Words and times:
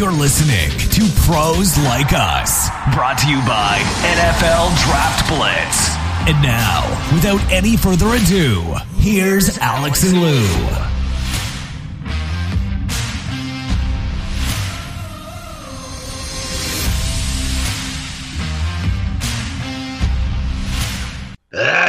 You're 0.00 0.10
listening 0.12 0.70
to 0.92 1.20
Pros 1.26 1.76
Like 1.80 2.14
Us, 2.14 2.70
brought 2.94 3.18
to 3.18 3.28
you 3.28 3.36
by 3.40 3.76
NFL 4.16 4.74
Draft 4.86 5.28
Blitz. 5.28 5.94
And 6.26 6.42
now, 6.42 6.88
without 7.12 7.42
any 7.52 7.76
further 7.76 8.06
ado, 8.14 8.76
here's 8.96 9.58
Alex 9.58 10.02
and 10.04 10.22
Lou. 10.22 10.99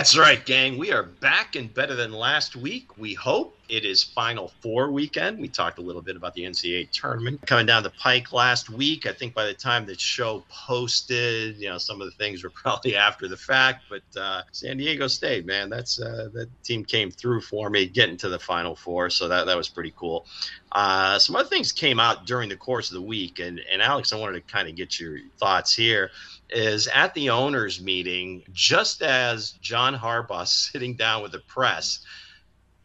That's 0.01 0.17
right, 0.17 0.43
gang. 0.43 0.79
We 0.79 0.91
are 0.91 1.03
back 1.03 1.55
and 1.55 1.71
better 1.71 1.93
than 1.93 2.11
last 2.11 2.55
week. 2.55 2.97
We 2.97 3.13
hope 3.13 3.55
it 3.69 3.85
is 3.85 4.01
Final 4.01 4.51
Four 4.59 4.91
weekend. 4.91 5.39
We 5.39 5.47
talked 5.47 5.77
a 5.77 5.83
little 5.83 6.01
bit 6.01 6.15
about 6.15 6.33
the 6.33 6.41
NCAA 6.41 6.89
tournament 6.89 7.45
coming 7.45 7.67
down 7.67 7.83
the 7.83 7.91
pike 7.91 8.33
last 8.33 8.71
week. 8.71 9.05
I 9.05 9.13
think 9.13 9.35
by 9.35 9.45
the 9.45 9.53
time 9.53 9.85
the 9.85 9.95
show 9.95 10.43
posted, 10.49 11.57
you 11.57 11.69
know, 11.69 11.77
some 11.77 12.01
of 12.01 12.07
the 12.07 12.17
things 12.17 12.43
were 12.43 12.49
probably 12.63 12.95
after 12.95 13.27
the 13.27 13.37
fact. 13.37 13.83
But 13.91 14.19
uh, 14.19 14.41
San 14.51 14.77
Diego 14.77 15.05
State, 15.05 15.45
man, 15.45 15.69
that's 15.69 16.01
uh, 16.01 16.29
that 16.33 16.49
team 16.63 16.83
came 16.83 17.11
through 17.11 17.41
for 17.41 17.69
me, 17.69 17.85
getting 17.85 18.17
to 18.17 18.29
the 18.29 18.39
Final 18.39 18.75
Four. 18.75 19.11
So 19.11 19.27
that 19.27 19.45
that 19.45 19.55
was 19.55 19.69
pretty 19.69 19.93
cool. 19.95 20.25
Uh, 20.71 21.19
some 21.19 21.35
other 21.35 21.47
things 21.47 21.71
came 21.71 21.99
out 21.99 22.25
during 22.25 22.49
the 22.49 22.57
course 22.57 22.89
of 22.89 22.95
the 22.95 23.03
week, 23.03 23.37
and 23.37 23.61
and 23.71 23.83
Alex, 23.83 24.13
I 24.13 24.17
wanted 24.17 24.47
to 24.47 24.51
kind 24.51 24.67
of 24.67 24.73
get 24.73 24.99
your 24.99 25.19
thoughts 25.37 25.75
here 25.75 26.09
is 26.51 26.87
at 26.87 27.13
the 27.13 27.29
owners 27.29 27.81
meeting, 27.81 28.43
just 28.51 29.01
as 29.01 29.51
John 29.61 29.95
Harbaugh 29.95 30.47
sitting 30.47 30.95
down 30.95 31.23
with 31.23 31.31
the 31.31 31.39
press, 31.39 31.99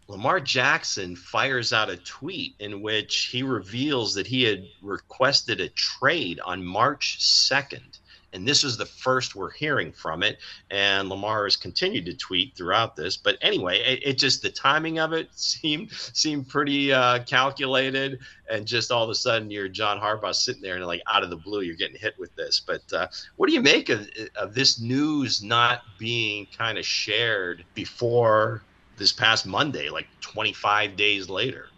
Lamar 0.08 0.38
Jackson 0.38 1.16
fires 1.16 1.72
out 1.72 1.90
a 1.90 1.96
tweet 1.96 2.54
in 2.60 2.80
which 2.80 3.26
he 3.32 3.42
reveals 3.42 4.14
that 4.14 4.26
he 4.26 4.44
had 4.44 4.64
requested 4.80 5.60
a 5.60 5.68
trade 5.70 6.38
on 6.44 6.64
March 6.64 7.18
2nd 7.20 7.98
and 8.37 8.46
this 8.46 8.62
is 8.62 8.76
the 8.76 8.84
first 8.84 9.34
we're 9.34 9.51
hearing 9.51 9.90
from 9.90 10.23
it. 10.23 10.38
And 10.70 11.09
Lamar 11.09 11.45
has 11.45 11.56
continued 11.56 12.04
to 12.04 12.15
tweet 12.15 12.54
throughout 12.54 12.95
this. 12.95 13.16
But 13.16 13.38
anyway, 13.40 13.79
it, 13.79 14.01
it 14.04 14.18
just 14.18 14.42
the 14.42 14.51
timing 14.51 14.98
of 14.98 15.15
it 15.15 15.30
seemed 15.34 15.90
seemed 15.90 16.48
pretty 16.48 16.92
uh, 16.92 17.24
calculated, 17.24 18.20
and 18.51 18.66
just 18.66 18.92
all 18.92 19.02
of 19.02 19.10
a 19.10 19.14
sudden 19.14 19.51
you're 19.51 19.68
John 19.68 19.98
Harbaugh 19.98 20.34
sitting 20.34 20.62
there 20.62 20.76
and 20.76 20.87
like 20.87 21.02
out 21.09 21.24
of 21.24 21.30
the 21.30 21.37
blue 21.37 21.62
you're 21.62 21.76
getting 21.76 21.98
hit 21.98 22.16
with 22.18 22.34
this. 22.37 22.60
But 22.64 22.82
uh, 22.92 23.09
what 23.37 23.48
do 23.48 23.54
you 23.54 23.62
make 23.62 23.88
of, 23.88 24.07
of 24.37 24.54
this 24.54 24.79
news 24.79 25.42
not 25.42 25.82
being 25.98 26.46
kind 26.57 26.76
of 26.79 26.84
shared 26.84 27.64
before 27.74 28.62
this 28.98 29.12
past 29.12 29.46
Monday, 29.46 29.88
like 29.88 30.07
25 30.20 30.95
days 30.95 31.30
later? 31.30 31.68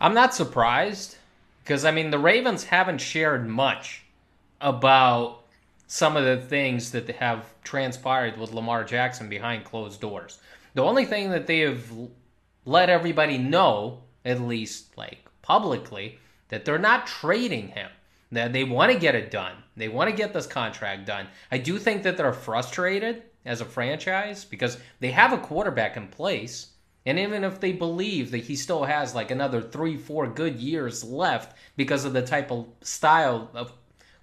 I'm 0.00 0.14
not 0.14 0.32
surprised 0.32 1.16
because 1.64 1.84
I 1.84 1.90
mean 1.90 2.10
the 2.10 2.18
Ravens 2.18 2.64
haven't 2.64 2.98
shared 2.98 3.48
much 3.48 4.04
about 4.60 5.43
some 5.94 6.16
of 6.16 6.24
the 6.24 6.44
things 6.48 6.90
that 6.90 7.08
have 7.08 7.54
transpired 7.62 8.36
with 8.36 8.52
Lamar 8.52 8.82
Jackson 8.82 9.28
behind 9.28 9.62
closed 9.62 10.00
doors. 10.00 10.40
The 10.74 10.82
only 10.82 11.04
thing 11.04 11.30
that 11.30 11.46
they 11.46 11.60
have 11.60 11.84
let 12.64 12.90
everybody 12.90 13.38
know, 13.38 14.02
at 14.24 14.40
least 14.40 14.98
like 14.98 15.24
publicly, 15.40 16.18
that 16.48 16.64
they're 16.64 16.80
not 16.80 17.06
trading 17.06 17.68
him. 17.68 17.88
That 18.32 18.52
they 18.52 18.64
want 18.64 18.90
to 18.90 18.98
get 18.98 19.14
it 19.14 19.30
done. 19.30 19.54
They 19.76 19.86
want 19.86 20.10
to 20.10 20.16
get 20.16 20.32
this 20.32 20.48
contract 20.48 21.06
done. 21.06 21.28
I 21.52 21.58
do 21.58 21.78
think 21.78 22.02
that 22.02 22.16
they're 22.16 22.32
frustrated 22.32 23.22
as 23.44 23.60
a 23.60 23.64
franchise 23.64 24.44
because 24.44 24.78
they 24.98 25.12
have 25.12 25.32
a 25.32 25.38
quarterback 25.38 25.96
in 25.96 26.08
place. 26.08 26.72
And 27.06 27.20
even 27.20 27.44
if 27.44 27.60
they 27.60 27.70
believe 27.70 28.32
that 28.32 28.38
he 28.38 28.56
still 28.56 28.82
has 28.82 29.14
like 29.14 29.30
another 29.30 29.62
three, 29.62 29.96
four 29.96 30.26
good 30.26 30.56
years 30.56 31.04
left 31.04 31.56
because 31.76 32.04
of 32.04 32.14
the 32.14 32.26
type 32.26 32.50
of 32.50 32.66
style 32.82 33.48
of 33.54 33.72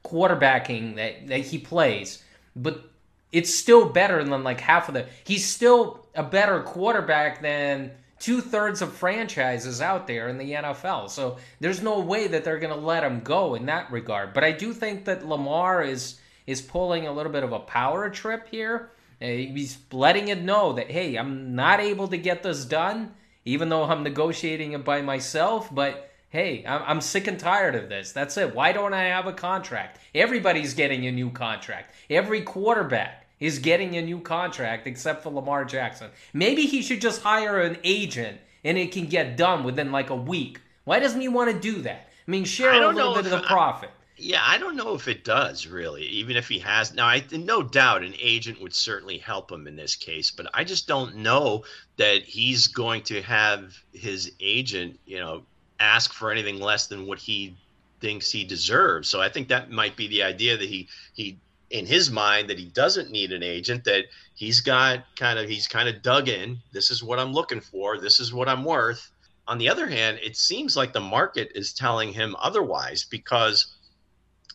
quarterbacking 0.03 0.95
that, 0.95 1.27
that 1.27 1.39
he 1.39 1.57
plays, 1.57 2.23
but 2.55 2.83
it's 3.31 3.53
still 3.53 3.87
better 3.87 4.23
than 4.23 4.43
like 4.43 4.59
half 4.59 4.87
of 4.87 4.93
the. 4.93 5.07
He's 5.23 5.45
still 5.45 6.05
a 6.15 6.23
better 6.23 6.61
quarterback 6.61 7.41
than 7.41 7.91
two 8.19 8.39
thirds 8.39 8.81
of 8.81 8.93
franchises 8.93 9.81
out 9.81 10.05
there 10.07 10.29
in 10.29 10.37
the 10.37 10.51
NFL. 10.51 11.09
So 11.09 11.37
there's 11.59 11.81
no 11.81 11.99
way 11.99 12.27
that 12.27 12.43
they're 12.43 12.59
going 12.59 12.73
to 12.73 12.79
let 12.79 13.03
him 13.03 13.21
go 13.21 13.55
in 13.55 13.65
that 13.65 13.91
regard. 13.91 14.33
But 14.33 14.43
I 14.43 14.51
do 14.51 14.73
think 14.73 15.05
that 15.05 15.27
Lamar 15.27 15.83
is 15.83 16.19
is 16.47 16.61
pulling 16.61 17.07
a 17.07 17.11
little 17.11 17.31
bit 17.31 17.43
of 17.43 17.53
a 17.53 17.59
power 17.59 18.09
trip 18.09 18.47
here. 18.49 18.89
Uh, 19.21 19.25
he's 19.25 19.77
letting 19.91 20.27
it 20.29 20.41
know 20.41 20.73
that 20.73 20.91
hey, 20.91 21.15
I'm 21.15 21.55
not 21.55 21.79
able 21.79 22.07
to 22.09 22.17
get 22.17 22.43
this 22.43 22.65
done, 22.65 23.13
even 23.45 23.69
though 23.69 23.83
I'm 23.83 24.03
negotiating 24.03 24.73
it 24.73 24.83
by 24.85 25.01
myself, 25.01 25.73
but 25.73 26.10
hey, 26.31 26.65
I'm 26.65 27.01
sick 27.01 27.27
and 27.27 27.37
tired 27.37 27.75
of 27.75 27.89
this. 27.89 28.13
That's 28.13 28.37
it. 28.37 28.55
Why 28.55 28.71
don't 28.71 28.93
I 28.93 29.03
have 29.03 29.27
a 29.27 29.33
contract? 29.33 29.99
Everybody's 30.15 30.73
getting 30.73 31.05
a 31.05 31.11
new 31.11 31.29
contract. 31.29 31.93
Every 32.09 32.41
quarterback 32.41 33.27
is 33.41 33.59
getting 33.59 33.97
a 33.97 34.01
new 34.01 34.21
contract 34.21 34.87
except 34.87 35.23
for 35.23 35.29
Lamar 35.29 35.65
Jackson. 35.65 36.09
Maybe 36.33 36.65
he 36.65 36.81
should 36.81 37.01
just 37.01 37.21
hire 37.21 37.59
an 37.59 37.77
agent 37.83 38.39
and 38.63 38.77
it 38.77 38.93
can 38.93 39.07
get 39.07 39.35
done 39.35 39.65
within 39.65 39.91
like 39.91 40.09
a 40.09 40.15
week. 40.15 40.61
Why 40.85 40.99
doesn't 40.99 41.19
he 41.19 41.27
want 41.27 41.51
to 41.51 41.59
do 41.59 41.81
that? 41.81 42.07
I 42.27 42.31
mean, 42.31 42.45
share 42.45 42.81
a 42.81 42.87
little 42.93 43.13
bit 43.13 43.25
of 43.25 43.31
the 43.31 43.41
profit. 43.41 43.89
Yeah, 44.15 44.41
I 44.45 44.59
don't 44.59 44.75
know 44.75 44.93
if 44.93 45.07
it 45.07 45.23
does 45.23 45.65
really. 45.65 46.03
Even 46.03 46.37
if 46.37 46.47
he 46.47 46.59
has 46.59 46.93
now, 46.93 47.07
I 47.07 47.23
no 47.31 47.63
doubt 47.63 48.03
an 48.03 48.13
agent 48.21 48.61
would 48.61 48.73
certainly 48.73 49.17
help 49.17 49.51
him 49.51 49.67
in 49.67 49.75
this 49.75 49.95
case, 49.95 50.29
but 50.29 50.47
I 50.53 50.63
just 50.63 50.87
don't 50.87 51.17
know 51.17 51.63
that 51.97 52.21
he's 52.21 52.67
going 52.67 53.01
to 53.03 53.21
have 53.23 53.73
his 53.91 54.31
agent, 54.39 54.99
you 55.05 55.17
know, 55.17 55.43
ask 55.81 56.13
for 56.13 56.31
anything 56.31 56.59
less 56.59 56.87
than 56.87 57.07
what 57.07 57.19
he 57.19 57.55
thinks 57.99 58.31
he 58.31 58.43
deserves. 58.43 59.09
So 59.09 59.19
I 59.21 59.29
think 59.29 59.47
that 59.47 59.71
might 59.71 59.95
be 59.95 60.07
the 60.07 60.23
idea 60.23 60.57
that 60.57 60.69
he 60.69 60.87
he 61.13 61.37
in 61.69 61.85
his 61.85 62.11
mind 62.11 62.49
that 62.49 62.59
he 62.59 62.65
doesn't 62.65 63.11
need 63.11 63.31
an 63.31 63.43
agent 63.43 63.85
that 63.85 64.05
he's 64.35 64.61
got 64.61 65.05
kind 65.15 65.39
of 65.39 65.49
he's 65.49 65.67
kind 65.67 65.89
of 65.89 66.01
dug 66.01 66.27
in. 66.27 66.59
This 66.71 66.91
is 66.91 67.03
what 67.03 67.19
i'm 67.19 67.33
looking 67.33 67.61
for. 67.61 67.99
This 67.99 68.19
is 68.19 68.33
what 68.33 68.49
i'm 68.49 68.65
worth. 68.65 69.11
On 69.47 69.57
the 69.57 69.69
other 69.69 69.87
hand 69.87 70.19
it 70.21 70.35
seems 70.35 70.75
like 70.75 70.93
the 70.93 70.99
market 70.99 71.51
is 71.55 71.73
telling 71.73 72.11
him 72.11 72.35
otherwise 72.39 73.05
because 73.05 73.67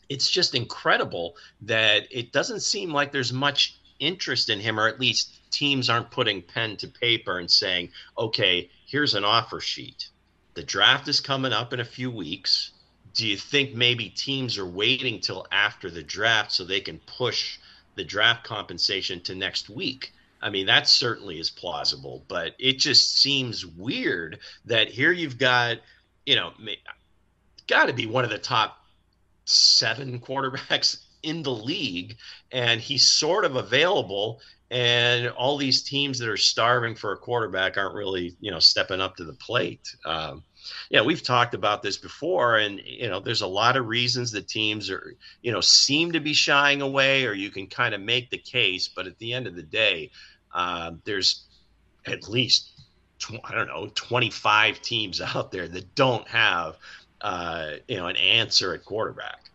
it's 0.08 0.30
just 0.30 0.54
incredible 0.54 1.36
that 1.62 2.06
it 2.10 2.32
doesn't 2.32 2.60
seem 2.60 2.92
like 2.92 3.10
there's 3.10 3.32
much 3.32 3.78
interest 3.98 4.50
in 4.50 4.60
him 4.60 4.78
or 4.78 4.86
at 4.86 5.00
least 5.00 5.50
teams 5.50 5.88
aren't 5.88 6.10
putting 6.10 6.42
pen 6.42 6.76
to 6.76 6.86
paper 6.86 7.38
and 7.38 7.50
saying 7.50 7.88
okay 8.18 8.68
here's 8.86 9.14
an 9.14 9.24
offer 9.24 9.58
sheet 9.58 10.10
the 10.56 10.62
draft 10.62 11.06
is 11.06 11.20
coming 11.20 11.52
up 11.52 11.74
in 11.74 11.80
a 11.80 11.84
few 11.84 12.10
weeks. 12.10 12.72
Do 13.14 13.26
you 13.26 13.36
think 13.36 13.74
maybe 13.74 14.08
teams 14.08 14.56
are 14.56 14.66
waiting 14.66 15.20
till 15.20 15.46
after 15.52 15.90
the 15.90 16.02
draft 16.02 16.50
so 16.50 16.64
they 16.64 16.80
can 16.80 16.98
push 17.06 17.58
the 17.94 18.02
draft 18.02 18.42
compensation 18.42 19.20
to 19.20 19.34
next 19.34 19.68
week? 19.68 20.12
I 20.40 20.48
mean, 20.48 20.66
that 20.66 20.88
certainly 20.88 21.38
is 21.38 21.50
plausible, 21.50 22.24
but 22.26 22.54
it 22.58 22.78
just 22.78 23.18
seems 23.18 23.66
weird 23.66 24.38
that 24.64 24.88
here 24.88 25.12
you've 25.12 25.38
got, 25.38 25.78
you 26.24 26.36
know, 26.36 26.52
got 27.66 27.86
to 27.86 27.92
be 27.92 28.06
one 28.06 28.24
of 28.24 28.30
the 28.30 28.38
top 28.38 28.78
seven 29.44 30.18
quarterbacks 30.20 31.02
in 31.22 31.42
the 31.42 31.52
league, 31.52 32.16
and 32.50 32.80
he's 32.80 33.06
sort 33.06 33.44
of 33.44 33.56
available 33.56 34.40
and 34.70 35.28
all 35.28 35.56
these 35.56 35.82
teams 35.82 36.18
that 36.18 36.28
are 36.28 36.36
starving 36.36 36.94
for 36.94 37.12
a 37.12 37.16
quarterback 37.16 37.76
aren't 37.76 37.94
really 37.94 38.36
you 38.40 38.50
know 38.50 38.58
stepping 38.60 39.00
up 39.00 39.16
to 39.16 39.24
the 39.24 39.34
plate. 39.34 39.94
Um, 40.04 40.42
yeah 40.90 41.00
we've 41.00 41.22
talked 41.22 41.54
about 41.54 41.82
this 41.82 41.96
before 41.96 42.56
and 42.56 42.80
you 42.84 43.08
know 43.08 43.20
there's 43.20 43.42
a 43.42 43.46
lot 43.46 43.76
of 43.76 43.86
reasons 43.86 44.32
that 44.32 44.48
teams 44.48 44.90
are 44.90 45.14
you 45.42 45.52
know 45.52 45.60
seem 45.60 46.12
to 46.12 46.20
be 46.20 46.32
shying 46.32 46.82
away 46.82 47.24
or 47.24 47.32
you 47.32 47.50
can 47.50 47.66
kind 47.66 47.94
of 47.94 48.00
make 48.00 48.30
the 48.30 48.38
case 48.38 48.88
but 48.88 49.06
at 49.06 49.18
the 49.18 49.32
end 49.32 49.46
of 49.46 49.54
the 49.54 49.62
day 49.62 50.10
uh, 50.54 50.92
there's 51.04 51.44
at 52.06 52.28
least 52.28 52.70
i 53.44 53.54
don't 53.54 53.68
know 53.68 53.90
25 53.94 54.80
teams 54.82 55.20
out 55.34 55.50
there 55.50 55.68
that 55.68 55.94
don't 55.94 56.26
have 56.28 56.76
uh, 57.22 57.72
you 57.88 57.96
know 57.96 58.06
an 58.06 58.16
answer 58.16 58.74
at 58.74 58.84
quarterback 58.84 59.50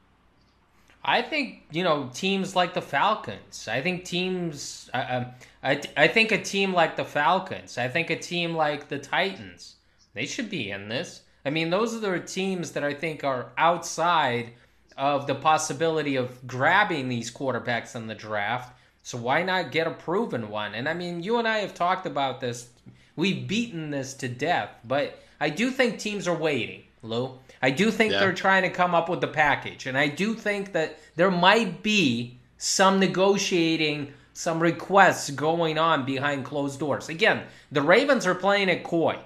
I 1.03 1.21
think 1.21 1.63
you 1.71 1.83
know 1.83 2.09
teams 2.13 2.55
like 2.55 2.73
the 2.73 2.81
Falcons. 2.81 3.67
I 3.67 3.81
think 3.81 4.05
teams. 4.05 4.89
Uh, 4.93 5.25
I 5.63 5.81
I 5.97 6.07
think 6.07 6.31
a 6.31 6.41
team 6.41 6.73
like 6.73 6.95
the 6.95 7.05
Falcons. 7.05 7.77
I 7.77 7.87
think 7.87 8.09
a 8.09 8.15
team 8.17 8.53
like 8.55 8.87
the 8.87 8.99
Titans. 8.99 9.75
They 10.13 10.25
should 10.25 10.49
be 10.49 10.71
in 10.71 10.89
this. 10.89 11.21
I 11.45 11.49
mean, 11.49 11.69
those 11.69 11.95
are 11.95 11.99
the 11.99 12.19
teams 12.19 12.71
that 12.71 12.83
I 12.83 12.93
think 12.93 13.23
are 13.23 13.51
outside 13.57 14.53
of 14.97 15.25
the 15.25 15.35
possibility 15.35 16.15
of 16.15 16.45
grabbing 16.45 17.09
these 17.09 17.31
quarterbacks 17.31 17.95
in 17.95 18.07
the 18.07 18.15
draft. 18.15 18.77
So 19.03 19.17
why 19.17 19.41
not 19.41 19.71
get 19.71 19.87
a 19.87 19.91
proven 19.91 20.49
one? 20.49 20.75
And 20.75 20.87
I 20.87 20.93
mean, 20.93 21.23
you 21.23 21.37
and 21.37 21.47
I 21.47 21.59
have 21.59 21.73
talked 21.73 22.05
about 22.05 22.39
this. 22.39 22.69
We've 23.15 23.47
beaten 23.47 23.89
this 23.89 24.13
to 24.15 24.27
death, 24.27 24.69
but 24.83 25.19
I 25.39 25.49
do 25.49 25.71
think 25.71 25.97
teams 25.97 26.27
are 26.27 26.37
waiting, 26.37 26.83
Lou. 27.01 27.39
I 27.61 27.69
do 27.71 27.91
think 27.91 28.13
yeah. 28.13 28.19
they're 28.19 28.33
trying 28.33 28.63
to 28.63 28.69
come 28.69 28.95
up 28.95 29.07
with 29.09 29.21
the 29.21 29.27
package, 29.27 29.85
and 29.85 29.97
I 29.97 30.07
do 30.07 30.33
think 30.33 30.73
that 30.73 30.97
there 31.15 31.31
might 31.31 31.83
be 31.83 32.37
some 32.57 32.99
negotiating, 32.99 34.13
some 34.33 34.59
requests 34.59 35.29
going 35.29 35.77
on 35.77 36.05
behind 36.05 36.45
closed 36.45 36.79
doors. 36.79 37.09
Again, 37.09 37.43
the 37.71 37.81
Ravens 37.81 38.25
are 38.25 38.35
playing 38.35 38.69
it 38.69 38.83
coy. 38.83 39.17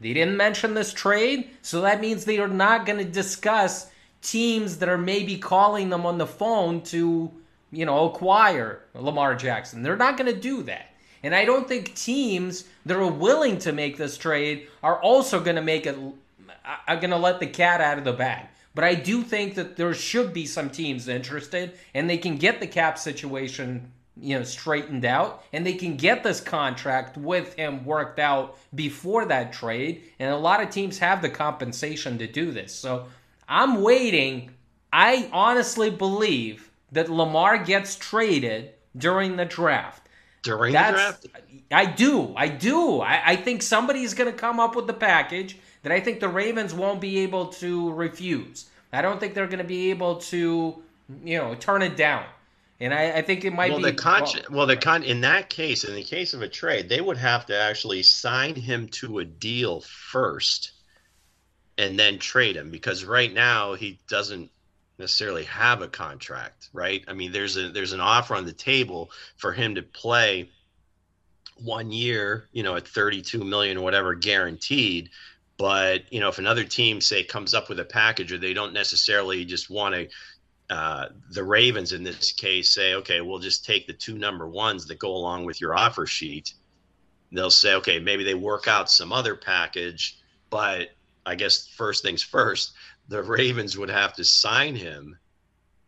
They 0.00 0.14
didn't 0.14 0.36
mention 0.36 0.74
this 0.74 0.92
trade, 0.92 1.50
so 1.62 1.82
that 1.82 2.00
means 2.00 2.24
they 2.24 2.38
are 2.38 2.48
not 2.48 2.86
going 2.86 2.98
to 2.98 3.04
discuss 3.04 3.90
teams 4.22 4.78
that 4.78 4.88
are 4.88 4.98
maybe 4.98 5.36
calling 5.38 5.88
them 5.88 6.06
on 6.06 6.18
the 6.18 6.26
phone 6.26 6.82
to, 6.82 7.30
you 7.70 7.86
know, 7.86 8.08
acquire 8.08 8.80
Lamar 8.94 9.34
Jackson. 9.34 9.82
They're 9.82 9.96
not 9.96 10.16
going 10.16 10.32
to 10.32 10.40
do 10.40 10.62
that. 10.64 10.86
And 11.22 11.34
I 11.34 11.44
don't 11.44 11.68
think 11.68 11.94
teams 11.94 12.64
that 12.86 12.96
are 12.96 13.06
willing 13.06 13.58
to 13.58 13.72
make 13.72 13.98
this 13.98 14.16
trade 14.16 14.68
are 14.82 15.00
also 15.02 15.40
going 15.40 15.56
to 15.56 15.62
make 15.62 15.86
it, 15.86 15.96
are 16.86 16.96
going 16.96 17.10
to 17.10 17.16
let 17.16 17.40
the 17.40 17.46
cat 17.46 17.80
out 17.80 17.98
of 17.98 18.04
the 18.04 18.12
bag. 18.12 18.46
But 18.74 18.84
I 18.84 18.94
do 18.94 19.22
think 19.22 19.56
that 19.56 19.76
there 19.76 19.92
should 19.94 20.32
be 20.32 20.46
some 20.46 20.70
teams 20.70 21.08
interested 21.08 21.78
and 21.94 22.08
they 22.08 22.18
can 22.18 22.36
get 22.36 22.60
the 22.60 22.66
cap 22.66 22.98
situation 22.98 23.92
you 24.20 24.36
know 24.36 24.44
straightened 24.44 25.04
out 25.04 25.44
and 25.52 25.64
they 25.66 25.72
can 25.74 25.96
get 25.96 26.22
this 26.22 26.40
contract 26.40 27.16
with 27.16 27.54
him 27.54 27.84
worked 27.84 28.18
out 28.18 28.58
before 28.74 29.24
that 29.24 29.52
trade 29.52 30.02
and 30.18 30.30
a 30.30 30.36
lot 30.36 30.62
of 30.62 30.70
teams 30.70 30.98
have 30.98 31.22
the 31.22 31.30
compensation 31.30 32.18
to 32.18 32.26
do 32.26 32.50
this. 32.50 32.74
So 32.74 33.06
i'm 33.48 33.82
waiting. 33.82 34.50
I 34.92 35.28
honestly 35.32 35.90
believe 35.90 36.70
that 36.92 37.08
lamar 37.08 37.58
gets 37.58 37.96
traded 37.96 38.72
during 38.96 39.36
the 39.36 39.44
draft. 39.44 40.08
During 40.42 40.72
That's, 40.72 41.18
the 41.20 41.28
draft? 41.28 41.46
I 41.70 41.86
do. 41.86 42.34
I 42.36 42.48
do. 42.48 43.00
I, 43.00 43.22
I 43.32 43.36
think 43.36 43.62
somebody's 43.62 44.14
going 44.14 44.30
to 44.30 44.36
come 44.36 44.58
up 44.58 44.74
with 44.74 44.86
the 44.86 44.94
package 44.94 45.58
that 45.82 45.92
i 45.92 46.00
think 46.00 46.20
the 46.20 46.28
ravens 46.28 46.74
won't 46.74 47.00
be 47.00 47.20
able 47.20 47.46
to 47.46 47.92
refuse 47.92 48.68
i 48.92 49.02
don't 49.02 49.20
think 49.20 49.34
they're 49.34 49.46
going 49.46 49.58
to 49.58 49.64
be 49.64 49.90
able 49.90 50.16
to 50.16 50.82
you 51.24 51.38
know 51.38 51.54
turn 51.54 51.82
it 51.82 51.96
down 51.96 52.24
and 52.82 52.94
I, 52.94 53.18
I 53.18 53.22
think 53.22 53.44
it 53.44 53.52
might 53.52 53.70
well, 53.70 53.78
be 53.78 53.90
the 53.90 53.92
con- 53.92 54.22
well, 54.22 54.42
well, 54.50 54.66
the 54.66 54.76
con 54.76 55.02
in 55.02 55.20
that 55.20 55.50
case, 55.50 55.84
in 55.84 55.94
the 55.94 56.02
case 56.02 56.32
of 56.32 56.40
a 56.40 56.48
trade, 56.48 56.88
they 56.88 57.00
would 57.00 57.18
have 57.18 57.44
to 57.46 57.58
actually 57.58 58.02
sign 58.02 58.54
him 58.54 58.88
to 58.88 59.18
a 59.18 59.24
deal 59.24 59.82
first, 59.82 60.72
and 61.76 61.98
then 61.98 62.18
trade 62.18 62.56
him 62.56 62.70
because 62.70 63.04
right 63.04 63.32
now 63.32 63.74
he 63.74 64.00
doesn't 64.08 64.50
necessarily 64.98 65.44
have 65.44 65.82
a 65.82 65.88
contract, 65.88 66.70
right? 66.72 67.04
I 67.06 67.12
mean, 67.12 67.32
there's 67.32 67.58
a 67.58 67.68
there's 67.68 67.92
an 67.92 68.00
offer 68.00 68.34
on 68.34 68.46
the 68.46 68.52
table 68.52 69.10
for 69.36 69.52
him 69.52 69.74
to 69.74 69.82
play 69.82 70.48
one 71.62 71.92
year, 71.92 72.48
you 72.52 72.62
know, 72.62 72.76
at 72.76 72.88
32 72.88 73.44
million 73.44 73.76
or 73.76 73.82
whatever 73.82 74.14
guaranteed. 74.14 75.10
But 75.60 76.10
you 76.10 76.20
know, 76.20 76.30
if 76.30 76.38
another 76.38 76.64
team 76.64 77.02
say 77.02 77.22
comes 77.22 77.52
up 77.52 77.68
with 77.68 77.78
a 77.80 77.84
package, 77.84 78.32
or 78.32 78.38
they 78.38 78.54
don't 78.54 78.72
necessarily 78.72 79.44
just 79.44 79.68
want 79.68 79.94
to 79.94 80.08
uh, 80.74 81.08
the 81.32 81.44
Ravens 81.44 81.92
in 81.92 82.02
this 82.02 82.32
case 82.32 82.72
say, 82.72 82.94
okay, 82.94 83.20
we'll 83.20 83.40
just 83.40 83.66
take 83.66 83.86
the 83.86 83.92
two 83.92 84.16
number 84.16 84.48
ones 84.48 84.86
that 84.86 84.98
go 84.98 85.14
along 85.14 85.44
with 85.44 85.60
your 85.60 85.76
offer 85.76 86.06
sheet. 86.06 86.54
They'll 87.30 87.50
say, 87.50 87.74
okay, 87.74 87.98
maybe 87.98 88.24
they 88.24 88.32
work 88.32 88.68
out 88.68 88.90
some 88.90 89.12
other 89.12 89.36
package, 89.36 90.18
but 90.48 90.92
I 91.26 91.34
guess 91.34 91.66
first 91.66 92.02
things 92.02 92.22
first, 92.22 92.72
the 93.08 93.22
Ravens 93.22 93.76
would 93.76 93.90
have 93.90 94.14
to 94.14 94.24
sign 94.24 94.74
him 94.74 95.18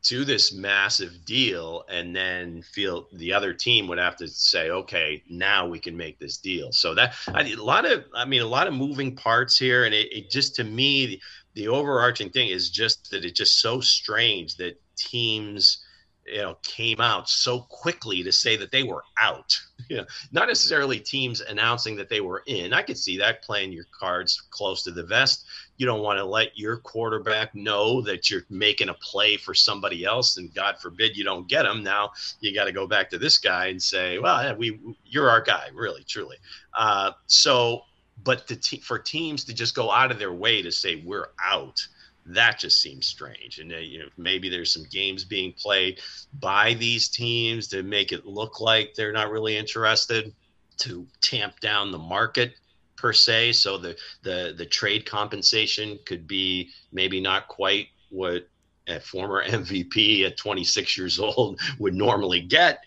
to 0.02 0.24
this 0.24 0.52
massive 0.52 1.24
deal 1.24 1.84
and 1.88 2.14
then 2.14 2.62
feel 2.62 3.06
the 3.12 3.32
other 3.32 3.54
team 3.54 3.86
would 3.86 3.98
have 3.98 4.16
to 4.16 4.26
say 4.26 4.70
okay 4.70 5.22
now 5.30 5.66
we 5.66 5.78
can 5.78 5.96
make 5.96 6.18
this 6.18 6.38
deal. 6.38 6.72
So 6.72 6.94
that 6.94 7.14
I, 7.28 7.42
a 7.42 7.56
lot 7.56 7.84
of 7.84 8.04
i 8.14 8.24
mean 8.24 8.42
a 8.42 8.46
lot 8.46 8.66
of 8.66 8.74
moving 8.74 9.14
parts 9.14 9.58
here. 9.58 9.84
And 9.84 9.94
it, 9.94 10.12
it 10.12 10.30
just 10.30 10.56
to 10.56 10.64
me 10.64 11.20
the 11.54 11.68
overarching 11.68 12.30
thing 12.30 12.48
is 12.48 12.70
just 12.70 13.10
that 13.10 13.24
it's 13.24 13.38
just 13.38 13.60
so 13.60 13.80
strange 13.80 14.56
that 14.56 14.80
teams 14.96 15.84
you 16.26 16.42
know 16.42 16.56
came 16.62 17.00
out 17.00 17.28
so 17.28 17.60
quickly 17.60 18.22
to 18.22 18.32
say 18.32 18.56
that 18.56 18.70
they 18.70 18.82
were 18.82 19.04
out. 19.20 19.58
You 19.88 19.96
know 19.98 20.06
not 20.30 20.46
necessarily 20.46 21.00
teams 21.00 21.40
announcing 21.40 21.96
that 21.96 22.08
they 22.08 22.20
were 22.20 22.44
in. 22.46 22.72
I 22.72 22.82
could 22.82 22.96
see 22.96 23.18
that 23.18 23.42
playing 23.42 23.72
your 23.72 23.86
cards 23.90 24.40
close 24.50 24.84
to 24.84 24.92
the 24.92 25.02
vest. 25.02 25.44
You 25.76 25.86
don't 25.86 26.02
want 26.02 26.18
to 26.18 26.24
let 26.24 26.56
your 26.56 26.76
quarterback 26.76 27.54
know 27.54 28.00
that 28.02 28.30
you're 28.30 28.44
making 28.48 28.90
a 28.90 28.94
play 28.94 29.36
for 29.36 29.54
somebody 29.54 30.04
else 30.04 30.36
and 30.36 30.54
god 30.54 30.76
forbid 30.80 31.16
you 31.16 31.24
don't 31.24 31.48
get 31.48 31.66
him 31.66 31.82
now 31.82 32.12
you 32.40 32.54
got 32.54 32.66
to 32.66 32.72
go 32.72 32.86
back 32.86 33.10
to 33.10 33.18
this 33.18 33.38
guy 33.38 33.66
and 33.66 33.82
say 33.82 34.20
well 34.20 34.42
yeah, 34.42 34.54
we 34.54 34.78
you're 35.04 35.28
our 35.28 35.42
guy 35.42 35.66
really 35.74 36.04
truly. 36.04 36.36
Uh, 36.72 37.10
so 37.26 37.82
but 38.24 38.46
te- 38.46 38.80
for 38.80 38.98
teams 38.98 39.44
to 39.44 39.54
just 39.54 39.74
go 39.74 39.90
out 39.90 40.10
of 40.10 40.18
their 40.18 40.32
way 40.32 40.62
to 40.62 40.70
say 40.70 41.02
we're 41.04 41.28
out, 41.42 41.86
that 42.26 42.58
just 42.58 42.80
seems 42.80 43.06
strange. 43.06 43.58
And 43.58 43.72
uh, 43.72 43.78
you 43.78 43.98
know, 43.98 44.08
maybe 44.16 44.48
there's 44.48 44.72
some 44.72 44.84
games 44.90 45.24
being 45.24 45.52
played 45.52 46.00
by 46.40 46.74
these 46.74 47.08
teams 47.08 47.68
to 47.68 47.82
make 47.82 48.12
it 48.12 48.26
look 48.26 48.60
like 48.60 48.94
they're 48.94 49.12
not 49.12 49.30
really 49.30 49.56
interested 49.56 50.32
to 50.78 51.06
tamp 51.20 51.60
down 51.60 51.92
the 51.92 51.98
market 51.98 52.54
per 52.96 53.12
se. 53.12 53.52
So 53.52 53.78
the 53.78 53.96
the 54.22 54.54
the 54.56 54.66
trade 54.66 55.06
compensation 55.06 55.98
could 56.06 56.26
be 56.26 56.70
maybe 56.92 57.20
not 57.20 57.48
quite 57.48 57.88
what 58.10 58.48
a 58.88 59.00
former 59.00 59.44
MVP 59.46 60.24
at 60.26 60.36
26 60.36 60.96
years 60.96 61.18
old 61.18 61.60
would 61.78 61.94
normally 61.94 62.40
get. 62.40 62.84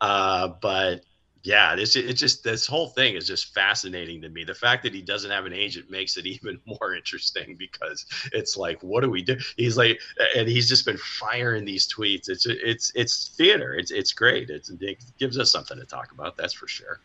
Uh, 0.00 0.48
but 0.60 1.02
yeah, 1.44 1.76
this 1.76 1.94
it's 1.94 2.18
just 2.18 2.42
this 2.42 2.66
whole 2.66 2.88
thing 2.88 3.16
is 3.16 3.26
just 3.26 3.52
fascinating 3.52 4.22
to 4.22 4.30
me. 4.30 4.44
The 4.44 4.54
fact 4.54 4.82
that 4.82 4.94
he 4.94 5.02
doesn't 5.02 5.30
have 5.30 5.44
an 5.44 5.52
agent 5.52 5.90
makes 5.90 6.16
it 6.16 6.26
even 6.26 6.58
more 6.64 6.94
interesting 6.94 7.54
because 7.58 8.06
it's 8.32 8.56
like, 8.56 8.82
what 8.82 9.02
do 9.02 9.10
we 9.10 9.22
do? 9.22 9.36
He's 9.58 9.76
like, 9.76 10.00
and 10.34 10.48
he's 10.48 10.68
just 10.68 10.86
been 10.86 10.96
firing 10.96 11.66
these 11.66 11.86
tweets. 11.86 12.30
It's 12.30 12.46
it's 12.46 12.92
it's 12.94 13.28
theater. 13.36 13.74
It's 13.74 13.90
it's 13.90 14.14
great. 14.14 14.48
It's, 14.48 14.70
it 14.70 15.04
gives 15.18 15.38
us 15.38 15.52
something 15.52 15.78
to 15.78 15.84
talk 15.84 16.12
about. 16.12 16.38
That's 16.38 16.54
for 16.54 16.66
sure. 16.66 17.00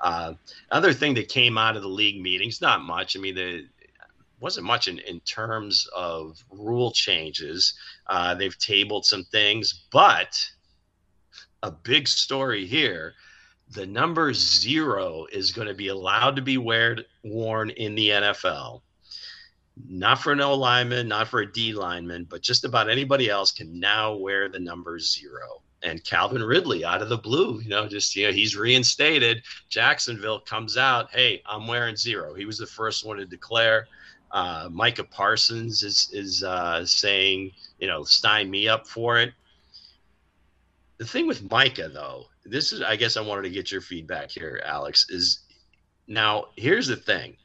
Uh, 0.00 0.34
other 0.70 0.92
thing 0.92 1.14
that 1.14 1.28
came 1.28 1.58
out 1.58 1.76
of 1.76 1.82
the 1.82 1.88
league 1.88 2.22
meetings, 2.22 2.60
not 2.60 2.82
much. 2.82 3.16
I 3.16 3.20
mean, 3.20 3.34
the 3.34 3.66
wasn't 4.38 4.66
much 4.66 4.86
in, 4.86 5.00
in 5.00 5.18
terms 5.20 5.88
of 5.94 6.42
rule 6.50 6.92
changes. 6.92 7.74
Uh, 8.06 8.36
they've 8.36 8.56
tabled 8.56 9.04
some 9.04 9.24
things, 9.24 9.82
but 9.92 10.40
a 11.62 11.70
big 11.70 12.06
story 12.08 12.64
here 12.64 13.14
the 13.72 13.86
number 13.86 14.34
zero 14.34 15.26
is 15.32 15.52
going 15.52 15.68
to 15.68 15.74
be 15.74 15.88
allowed 15.88 16.36
to 16.36 16.42
be 16.42 16.58
wear, 16.58 16.98
worn 17.24 17.70
in 17.70 17.94
the 17.94 18.08
NFL. 18.08 18.82
Not 19.88 20.20
for 20.20 20.32
an 20.32 20.40
O 20.40 20.54
lineman, 20.54 21.08
not 21.08 21.28
for 21.28 21.40
a 21.40 21.50
D 21.50 21.72
lineman, 21.72 22.24
but 22.28 22.42
just 22.42 22.64
about 22.64 22.90
anybody 22.90 23.30
else 23.30 23.52
can 23.52 23.78
now 23.78 24.14
wear 24.16 24.48
the 24.48 24.58
number 24.58 24.98
zero. 24.98 25.62
And 25.82 26.04
Calvin 26.04 26.42
Ridley 26.42 26.84
out 26.84 27.00
of 27.00 27.08
the 27.08 27.16
blue, 27.16 27.60
you 27.60 27.70
know, 27.70 27.88
just, 27.88 28.14
you 28.14 28.26
know, 28.26 28.32
he's 28.32 28.56
reinstated. 28.56 29.42
Jacksonville 29.70 30.40
comes 30.40 30.76
out, 30.76 31.10
hey, 31.10 31.42
I'm 31.46 31.66
wearing 31.66 31.96
zero. 31.96 32.34
He 32.34 32.44
was 32.44 32.58
the 32.58 32.66
first 32.66 33.06
one 33.06 33.16
to 33.16 33.24
declare. 33.24 33.86
Uh, 34.32 34.68
Micah 34.70 35.04
Parsons 35.04 35.82
is, 35.82 36.10
is 36.12 36.42
uh, 36.42 36.84
saying, 36.84 37.52
you 37.78 37.86
know, 37.86 38.04
sign 38.04 38.50
me 38.50 38.68
up 38.68 38.86
for 38.86 39.18
it. 39.18 39.32
The 41.00 41.06
thing 41.06 41.26
with 41.26 41.50
Micah, 41.50 41.88
though, 41.88 42.26
this 42.44 42.74
is 42.74 42.82
I 42.82 42.94
guess 42.96 43.16
I 43.16 43.22
wanted 43.22 43.44
to 43.44 43.50
get 43.50 43.72
your 43.72 43.80
feedback 43.80 44.30
here, 44.30 44.60
Alex. 44.62 45.06
Is 45.08 45.40
now 46.06 46.48
here's 46.56 46.88
the 46.88 46.96
thing. 46.96 47.38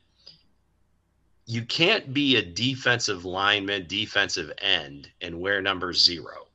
You 1.46 1.64
can't 1.64 2.14
be 2.14 2.36
a 2.36 2.42
defensive 2.42 3.24
lineman, 3.24 3.88
defensive 3.88 4.52
end, 4.62 5.10
and 5.22 5.40
wear 5.40 5.62
number 5.62 5.94
zero. 5.94 6.48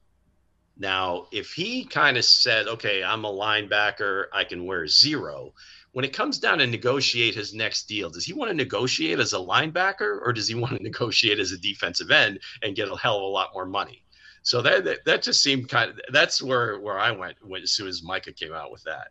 Now, 0.76 1.28
if 1.32 1.54
he 1.54 1.86
kind 1.86 2.18
of 2.18 2.24
said, 2.26 2.68
okay, 2.68 3.02
I'm 3.02 3.24
a 3.24 3.32
linebacker, 3.32 4.26
I 4.34 4.44
can 4.44 4.66
wear 4.66 4.86
zero. 4.86 5.54
When 5.92 6.04
it 6.04 6.12
comes 6.12 6.38
down 6.38 6.58
to 6.58 6.66
negotiate 6.66 7.34
his 7.34 7.54
next 7.54 7.84
deal, 7.84 8.10
does 8.10 8.26
he 8.26 8.34
want 8.34 8.50
to 8.50 8.54
negotiate 8.54 9.20
as 9.20 9.32
a 9.32 9.36
linebacker 9.36 10.20
or 10.20 10.34
does 10.34 10.48
he 10.48 10.54
want 10.54 10.76
to 10.76 10.82
negotiate 10.90 11.38
as 11.38 11.52
a 11.52 11.58
defensive 11.58 12.10
end 12.10 12.40
and 12.62 12.76
get 12.76 12.90
a 12.90 12.96
hell 12.96 13.16
of 13.16 13.22
a 13.22 13.26
lot 13.26 13.54
more 13.54 13.64
money? 13.64 14.04
So 14.42 14.62
that, 14.62 14.84
that, 14.84 15.04
that 15.04 15.22
just 15.22 15.42
seemed 15.42 15.68
kind 15.68 15.90
of 15.90 16.00
that's 16.12 16.42
where 16.42 16.80
where 16.80 16.98
I 16.98 17.10
went 17.10 17.36
when, 17.42 17.62
as 17.62 17.72
soon 17.72 17.88
as 17.88 18.02
Micah 18.02 18.32
came 18.32 18.52
out 18.52 18.72
with 18.72 18.82
that. 18.84 19.08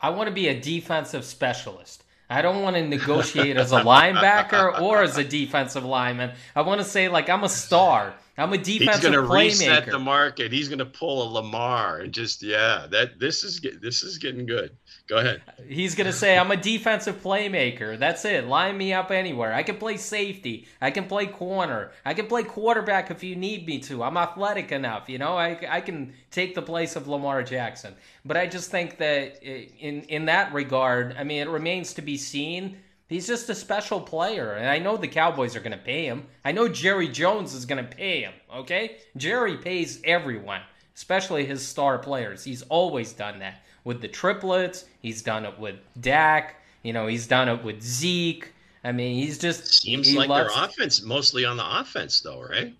I 0.00 0.10
want 0.10 0.28
to 0.28 0.34
be 0.34 0.48
a 0.48 0.60
defensive 0.60 1.24
specialist. 1.24 2.04
I 2.28 2.42
don't 2.42 2.62
want 2.62 2.76
to 2.76 2.86
negotiate 2.86 3.56
as 3.56 3.72
a 3.72 3.80
linebacker 3.80 4.80
or 4.80 5.02
as 5.02 5.16
a 5.16 5.24
defensive 5.24 5.84
lineman. 5.84 6.32
I 6.56 6.62
want 6.62 6.80
to 6.80 6.84
say 6.86 7.08
like 7.08 7.28
I'm 7.28 7.44
a 7.44 7.48
star. 7.48 8.14
I'm 8.38 8.52
a 8.52 8.58
defensive 8.58 8.86
playmaker. 8.86 8.92
He's 8.92 9.00
going 9.00 9.12
to 9.12 9.22
reset 9.22 9.90
the 9.90 9.98
market. 9.98 10.52
He's 10.52 10.68
going 10.68 10.80
to 10.80 10.86
pull 10.86 11.22
a 11.22 11.28
Lamar 11.32 12.00
and 12.00 12.12
just 12.12 12.42
yeah. 12.42 12.86
That 12.90 13.18
this 13.18 13.42
is 13.44 13.60
this 13.80 14.02
is 14.02 14.18
getting 14.18 14.44
good. 14.44 14.76
Go 15.08 15.18
ahead. 15.18 15.42
He's 15.66 15.94
going 15.94 16.06
to 16.06 16.12
say 16.12 16.36
I'm 16.36 16.50
a 16.50 16.56
defensive 16.56 17.22
playmaker. 17.22 17.98
That's 17.98 18.24
it. 18.24 18.44
Line 18.46 18.76
me 18.76 18.92
up 18.92 19.10
anywhere. 19.10 19.54
I 19.54 19.62
can 19.62 19.76
play 19.76 19.96
safety. 19.96 20.66
I 20.82 20.90
can 20.90 21.04
play 21.04 21.26
corner. 21.26 21.92
I 22.04 22.12
can 22.12 22.26
play 22.26 22.42
quarterback 22.42 23.10
if 23.10 23.22
you 23.22 23.36
need 23.36 23.66
me 23.66 23.78
to. 23.80 24.02
I'm 24.02 24.16
athletic 24.18 24.70
enough. 24.70 25.08
You 25.08 25.18
know, 25.18 25.36
I 25.36 25.58
I 25.68 25.80
can 25.80 26.12
take 26.30 26.54
the 26.54 26.62
place 26.62 26.94
of 26.94 27.08
Lamar 27.08 27.42
Jackson. 27.42 27.94
But 28.24 28.36
I 28.36 28.46
just 28.46 28.70
think 28.70 28.98
that 28.98 29.38
eh, 29.42 29.66
in 29.78 30.02
in 30.02 30.26
that 30.26 30.52
regard, 30.52 31.16
I 31.18 31.24
mean, 31.24 31.40
it 31.40 31.48
remains 31.48 31.94
to 31.94 32.02
be 32.02 32.18
seen 32.18 32.78
He's 33.08 33.26
just 33.26 33.48
a 33.48 33.54
special 33.54 34.00
player, 34.00 34.54
and 34.54 34.68
I 34.68 34.78
know 34.78 34.96
the 34.96 35.06
Cowboys 35.06 35.54
are 35.54 35.60
going 35.60 35.76
to 35.76 35.84
pay 35.84 36.06
him. 36.06 36.26
I 36.44 36.50
know 36.50 36.68
Jerry 36.68 37.08
Jones 37.08 37.54
is 37.54 37.64
going 37.64 37.84
to 37.84 37.96
pay 37.96 38.22
him, 38.22 38.32
okay? 38.52 38.96
Jerry 39.16 39.56
pays 39.58 40.00
everyone, 40.04 40.60
especially 40.94 41.46
his 41.46 41.66
star 41.66 41.98
players. 41.98 42.42
He's 42.42 42.62
always 42.62 43.12
done 43.12 43.38
that 43.38 43.62
with 43.84 44.00
the 44.00 44.08
triplets. 44.08 44.86
He's 45.00 45.22
done 45.22 45.44
it 45.44 45.56
with 45.56 45.76
Dak. 46.00 46.56
You 46.82 46.92
know, 46.92 47.06
he's 47.06 47.28
done 47.28 47.48
it 47.48 47.62
with 47.62 47.80
Zeke. 47.80 48.52
I 48.82 48.92
mean, 48.92 49.22
he's 49.22 49.38
just 49.38 49.82
seems 49.82 50.08
he 50.08 50.16
like 50.16 50.28
their 50.28 50.48
offense 50.48 51.02
mostly 51.02 51.44
on 51.44 51.56
the 51.56 51.80
offense, 51.80 52.20
though, 52.20 52.42
right? 52.42 52.74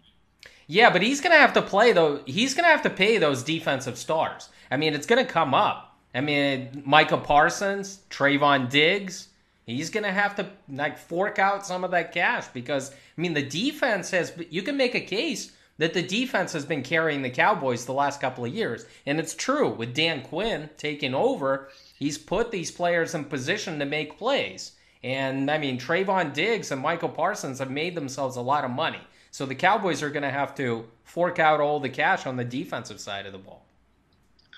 Yeah, 0.68 0.90
but 0.90 1.02
he's 1.02 1.20
gonna 1.20 1.36
have 1.36 1.52
to 1.54 1.62
play 1.62 1.92
though. 1.92 2.22
He's 2.26 2.54
gonna 2.54 2.68
have 2.68 2.82
to 2.82 2.90
pay 2.90 3.18
those 3.18 3.42
defensive 3.42 3.96
stars. 3.96 4.48
I 4.70 4.76
mean, 4.76 4.94
it's 4.94 5.06
gonna 5.06 5.24
come 5.24 5.54
up. 5.54 5.96
I 6.14 6.20
mean, 6.20 6.82
Micah 6.84 7.18
Parsons, 7.18 8.00
Trevon 8.10 8.68
Diggs. 8.68 9.28
He's 9.66 9.90
gonna 9.90 10.12
have 10.12 10.36
to 10.36 10.48
like 10.68 10.96
fork 10.96 11.38
out 11.38 11.66
some 11.66 11.82
of 11.82 11.90
that 11.90 12.12
cash 12.12 12.46
because 12.48 12.92
I 12.92 13.20
mean 13.20 13.34
the 13.34 13.42
defense 13.42 14.10
has. 14.12 14.32
You 14.48 14.62
can 14.62 14.76
make 14.76 14.94
a 14.94 15.00
case 15.00 15.52
that 15.78 15.92
the 15.92 16.02
defense 16.02 16.52
has 16.52 16.64
been 16.64 16.82
carrying 16.82 17.22
the 17.22 17.30
Cowboys 17.30 17.84
the 17.84 17.92
last 17.92 18.20
couple 18.20 18.44
of 18.44 18.54
years, 18.54 18.86
and 19.04 19.18
it's 19.18 19.34
true 19.34 19.68
with 19.68 19.94
Dan 19.94 20.22
Quinn 20.22 20.70
taking 20.78 21.14
over. 21.14 21.68
He's 21.98 22.16
put 22.16 22.50
these 22.50 22.70
players 22.70 23.14
in 23.14 23.24
position 23.24 23.78
to 23.80 23.84
make 23.84 24.18
plays. 24.18 24.72
And 25.02 25.50
I 25.50 25.58
mean, 25.58 25.78
Trevon 25.78 26.32
Diggs 26.32 26.70
and 26.72 26.80
Michael 26.80 27.08
Parsons 27.08 27.58
have 27.58 27.70
made 27.70 27.94
themselves 27.94 28.36
a 28.36 28.40
lot 28.40 28.64
of 28.64 28.70
money. 28.70 29.00
So 29.30 29.46
the 29.46 29.54
Cowboys 29.54 30.02
are 30.02 30.10
going 30.10 30.22
to 30.22 30.30
have 30.30 30.54
to 30.56 30.84
fork 31.04 31.38
out 31.38 31.60
all 31.60 31.78
the 31.78 31.88
cash 31.88 32.26
on 32.26 32.36
the 32.36 32.44
defensive 32.44 32.98
side 33.00 33.26
of 33.26 33.32
the 33.32 33.38
ball. 33.38 33.66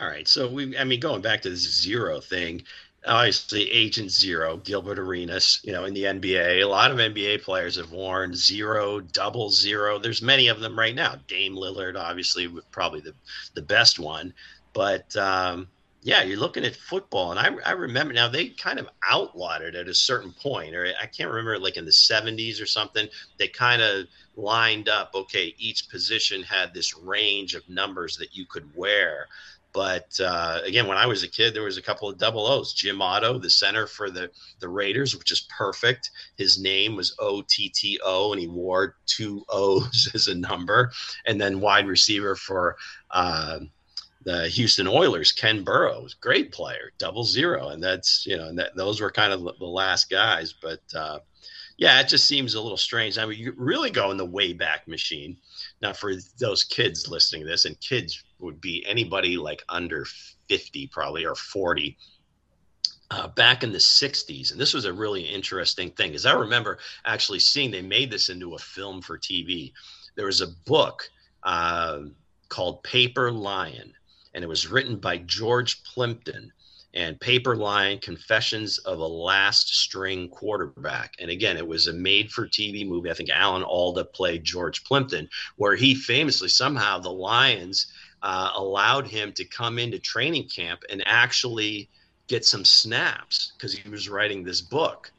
All 0.01 0.07
right. 0.07 0.29
So 0.29 0.49
we, 0.49 0.79
I 0.79 0.85
mean, 0.85 1.01
going 1.01 1.21
back 1.21 1.43
to 1.43 1.51
this 1.51 1.83
zero 1.83 2.21
thing, 2.21 2.63
obviously 3.07 3.71
Agent 3.71 4.11
Zero, 4.11 4.57
Gilbert 4.59 4.99
Arenas, 4.99 5.61
you 5.63 5.73
know, 5.73 5.85
in 5.85 5.95
the 5.95 6.05
NBA, 6.05 6.63
a 6.63 6.69
lot 6.69 6.91
of 6.91 6.99
NBA 6.99 7.43
players 7.43 7.77
have 7.77 7.93
worn 7.93 8.35
zero, 8.35 9.01
double 9.01 9.51
zero. 9.51 9.99
There's 9.99 10.23
many 10.23 10.49
of 10.49 10.61
them 10.61 10.79
right 10.79 10.95
now. 10.95 11.17
Dame 11.29 11.55
Lillard, 11.55 11.97
obviously, 11.99 12.49
probably 12.71 13.01
the 13.01 13.15
the 13.55 13.63
best 13.63 13.99
one, 13.99 14.35
but 14.73 15.15
um, 15.17 15.69
yeah, 16.03 16.23
you're 16.23 16.39
looking 16.39 16.65
at 16.65 16.77
football, 16.77 17.33
and 17.33 17.41
I, 17.41 17.51
I 17.69 17.73
remember 17.73 18.15
now 18.15 18.29
they 18.29 18.49
kind 18.49 18.79
of 18.79 18.89
outlawed 19.09 19.63
it 19.63 19.75
at 19.75 19.89
a 19.89 19.95
certain 19.95 20.33
point, 20.33 20.75
or 20.75 20.87
I 21.01 21.07
can't 21.07 21.29
remember, 21.29 21.59
like 21.59 21.77
in 21.77 21.85
the 21.85 21.91
70s 21.91 22.63
or 22.63 22.67
something. 22.67 23.09
They 23.39 23.49
kind 23.49 23.83
of 23.83 24.07
lined 24.37 24.89
up. 24.89 25.11
Okay, 25.15 25.55
each 25.59 25.89
position 25.89 26.43
had 26.43 26.73
this 26.73 26.97
range 26.97 27.55
of 27.55 27.69
numbers 27.69 28.17
that 28.19 28.37
you 28.37 28.47
could 28.47 28.75
wear. 28.77 29.29
But 29.79 30.19
uh, 30.19 30.59
again, 30.65 30.89
when 30.89 30.99
I 30.99 31.07
was 31.07 31.23
a 31.23 31.29
kid, 31.29 31.55
there 31.55 31.63
was 31.63 31.77
a 31.77 31.83
couple 31.83 32.09
of 32.09 32.19
double 32.19 32.49
O's. 32.49 32.73
Jim 32.73 33.01
Otto, 33.01 33.39
the 33.39 33.49
center 33.49 33.87
for 33.87 34.11
the 34.11 34.29
the 34.59 34.69
Raiders, 34.69 35.17
which 35.17 35.31
is 35.31 35.47
perfect. 35.57 36.11
His 36.37 36.61
name 36.61 36.97
was 36.97 37.15
O 37.21 37.45
T 37.49 37.69
T 37.69 38.01
O, 38.05 38.33
and 38.33 38.41
he 38.41 38.49
wore 38.49 38.97
two 39.07 39.45
O's 39.49 40.11
as 40.15 40.27
a 40.27 40.35
number. 40.35 40.91
And 41.29 41.41
then 41.41 41.61
wide 41.61 41.87
receiver 41.87 42.35
for. 42.35 42.77
Uh, 43.13 43.61
the 44.25 44.49
Houston 44.49 44.89
Oilers, 44.89 45.31
Ken 45.31 45.63
Burroughs, 45.63 46.13
great 46.15 46.51
player, 46.51 46.91
double 46.99 47.23
zero, 47.23 47.69
and 47.69 47.83
that's 47.83 48.27
you 48.27 48.37
know, 48.37 48.49
and 48.49 48.59
that 48.59 48.75
those 48.75 49.01
were 49.01 49.13
kind 49.13 49.33
of 49.33 49.43
the 49.59 49.65
last 49.65 50.11
guys. 50.11 50.53
But 50.53 50.83
uh, 50.95 51.21
yeah, 51.79 52.01
it 52.01 52.09
just 52.09 52.27
seems 52.27 52.55
a 52.55 52.61
little 52.61 52.77
strange. 52.77 53.17
I 53.17 53.25
mean, 53.25 53.39
you 53.39 53.55
really 53.57 53.91
go 53.91 54.11
in 54.11 54.17
the 54.17 54.27
way 54.27 54.53
back 54.53 54.89
machine. 54.89 55.39
Now, 55.81 55.93
for 55.93 56.13
those 56.39 56.65
kids 56.65 57.09
listening 57.09 57.43
to 57.43 57.49
this, 57.49 57.65
and 57.65 57.81
kids 57.81 58.25
would 58.39 58.61
be 58.61 58.85
anybody 58.87 59.37
like 59.37 59.63
under 59.69 60.07
fifty, 60.49 60.87
probably 60.87 61.25
or 61.25 61.35
forty. 61.35 61.97
Uh, 63.11 63.27
back 63.27 63.65
in 63.65 63.73
the 63.73 63.79
60s 63.79 64.51
and 64.53 64.61
this 64.61 64.75
was 64.75 64.85
a 64.85 64.93
really 64.93 65.23
interesting 65.23 65.91
thing 65.93 66.11
because 66.11 66.27
i 66.27 66.33
remember 66.35 66.79
actually 67.07 67.39
seeing 67.39 67.71
they 67.71 67.81
made 67.81 68.11
this 68.11 68.29
into 68.29 68.55
a 68.55 68.59
film 68.59 69.01
for 69.01 69.17
tv 69.17 69.73
there 70.15 70.27
was 70.27 70.43
a 70.43 70.49
book 70.67 71.09
uh, 71.43 72.01
called 72.51 72.83
paper 72.83 73.33
lion 73.33 73.95
and 74.35 74.45
it 74.45 74.49
was 74.49 74.69
written 74.69 74.97
by 74.97 75.19
George 75.19 75.83
Plimpton 75.83 76.53
and 76.99 77.21
Paper 77.21 77.55
Lion 77.55 78.01
Confessions 78.01 78.79
of 78.79 78.99
a 78.99 79.07
Last 79.07 79.69
String 79.69 80.29
Quarterback. 80.29 81.15
And 81.21 81.31
again, 81.31 81.57
it 81.57 81.67
was 81.67 81.87
a 81.87 81.93
made 81.93 82.33
for 82.33 82.49
TV 82.49 82.85
movie. 82.85 83.09
I 83.09 83.15
think 83.15 83.31
Alan 83.31 83.63
Alda 83.63 84.05
played 84.07 84.43
George 84.43 84.83
Plimpton, 84.83 85.29
where 85.55 85.77
he 85.77 85.95
famously, 85.95 86.49
somehow, 86.49 86.99
the 86.99 87.09
Lions 87.09 87.87
uh, 88.21 88.51
allowed 88.57 89.07
him 89.07 89.33
to 89.35 89.45
come 89.45 89.79
into 89.79 90.01
training 90.01 90.49
camp 90.49 90.83
and 90.91 91.01
actually 91.07 91.89
get 92.27 92.45
some 92.45 92.65
snaps 92.65 93.53
because 93.57 93.73
he 93.73 93.89
was 93.89 94.09
writing 94.09 94.43
this 94.43 94.61
book 94.61 95.13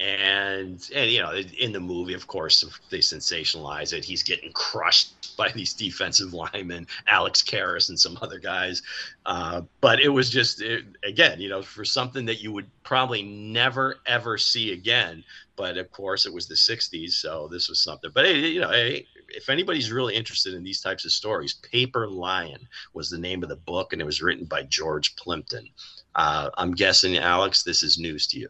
and 0.00 0.90
and 0.94 1.10
you 1.10 1.20
know 1.20 1.32
in 1.58 1.72
the 1.72 1.80
movie 1.80 2.14
of 2.14 2.28
course 2.28 2.64
they 2.88 2.98
sensationalize 2.98 3.92
it 3.92 4.04
he's 4.04 4.22
getting 4.22 4.52
crushed 4.52 5.14
by 5.36 5.50
these 5.50 5.74
defensive 5.74 6.32
linemen 6.32 6.86
alex 7.08 7.42
karras 7.42 7.88
and 7.88 7.98
some 7.98 8.18
other 8.22 8.38
guys. 8.38 8.82
Uh, 9.26 9.62
but 9.80 10.00
it 10.00 10.08
was 10.08 10.30
just 10.30 10.60
it, 10.62 10.84
again 11.04 11.40
you 11.40 11.48
know 11.48 11.62
for 11.62 11.84
something 11.84 12.24
that 12.24 12.42
you 12.42 12.52
would 12.52 12.68
probably 12.82 13.22
never 13.22 13.98
ever 14.06 14.38
see 14.38 14.72
again. 14.72 15.24
But 15.56 15.76
of 15.76 15.90
course 15.90 16.24
it 16.24 16.32
was 16.32 16.46
the 16.46 16.54
60s 16.54 17.10
so 17.10 17.48
this 17.50 17.68
was 17.68 17.80
something. 17.80 18.10
But 18.14 18.34
you 18.34 18.60
know 18.60 18.70
if 18.72 19.48
anybody's 19.48 19.92
really 19.92 20.14
interested 20.14 20.54
in 20.54 20.62
these 20.62 20.80
types 20.80 21.04
of 21.04 21.12
stories 21.12 21.54
paper 21.54 22.08
lion 22.08 22.66
was 22.94 23.10
the 23.10 23.18
name 23.18 23.42
of 23.42 23.48
the 23.48 23.56
book 23.56 23.92
and 23.92 24.00
it 24.00 24.04
was 24.06 24.22
written 24.22 24.44
by 24.44 24.62
george 24.62 25.16
plimpton. 25.16 25.68
Uh, 26.14 26.48
i'm 26.56 26.72
guessing 26.72 27.18
alex 27.18 27.62
this 27.62 27.82
is 27.82 27.98
news 27.98 28.26
to 28.26 28.38
you 28.40 28.48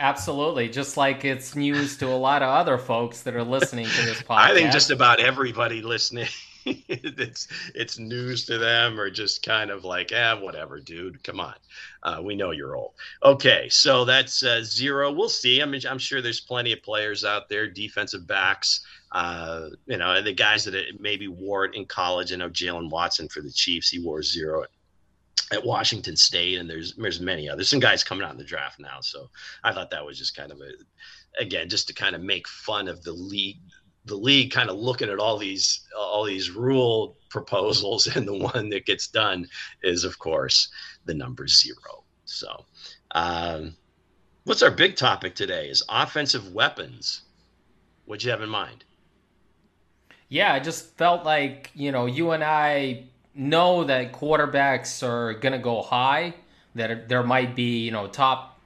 Absolutely. 0.00 0.70
Just 0.70 0.96
like 0.96 1.26
it's 1.26 1.54
news 1.54 1.98
to 1.98 2.08
a 2.08 2.16
lot 2.16 2.42
of 2.42 2.48
other 2.48 2.78
folks 2.78 3.20
that 3.22 3.36
are 3.36 3.44
listening 3.44 3.84
to 3.84 4.02
this 4.06 4.22
podcast. 4.22 4.30
I 4.38 4.54
think 4.54 4.72
just 4.72 4.90
about 4.90 5.20
everybody 5.20 5.82
listening. 5.82 6.26
it's 6.64 7.48
it's 7.74 7.98
news 7.98 8.46
to 8.46 8.56
them 8.56 8.98
or 8.98 9.10
just 9.10 9.42
kind 9.42 9.70
of 9.70 9.84
like 9.84 10.12
ah 10.14 10.38
whatever 10.38 10.78
dude 10.78 11.22
come 11.24 11.40
on 11.40 11.54
uh, 12.02 12.20
we 12.22 12.36
know 12.36 12.50
you're 12.50 12.76
old 12.76 12.92
okay 13.22 13.66
so 13.70 14.04
that's 14.04 14.42
uh, 14.42 14.62
zero 14.62 15.10
we'll 15.10 15.30
see 15.30 15.62
I 15.62 15.64
mean, 15.64 15.80
i'm 15.88 15.98
sure 15.98 16.20
there's 16.20 16.40
plenty 16.40 16.72
of 16.72 16.82
players 16.82 17.24
out 17.24 17.48
there 17.48 17.66
defensive 17.66 18.26
backs 18.26 18.84
uh, 19.12 19.70
you 19.86 19.96
know 19.96 20.20
the 20.20 20.34
guys 20.34 20.64
that 20.64 20.74
maybe 21.00 21.28
wore 21.28 21.64
it 21.64 21.74
in 21.74 21.86
college 21.86 22.30
i 22.30 22.36
know 22.36 22.50
Jaylen 22.50 22.90
watson 22.90 23.26
for 23.26 23.40
the 23.40 23.50
chiefs 23.50 23.88
he 23.88 23.98
wore 23.98 24.22
zero 24.22 24.62
at 24.62 24.68
Washington 25.64 26.16
State, 26.16 26.58
and 26.58 26.68
there's 26.68 26.94
there's 26.94 27.20
many 27.20 27.48
others. 27.48 27.68
Some 27.68 27.80
guys 27.80 28.04
coming 28.04 28.24
out 28.24 28.32
in 28.32 28.38
the 28.38 28.44
draft 28.44 28.78
now, 28.78 29.00
so 29.00 29.30
I 29.64 29.72
thought 29.72 29.90
that 29.90 30.04
was 30.04 30.18
just 30.18 30.36
kind 30.36 30.52
of 30.52 30.60
a, 30.60 31.42
again, 31.42 31.68
just 31.68 31.86
to 31.88 31.94
kind 31.94 32.14
of 32.14 32.22
make 32.22 32.46
fun 32.48 32.88
of 32.88 33.02
the 33.02 33.12
league, 33.12 33.58
the 34.04 34.16
league 34.16 34.52
kind 34.52 34.70
of 34.70 34.76
looking 34.76 35.08
at 35.08 35.18
all 35.18 35.38
these 35.38 35.86
all 35.96 36.24
these 36.24 36.50
rule 36.50 37.16
proposals, 37.28 38.06
and 38.16 38.26
the 38.26 38.36
one 38.36 38.68
that 38.70 38.86
gets 38.86 39.08
done 39.08 39.46
is, 39.82 40.04
of 40.04 40.18
course, 40.18 40.68
the 41.04 41.14
number 41.14 41.46
zero. 41.46 42.04
So, 42.24 42.64
um, 43.12 43.76
what's 44.44 44.62
our 44.62 44.70
big 44.70 44.96
topic 44.96 45.34
today? 45.34 45.68
Is 45.68 45.82
offensive 45.88 46.52
weapons. 46.52 47.22
What'd 48.04 48.24
you 48.24 48.30
have 48.30 48.42
in 48.42 48.48
mind? 48.48 48.84
Yeah, 50.28 50.52
I 50.52 50.60
just 50.60 50.96
felt 50.96 51.24
like 51.24 51.70
you 51.74 51.90
know 51.90 52.06
you 52.06 52.30
and 52.30 52.44
I 52.44 53.04
know 53.40 53.84
that 53.84 54.12
quarterbacks 54.12 55.02
are 55.02 55.34
going 55.34 55.52
to 55.52 55.58
go 55.58 55.82
high, 55.82 56.34
that 56.74 57.08
there 57.08 57.22
might 57.22 57.56
be, 57.56 57.78
you 57.78 57.90
know, 57.90 58.06
top 58.06 58.60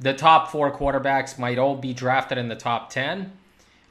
the 0.00 0.14
top 0.14 0.50
4 0.50 0.76
quarterbacks 0.76 1.38
might 1.38 1.58
all 1.58 1.76
be 1.76 1.94
drafted 1.94 2.36
in 2.36 2.48
the 2.48 2.56
top 2.56 2.90
10. 2.90 3.32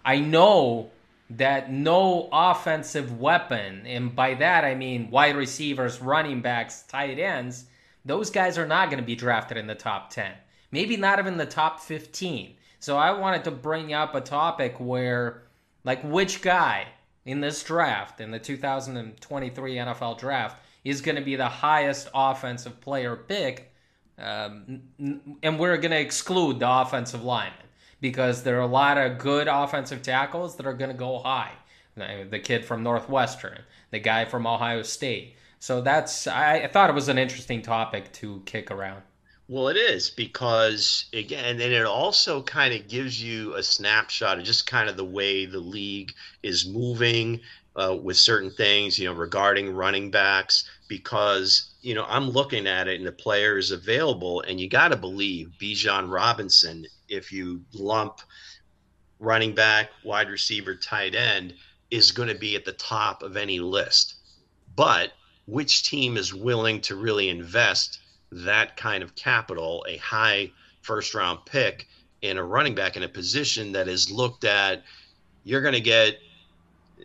I 0.03 0.19
know 0.19 0.89
that 1.29 1.71
no 1.71 2.27
offensive 2.33 3.17
weapon, 3.17 3.85
and 3.85 4.13
by 4.13 4.33
that 4.33 4.65
I 4.65 4.75
mean 4.75 5.09
wide 5.09 5.37
receivers, 5.37 6.01
running 6.01 6.41
backs, 6.41 6.83
tight 6.83 7.17
ends, 7.17 7.65
those 8.03 8.29
guys 8.29 8.57
are 8.57 8.67
not 8.67 8.89
going 8.89 8.99
to 8.99 9.05
be 9.05 9.15
drafted 9.15 9.57
in 9.57 9.67
the 9.67 9.75
top 9.75 10.09
10. 10.09 10.33
Maybe 10.71 10.97
not 10.97 11.19
even 11.19 11.37
the 11.37 11.45
top 11.45 11.79
15. 11.79 12.55
So 12.79 12.97
I 12.97 13.11
wanted 13.11 13.45
to 13.45 13.51
bring 13.51 13.93
up 13.93 14.15
a 14.15 14.21
topic 14.21 14.75
where, 14.79 15.43
like, 15.85 16.03
which 16.03 16.41
guy 16.41 16.87
in 17.25 17.41
this 17.41 17.63
draft, 17.63 18.19
in 18.19 18.31
the 18.31 18.39
2023 18.39 19.75
NFL 19.75 20.17
draft, 20.17 20.63
is 20.83 21.01
going 21.01 21.15
to 21.15 21.21
be 21.21 21.35
the 21.35 21.47
highest 21.47 22.09
offensive 22.13 22.81
player 22.81 23.15
pick. 23.15 23.73
Um, 24.17 24.81
and 25.41 25.59
we're 25.59 25.77
going 25.77 25.91
to 25.91 25.99
exclude 25.99 26.59
the 26.59 26.69
offensive 26.69 27.23
lineman 27.23 27.57
because 28.01 28.43
there 28.43 28.57
are 28.57 28.61
a 28.61 28.67
lot 28.67 28.97
of 28.97 29.17
good 29.17 29.47
offensive 29.47 30.01
tackles 30.01 30.55
that 30.57 30.65
are 30.65 30.73
going 30.73 30.91
to 30.91 30.97
go 30.97 31.19
high. 31.19 31.53
The 31.95 32.39
kid 32.39 32.65
from 32.65 32.83
Northwestern, 32.83 33.59
the 33.91 33.99
guy 33.99 34.25
from 34.25 34.47
Ohio 34.47 34.81
State. 34.81 35.35
So 35.59 35.81
that's, 35.81 36.25
I, 36.25 36.61
I 36.61 36.67
thought 36.67 36.89
it 36.89 36.93
was 36.93 37.09
an 37.09 37.17
interesting 37.17 37.61
topic 37.61 38.11
to 38.13 38.41
kick 38.45 38.71
around. 38.71 39.03
Well, 39.51 39.67
it 39.67 39.75
is 39.75 40.09
because 40.09 41.07
again, 41.11 41.59
and 41.59 41.73
it 41.73 41.85
also 41.85 42.41
kind 42.41 42.73
of 42.73 42.87
gives 42.87 43.21
you 43.21 43.53
a 43.55 43.61
snapshot 43.61 44.37
of 44.37 44.45
just 44.45 44.65
kind 44.65 44.89
of 44.89 44.95
the 44.95 45.03
way 45.03 45.45
the 45.45 45.59
league 45.59 46.13
is 46.41 46.65
moving 46.65 47.41
uh, 47.75 47.97
with 48.01 48.15
certain 48.15 48.49
things, 48.51 48.97
you 48.97 49.09
know, 49.09 49.13
regarding 49.13 49.75
running 49.75 50.09
backs. 50.09 50.69
Because 50.87 51.71
you 51.81 51.93
know, 51.93 52.05
I'm 52.07 52.29
looking 52.29 52.65
at 52.65 52.87
it 52.87 52.99
and 52.99 53.05
the 53.05 53.11
player 53.11 53.57
is 53.57 53.71
available, 53.71 54.39
and 54.39 54.57
you 54.57 54.69
got 54.69 54.87
to 54.87 54.95
believe 54.95 55.51
Bijan 55.59 56.09
Robinson. 56.09 56.85
If 57.09 57.33
you 57.33 57.61
lump 57.73 58.21
running 59.19 59.53
back, 59.53 59.89
wide 60.05 60.29
receiver, 60.29 60.75
tight 60.75 61.13
end, 61.13 61.55
is 61.89 62.13
going 62.13 62.29
to 62.29 62.39
be 62.39 62.55
at 62.55 62.63
the 62.63 62.71
top 62.71 63.21
of 63.21 63.35
any 63.35 63.59
list. 63.59 64.15
But 64.77 65.11
which 65.45 65.83
team 65.89 66.15
is 66.15 66.33
willing 66.33 66.79
to 66.83 66.95
really 66.95 67.27
invest? 67.27 67.99
That 68.31 68.77
kind 68.77 69.03
of 69.03 69.15
capital, 69.15 69.85
a 69.87 69.97
high 69.97 70.51
first 70.81 71.13
round 71.13 71.39
pick 71.45 71.87
in 72.21 72.37
a 72.37 72.43
running 72.43 72.75
back 72.75 72.95
in 72.95 73.03
a 73.03 73.07
position 73.07 73.71
that 73.73 73.87
is 73.87 74.11
looked 74.11 74.43
at, 74.43 74.83
you're 75.43 75.61
going 75.61 75.73
to 75.73 75.81
get 75.81 76.17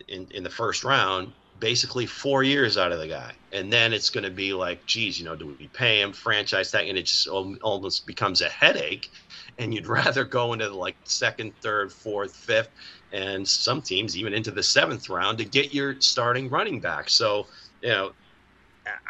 in, 0.07 0.27
in 0.31 0.43
the 0.43 0.49
first 0.49 0.83
round, 0.83 1.31
basically 1.59 2.05
four 2.05 2.43
years 2.43 2.77
out 2.77 2.91
of 2.91 2.99
the 2.99 3.07
guy. 3.07 3.33
And 3.51 3.73
then 3.73 3.93
it's 3.93 4.09
going 4.09 4.23
to 4.23 4.29
be 4.29 4.53
like, 4.53 4.85
geez, 4.85 5.19
you 5.19 5.25
know, 5.25 5.35
do 5.35 5.55
we 5.59 5.67
pay 5.69 6.01
him, 6.01 6.13
franchise 6.13 6.71
tag? 6.71 6.87
And 6.87 6.97
it 6.97 7.03
just 7.03 7.27
almost 7.27 8.05
becomes 8.05 8.41
a 8.41 8.49
headache. 8.49 9.09
And 9.57 9.73
you'd 9.73 9.87
rather 9.87 10.23
go 10.23 10.53
into 10.53 10.69
like 10.69 10.95
second, 11.03 11.53
third, 11.61 11.91
fourth, 11.91 12.35
fifth, 12.35 12.69
and 13.11 13.47
some 13.47 13.81
teams 13.81 14.17
even 14.17 14.33
into 14.33 14.51
the 14.51 14.63
seventh 14.63 15.09
round 15.09 15.37
to 15.39 15.45
get 15.45 15.73
your 15.73 15.99
starting 15.99 16.49
running 16.49 16.79
back. 16.79 17.09
So, 17.09 17.47
you 17.81 17.89
know, 17.89 18.11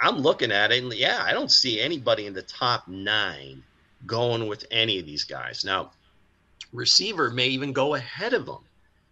I'm 0.01 0.17
looking 0.17 0.51
at 0.51 0.71
it, 0.71 0.83
and 0.83 0.93
yeah, 0.93 1.23
I 1.23 1.33
don't 1.33 1.51
see 1.51 1.79
anybody 1.79 2.25
in 2.25 2.33
the 2.33 2.41
top 2.41 2.87
nine 2.87 3.63
going 4.05 4.47
with 4.47 4.65
any 4.71 4.99
of 4.99 5.05
these 5.05 5.23
guys. 5.23 5.65
Now, 5.65 5.91
receiver 6.73 7.29
may 7.29 7.47
even 7.47 7.73
go 7.73 7.95
ahead 7.95 8.33
of 8.33 8.45
them. 8.45 8.63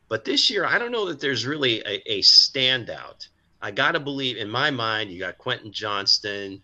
But 0.08 0.26
this 0.26 0.50
year, 0.50 0.66
I 0.66 0.78
don't 0.78 0.92
know 0.92 1.06
that 1.08 1.20
there's 1.20 1.46
really 1.46 1.80
a, 1.82 2.02
a 2.06 2.22
standout. 2.22 3.28
I 3.62 3.72
got 3.72 3.94
to 3.94 4.00
believe, 4.00 4.38
in 4.38 4.50
my 4.50 4.70
mind, 4.70 5.10
you 5.10 5.20
got 5.20 5.40
Quentin 5.40 5.72
Johnston, 5.72 6.62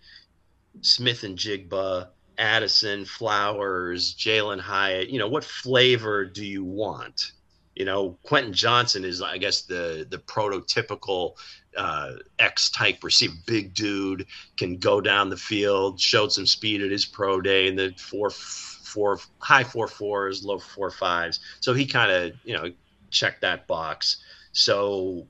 Smith-Njigba, 0.81 2.10
Addison, 2.38 3.05
Flowers, 3.05 4.13
Jalin 4.13 4.60
Hyatt. 4.60 5.10
You 5.10 5.17
know, 5.17 5.27
what 5.27 5.43
flavor 5.43 6.25
do 6.25 6.46
you 6.46 6.63
want? 6.63 7.31
You 7.75 7.86
know, 7.86 8.17
Quentin 8.24 8.53
Johnston 8.53 9.03
is, 9.03 9.22
I 9.22 9.38
guess, 9.38 9.62
the 9.63 10.05
the 10.10 10.17
prototypical 10.20 11.36
uh, 11.77 12.13
X 12.39 12.69
type 12.69 13.03
receiver, 13.03 13.35
big 13.45 13.73
dude, 13.73 14.25
can 14.57 14.77
go 14.77 15.01
down 15.01 15.29
the 15.29 15.37
field, 15.37 15.99
showed 15.99 16.31
some 16.31 16.45
speed 16.45 16.81
at 16.81 16.91
his 16.91 17.05
pro 17.05 17.41
day 17.41 17.67
in 17.67 17.75
the 17.75 17.93
four 17.97 18.29
four 18.29 19.19
high 19.39 19.63
four 19.63 19.87
fours, 19.87 20.43
low 20.43 20.59
four 20.59 20.91
fives. 20.91 21.39
So 21.59 21.73
he 21.73 21.85
kind 21.85 22.11
of 22.11 22.33
you 22.43 22.53
know 22.53 22.71
checked 23.09 23.41
that 23.41 23.67
box. 23.67 24.17
So, 24.53 25.27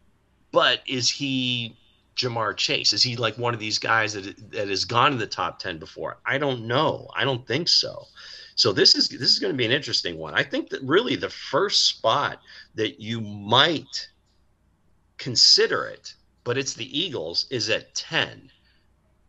but 0.51 0.81
is 0.87 1.09
he 1.09 1.75
Ja'Marr 2.15 2.57
Chase? 2.57 2.93
Is 2.93 3.03
he 3.03 3.15
like 3.15 3.37
one 3.37 3.53
of 3.53 3.59
these 3.59 3.77
guys 3.77 4.13
that 4.13 4.51
that 4.51 4.67
has 4.67 4.85
gone 4.85 5.11
to 5.11 5.17
the 5.17 5.27
top 5.27 5.59
ten 5.59 5.77
before? 5.77 6.17
I 6.25 6.37
don't 6.37 6.67
know. 6.67 7.07
I 7.15 7.23
don't 7.23 7.45
think 7.45 7.67
so. 7.69 8.05
So 8.55 8.71
this 8.71 8.95
is 8.95 9.09
this 9.09 9.29
is 9.29 9.39
going 9.39 9.53
to 9.53 9.57
be 9.57 9.65
an 9.65 9.71
interesting 9.71 10.17
one. 10.17 10.33
I 10.33 10.43
think 10.43 10.69
that 10.69 10.81
really 10.81 11.15
the 11.15 11.29
first 11.29 11.85
spot 11.85 12.39
that 12.75 12.99
you 12.99 13.21
might 13.21 14.09
consider 15.17 15.85
it, 15.85 16.15
but 16.43 16.57
it's 16.57 16.73
the 16.73 16.99
Eagles, 16.99 17.45
is 17.49 17.69
at 17.69 17.93
ten 17.95 18.51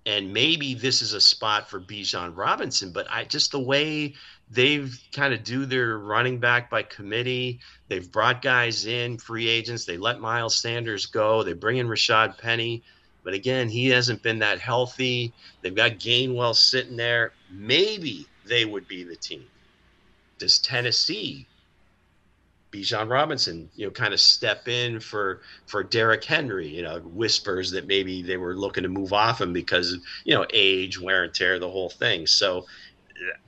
and 0.04 0.32
maybe 0.32 0.74
this 0.74 1.00
is 1.00 1.12
a 1.12 1.20
spot 1.20 1.70
for 1.70 1.80
Bijan 1.80 2.36
Robinson, 2.36 2.90
but 2.90 3.06
I 3.08 3.24
just 3.24 3.52
the 3.52 3.60
way 3.60 4.14
they've 4.50 4.98
kind 5.12 5.32
of 5.32 5.44
do 5.44 5.64
their 5.64 5.98
running 5.98 6.38
back 6.38 6.68
by 6.68 6.82
committee. 6.82 7.60
They've 7.88 8.10
brought 8.10 8.42
guys 8.42 8.86
in, 8.86 9.18
free 9.18 9.48
agents. 9.48 9.84
They 9.84 9.96
let 9.96 10.20
Miles 10.20 10.56
Sanders 10.56 11.06
go. 11.06 11.44
They 11.44 11.52
bring 11.52 11.76
in 11.76 11.86
Rashaad 11.86 12.36
Penny. 12.38 12.82
But 13.22 13.34
again, 13.34 13.68
he 13.68 13.88
hasn't 13.88 14.22
been 14.22 14.40
that 14.40 14.58
healthy. 14.58 15.32
They've 15.60 15.74
got 15.74 15.92
Gainwell 15.92 16.56
sitting 16.56 16.96
there. 16.96 17.32
Maybe 17.50 18.26
they 18.44 18.64
would 18.64 18.88
be 18.88 19.04
the 19.04 19.14
team. 19.14 19.44
Does 20.38 20.58
Tennessee 20.58 21.46
Bijan 22.72 23.10
Robinson, 23.10 23.68
you 23.76 23.86
know, 23.86 23.90
kind 23.90 24.14
of 24.14 24.20
step 24.20 24.66
in 24.66 24.98
for 24.98 25.42
for 25.66 25.82
Derrick 25.82 26.24
Henry. 26.24 26.66
You 26.66 26.82
know, 26.82 26.98
whispers 27.00 27.70
that 27.72 27.86
maybe 27.86 28.22
they 28.22 28.38
were 28.38 28.56
looking 28.56 28.82
to 28.82 28.88
move 28.88 29.12
off 29.12 29.40
him 29.40 29.52
because 29.52 29.96
you 30.24 30.34
know 30.34 30.46
age, 30.52 30.98
wear 30.98 31.24
and 31.24 31.34
tear, 31.34 31.58
the 31.58 31.70
whole 31.70 31.90
thing. 31.90 32.26
So 32.26 32.66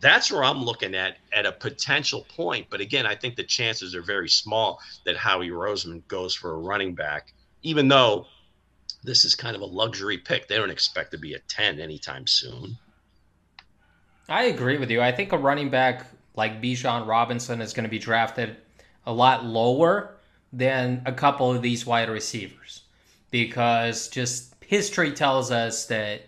that's 0.00 0.30
where 0.30 0.44
I'm 0.44 0.62
looking 0.62 0.94
at 0.94 1.16
at 1.32 1.46
a 1.46 1.52
potential 1.52 2.26
point. 2.36 2.66
But 2.70 2.80
again, 2.80 3.06
I 3.06 3.14
think 3.14 3.36
the 3.36 3.44
chances 3.44 3.94
are 3.94 4.02
very 4.02 4.28
small 4.28 4.78
that 5.04 5.16
Howie 5.16 5.50
Roseman 5.50 6.06
goes 6.06 6.34
for 6.34 6.52
a 6.52 6.58
running 6.58 6.94
back, 6.94 7.32
even 7.62 7.88
though 7.88 8.26
this 9.02 9.24
is 9.24 9.34
kind 9.34 9.56
of 9.56 9.62
a 9.62 9.66
luxury 9.66 10.18
pick. 10.18 10.48
They 10.48 10.56
don't 10.56 10.70
expect 10.70 11.10
to 11.12 11.18
be 11.18 11.34
a 11.34 11.38
10 11.38 11.80
anytime 11.80 12.26
soon. 12.26 12.76
I 14.28 14.44
agree 14.44 14.78
with 14.78 14.90
you. 14.90 15.02
I 15.02 15.12
think 15.12 15.32
a 15.32 15.38
running 15.38 15.70
back 15.70 16.06
like 16.36 16.62
Bijan 16.62 17.06
Robinson 17.06 17.60
is 17.60 17.72
going 17.72 17.84
to 17.84 17.90
be 17.90 17.98
drafted 17.98 18.56
a 19.06 19.12
lot 19.12 19.44
lower 19.44 20.14
than 20.52 21.02
a 21.06 21.12
couple 21.12 21.52
of 21.52 21.62
these 21.62 21.84
wide 21.84 22.08
receivers 22.08 22.82
because 23.30 24.08
just 24.08 24.54
history 24.64 25.12
tells 25.12 25.50
us 25.50 25.86
that 25.86 26.22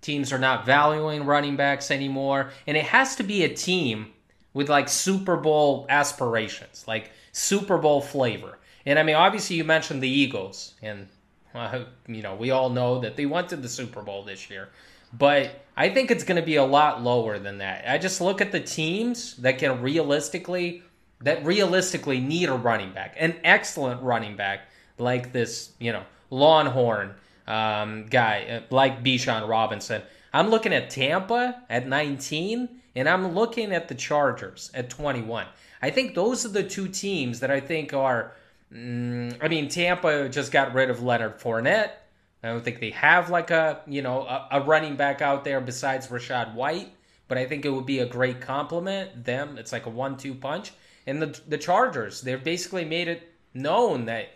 teams 0.00 0.32
are 0.32 0.38
not 0.38 0.64
valuing 0.64 1.24
running 1.24 1.56
backs 1.56 1.90
anymore 1.90 2.50
and 2.66 2.76
it 2.76 2.84
has 2.84 3.16
to 3.16 3.22
be 3.22 3.44
a 3.44 3.48
team 3.48 4.12
with 4.56 4.70
like 4.70 4.88
Super 4.88 5.36
Bowl 5.36 5.84
aspirations, 5.90 6.86
like 6.88 7.10
Super 7.32 7.76
Bowl 7.76 8.00
flavor. 8.00 8.58
And 8.86 8.98
I 8.98 9.02
mean, 9.02 9.14
obviously, 9.14 9.56
you 9.56 9.64
mentioned 9.64 10.02
the 10.02 10.08
Eagles, 10.08 10.72
and 10.80 11.08
uh, 11.54 11.84
you 12.08 12.22
know 12.22 12.34
we 12.36 12.52
all 12.52 12.70
know 12.70 13.00
that 13.00 13.16
they 13.16 13.26
went 13.26 13.50
to 13.50 13.56
the 13.56 13.68
Super 13.68 14.00
Bowl 14.00 14.22
this 14.22 14.48
year. 14.48 14.70
But 15.12 15.50
I 15.76 15.90
think 15.90 16.10
it's 16.10 16.24
going 16.24 16.40
to 16.40 16.46
be 16.46 16.56
a 16.56 16.64
lot 16.64 17.02
lower 17.02 17.38
than 17.38 17.58
that. 17.58 17.84
I 17.86 17.98
just 17.98 18.22
look 18.22 18.40
at 18.40 18.50
the 18.50 18.60
teams 18.60 19.36
that 19.36 19.58
can 19.58 19.82
realistically 19.82 20.82
that 21.20 21.44
realistically 21.44 22.20
need 22.20 22.48
a 22.48 22.54
running 22.54 22.92
back, 22.92 23.16
an 23.18 23.36
excellent 23.44 24.02
running 24.02 24.36
back 24.36 24.68
like 24.98 25.32
this, 25.32 25.72
you 25.78 25.92
know, 25.92 26.02
Longhorn 26.30 27.14
um, 27.46 28.06
guy 28.06 28.44
uh, 28.50 28.60
like 28.70 29.02
Bijan 29.02 29.48
Robinson. 29.48 30.02
I'm 30.32 30.50
looking 30.50 30.72
at 30.72 30.90
Tampa 30.90 31.62
at 31.70 31.88
19, 31.88 32.68
and 32.94 33.08
I'm 33.08 33.34
looking 33.34 33.72
at 33.72 33.88
the 33.88 33.94
Chargers 33.94 34.70
at 34.74 34.90
21. 34.90 35.46
I 35.80 35.90
think 35.90 36.14
those 36.14 36.44
are 36.44 36.50
the 36.50 36.62
two 36.62 36.88
teams 36.88 37.40
that 37.40 37.50
I 37.50 37.60
think 37.60 37.94
are. 37.94 38.32
Mm, 38.72 39.38
I 39.40 39.48
mean, 39.48 39.68
Tampa 39.68 40.28
just 40.28 40.50
got 40.50 40.74
rid 40.74 40.90
of 40.90 41.02
Leonard 41.02 41.38
Fournette. 41.38 41.92
I 42.42 42.48
don't 42.48 42.64
think 42.64 42.80
they 42.80 42.90
have 42.90 43.30
like 43.30 43.50
a 43.50 43.80
you 43.86 44.02
know 44.02 44.22
a, 44.22 44.48
a 44.52 44.60
running 44.60 44.96
back 44.96 45.22
out 45.22 45.44
there 45.44 45.60
besides 45.60 46.08
Rachaad 46.08 46.54
White, 46.54 46.92
but 47.28 47.38
I 47.38 47.46
think 47.46 47.64
it 47.64 47.70
would 47.70 47.86
be 47.86 48.00
a 48.00 48.06
great 48.06 48.40
complement. 48.40 49.24
Them, 49.24 49.56
it's 49.58 49.72
like 49.72 49.86
a 49.86 49.90
one-two 49.90 50.34
punch. 50.34 50.72
And 51.06 51.22
the 51.22 51.40
the 51.46 51.58
Chargers, 51.58 52.20
they've 52.20 52.42
basically 52.42 52.84
made 52.84 53.08
it 53.08 53.22
known 53.54 54.06
that 54.06 54.28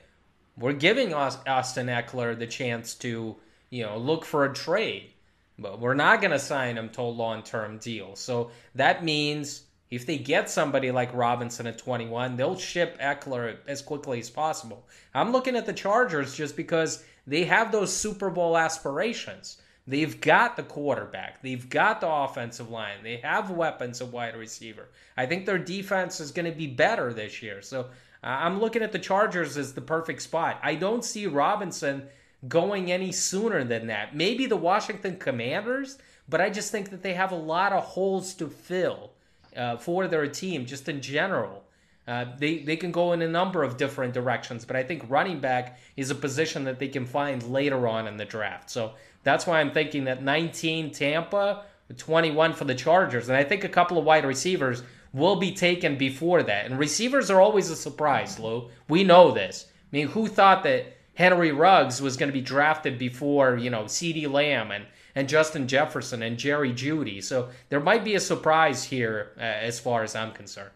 we're 0.57 0.73
giving 0.73 1.15
Austin 1.15 1.87
Ekeler 1.87 2.39
the 2.39 2.47
chance 2.47 2.95
to, 2.97 3.37
you 3.71 3.83
know, 3.85 3.97
look 3.97 4.25
for 4.25 4.45
a 4.45 4.53
trade, 4.53 5.11
but 5.59 5.81
we're 5.81 5.95
not 5.95 6.21
going 6.21 6.33
to 6.33 6.39
sign 6.39 6.77
him 6.77 6.91
to 6.91 7.01
a 7.01 7.03
long-term 7.03 7.79
deal. 7.79 8.15
So 8.15 8.51
that 8.75 9.05
means 9.05 9.63
if 9.91 10.07
they 10.07 10.19
get 10.19 10.51
somebody 10.51 10.91
like 10.91 11.15
Robinson 11.15 11.67
at 11.67 11.79
21, 11.79 12.37
they'll 12.37 12.59
ship 12.59 12.99
Ekeler 13.01 13.57
as 13.67 13.83
quickly 13.83 14.21
as 14.21 14.31
possible. 14.31 14.87
I'm 15.15 15.33
looking 15.33 15.57
at 15.57 15.67
the 15.67 15.73
Chargers 15.73 16.35
just 16.35 16.57
because 16.57 17.05
they 17.27 17.45
have 17.45 17.73
those 17.73 17.93
Super 17.93 18.31
Bowl 18.31 18.57
aspirations. 18.57 19.61
They've 19.87 20.21
got 20.21 20.57
the 20.57 20.63
quarterback. 20.63 21.43
They've 21.43 21.69
got 21.69 22.01
the 22.01 22.09
offensive 22.09 22.71
line. 22.71 22.99
They 23.03 23.17
have 23.19 23.51
weapons 23.51 24.01
of 24.01 24.13
wide 24.13 24.37
receiver. 24.37 24.89
I 25.17 25.27
think 25.27 25.47
their 25.47 25.59
defense 25.59 26.21
is 26.21 26.31
going 26.31 26.51
to 26.51 26.57
be 26.57 26.67
better 26.67 27.13
this 27.13 27.43
year. 27.43 27.63
So 27.63 27.81
uh, 28.23 28.27
I'm 28.27 28.61
looking 28.61 28.83
at 28.83 28.93
the 28.93 28.99
Chargers 28.99 29.57
as 29.57 29.73
the 29.73 29.81
perfect 29.81 30.23
spot. 30.23 30.61
I 30.63 30.75
don't 30.75 31.05
see 31.05 31.27
Robinson 31.27 32.09
going 32.49 32.93
any 32.93 33.13
sooner 33.13 33.65
than 33.65 33.87
that. 33.89 34.15
Maybe 34.15 34.47
the 34.47 34.57
Washington 34.57 35.17
Commanders, 35.17 35.99
but 36.29 36.41
I 36.41 36.51
just 36.51 36.71
think 36.71 36.91
that 36.91 37.03
they 37.03 37.15
have 37.15 37.33
a 37.33 37.37
lot 37.37 37.73
of 37.73 37.83
holes 37.83 38.35
to 38.35 38.49
fill 38.49 39.11
uh, 39.57 39.77
for 39.77 40.07
their 40.07 40.27
team, 40.27 40.67
just 40.67 40.89
in 40.89 41.01
general. 41.01 41.65
Uh, 42.09 42.25
they 42.39 42.59
they 42.59 42.77
can 42.77 42.91
go 42.91 43.13
in 43.13 43.23
a 43.23 43.29
number 43.29 43.63
of 43.63 43.77
different 43.77 44.15
directions, 44.15 44.65
but 44.65 44.75
I 44.75 44.83
think 44.83 45.05
running 45.09 45.39
back 45.39 45.79
is 45.97 46.11
a 46.11 46.15
position 46.15 46.65
that 46.65 46.79
they 46.79 46.89
can 46.89 47.05
find 47.07 47.43
later 47.43 47.87
on 47.87 48.09
in 48.09 48.17
the 48.17 48.25
draft. 48.25 48.71
So 48.71 48.95
that's 49.23 49.47
why 49.47 49.61
I'm 49.61 49.73
thinking 49.73 50.05
that 50.05 50.23
19 50.23 50.93
Tampa, 50.93 51.65
21 51.97 52.55
for 52.55 52.65
the 52.65 52.75
Chargers. 52.75 53.29
And 53.29 53.37
I 53.37 53.45
think 53.45 53.65
a 53.65 53.69
couple 53.69 53.99
of 53.99 54.05
wide 54.05 54.25
receivers 54.25 54.83
will 55.13 55.37
be 55.37 55.53
taken 55.53 55.97
before 55.97 56.43
that. 56.43 56.67
And 56.67 56.79
receivers 56.79 57.31
are 57.31 57.41
always 57.41 57.71
a 57.71 57.77
surprise, 57.77 58.39
Lou. 58.39 58.71
We 58.89 59.05
know 59.05 59.33
this. 59.33 59.67
I 59.71 59.97
mean, 59.97 60.09
who 60.09 60.29
thought 60.29 60.63
that 60.65 60.97
Henry 61.15 61.53
Ruggs 61.53 62.01
was 62.01 62.17
going 62.17 62.29
to 62.29 62.33
be 62.33 62.41
drafted 62.41 62.99
before, 62.99 63.57
you 63.57 63.71
know, 63.71 63.85
CeeDee 63.85 64.31
Lamb 64.31 64.71
and, 64.71 64.87
and 65.15 65.29
Justin 65.29 65.67
Jefferson 65.67 66.23
and 66.23 66.39
Jerry 66.39 66.73
Jeudy? 66.73 67.23
So 67.23 67.49
there 67.69 67.81
might 67.81 68.05
be 68.05 68.15
a 68.15 68.21
surprise 68.21 68.85
here 68.85 69.33
uh, 69.37 69.41
as 69.41 69.81
far 69.81 70.03
as 70.03 70.15
I'm 70.15 70.33
concerned. 70.33 70.71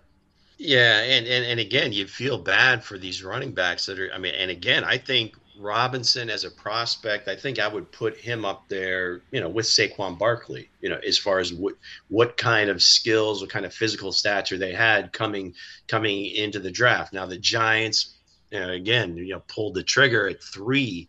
Yeah, 0.57 1.01
and, 1.01 1.27
and 1.27 1.45
and 1.45 1.59
again, 1.59 1.93
you 1.93 2.07
feel 2.07 2.39
bad 2.39 2.85
for 2.85 2.97
these 2.97 3.25
running 3.25 3.53
backs 3.53 3.87
that 3.87 3.99
are. 3.99 4.11
I 4.15 4.19
mean, 4.19 4.35
and 4.35 4.53
again, 4.53 4.85
I 4.85 4.99
think 4.99 5.35
Robinson 5.59 6.31
as 6.31 6.45
a 6.45 6.51
prospect, 6.51 7.29
I 7.29 7.37
think 7.37 7.59
I 7.59 7.69
would 7.69 7.91
put 7.93 8.17
him 8.17 8.45
up 8.45 8.69
there, 8.69 9.23
you 9.31 9.41
know, 9.41 9.49
with 9.49 9.67
Saquon 9.67 10.19
Barkley, 10.19 10.69
you 10.81 10.89
know, 10.89 10.99
as 11.07 11.19
far 11.19 11.39
as 11.39 11.53
what 11.53 11.75
what 12.09 12.37
kind 12.37 12.71
of 12.71 12.83
skills, 12.83 13.41
what 13.41 13.51
kind 13.51 13.65
of 13.65 13.73
physical 13.73 14.13
stature 14.13 14.59
they 14.59 14.73
had 14.73 15.13
coming 15.13 15.55
coming 15.87 16.27
into 16.27 16.59
the 16.59 16.71
draft. 16.71 17.13
Now 17.13 17.27
the 17.27 17.39
Giants, 17.39 18.15
you 18.51 18.61
know, 18.61 18.71
again, 18.71 19.17
you 19.17 19.35
know, 19.35 19.43
pulled 19.47 19.75
the 19.75 19.83
trigger 19.83 20.29
at 20.29 20.43
three. 20.43 21.09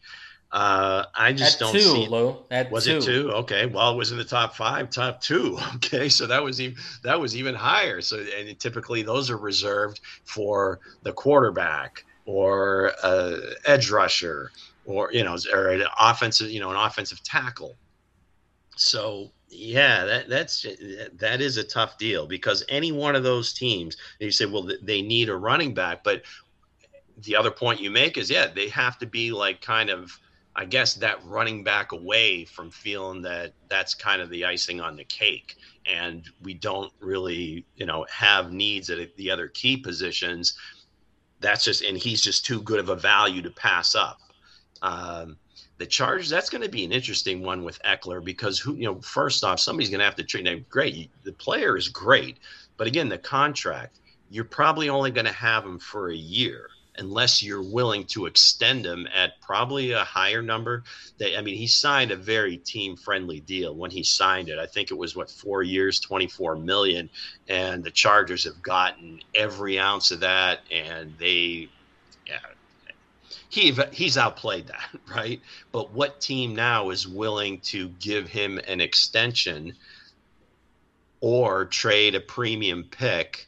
Uh, 0.52 1.06
I 1.14 1.34
just 1.34 1.56
at 1.56 1.60
don't 1.60 1.74
two, 1.74 1.82
see. 1.82 2.08
Lou. 2.08 2.38
At 2.50 2.72
was 2.72 2.86
two. 2.86 2.98
it 2.98 3.04
two? 3.04 3.32
Okay, 3.32 3.66
well, 3.66 3.92
it 3.92 3.98
was 3.98 4.12
in 4.12 4.18
the 4.18 4.24
top 4.24 4.56
five, 4.56 4.90
top 4.90 5.22
two. 5.22 5.58
Okay, 5.76 6.08
so 6.08 6.28
that 6.28 6.44
was 6.44 6.62
even 6.62 6.78
that 7.04 7.20
was 7.20 7.36
even 7.36 7.56
higher. 7.56 8.00
So 8.00 8.24
and 8.38 8.58
typically 8.60 9.02
those 9.02 9.30
are 9.30 9.38
reserved 9.38 10.00
for 10.24 10.80
the 11.04 11.12
quarterback 11.12 12.06
or 12.26 12.94
a 13.04 13.38
edge 13.66 13.90
rusher 13.90 14.52
or 14.86 15.12
you 15.12 15.24
know 15.24 15.38
or 15.54 15.70
an 15.70 15.84
offensive 16.00 16.50
you 16.50 16.60
know 16.60 16.72
an 16.72 16.78
offensive 16.78 17.24
tackle. 17.24 17.76
So 18.76 19.32
yeah, 19.50 20.06
that 20.06 20.30
that's 20.30 20.66
that 21.14 21.42
is 21.42 21.58
a 21.58 21.64
tough 21.64 21.98
deal 21.98 22.28
because 22.28 22.64
any 22.70 22.92
one 22.92 23.16
of 23.16 23.24
those 23.24 23.54
teams, 23.54 23.98
you 24.20 24.32
say, 24.32 24.46
well, 24.46 24.70
they 24.82 25.02
need 25.02 25.30
a 25.30 25.36
running 25.36 25.74
back, 25.74 26.04
but 26.04 26.24
the 27.20 27.36
other 27.36 27.52
point 27.52 27.80
you 27.80 27.90
make 27.90 28.18
is, 28.18 28.30
yeah, 28.30 28.48
they 28.48 28.68
have 28.70 28.98
to 29.00 29.06
be 29.06 29.32
like 29.32 29.62
kind 29.62 29.90
of, 29.90 30.20
I 30.56 30.66
guess, 30.66 30.96
that 30.96 31.24
running 31.26 31.64
back 31.64 31.94
away 31.94 32.46
from 32.46 32.70
feeling 32.70 33.22
that 33.22 33.54
that's 33.70 33.94
kind 33.94 34.22
of 34.22 34.30
the 34.30 34.46
icing 34.46 34.82
on 34.82 34.96
the 34.96 35.06
cake, 35.06 35.56
and 35.86 36.28
we 36.42 36.54
don't 36.54 36.92
really, 37.00 37.66
you 37.76 37.86
know, 37.86 38.06
have 38.10 38.52
needs 38.52 38.90
at 38.90 39.16
the 39.16 39.32
other 39.32 39.48
key 39.48 39.78
positions. 39.78 40.58
That's 41.46 41.64
just, 41.64 41.84
and 41.84 41.96
he's 41.96 42.22
just 42.22 42.44
too 42.44 42.60
good 42.64 42.80
of 42.80 42.90
a 42.90 42.96
value 42.96 43.44
to 43.44 43.52
pass 43.52 43.94
up. 43.94 44.20
Um, 44.82 45.38
the 45.78 45.86
Chargers, 45.86 46.28
that's 46.28 46.50
going 46.50 46.64
to 46.64 46.70
be 46.70 46.84
an 46.84 46.92
interesting 46.92 47.44
one 47.44 47.64
with 47.64 47.80
Ekeler 47.84 48.24
because 48.24 48.58
who, 48.58 48.74
you 48.74 48.86
know, 48.86 49.00
first 49.02 49.44
off, 49.44 49.60
somebody's 49.60 49.92
going 49.92 50.00
to 50.00 50.06
have 50.06 50.16
to 50.16 50.24
treat 50.24 50.48
him 50.48 50.66
great. 50.70 51.12
The 51.24 51.34
player 51.34 51.78
is 51.78 51.88
great, 51.88 52.38
but 52.78 52.88
again, 52.88 53.10
the 53.10 53.20
contract, 53.20 54.00
you're 54.32 54.44
probably 54.44 54.90
only 54.90 55.12
going 55.12 55.28
to 55.28 55.32
have 55.32 55.64
him 55.64 55.78
for 55.78 56.10
a 56.10 56.16
year 56.16 56.70
unless 56.98 57.44
you're 57.44 57.62
willing 57.62 58.06
to 58.06 58.26
extend 58.26 58.86
him 58.86 59.08
at 59.14 59.40
probably 59.42 59.92
a 59.92 60.04
higher 60.04 60.42
number. 60.42 60.84
That 61.18 61.38
I 61.38 61.42
mean, 61.42 61.56
he 61.56 61.68
signed 61.68 62.12
a 62.12 62.16
very 62.16 62.58
team-friendly 62.58 63.42
deal 63.42 63.76
when 63.76 63.92
he 63.92 64.04
signed 64.04 64.50
it. 64.50 64.60
I 64.60 64.66
think 64.66 64.92
it 64.92 64.96
was 64.96 65.16
what 65.16 65.30
four 65.30 65.64
years, 65.64 66.00
24 66.00 66.56
million, 66.58 67.10
and 67.48 67.84
the 67.84 67.92
Chargers 67.92 68.44
have 68.46 68.62
gotten 68.62 69.22
every 69.34 69.80
ounce 69.80 70.12
of 70.12 70.22
that, 70.22 70.62
and 70.72 71.14
they, 71.18 71.70
yeah, 72.28 72.40
he 73.50 73.72
he's 73.92 74.18
outplayed 74.18 74.68
that, 74.68 74.90
right? 75.16 75.42
But 75.72 75.92
what 75.92 76.22
team 76.22 76.56
now 76.56 76.90
is 76.90 77.08
willing 77.08 77.60
to 77.62 77.90
give 78.00 78.28
him 78.28 78.60
an 78.68 78.82
extension 78.82 79.76
or 81.22 81.66
trade 81.66 82.16
a 82.16 82.20
premium 82.20 82.84
pick? 82.84 83.48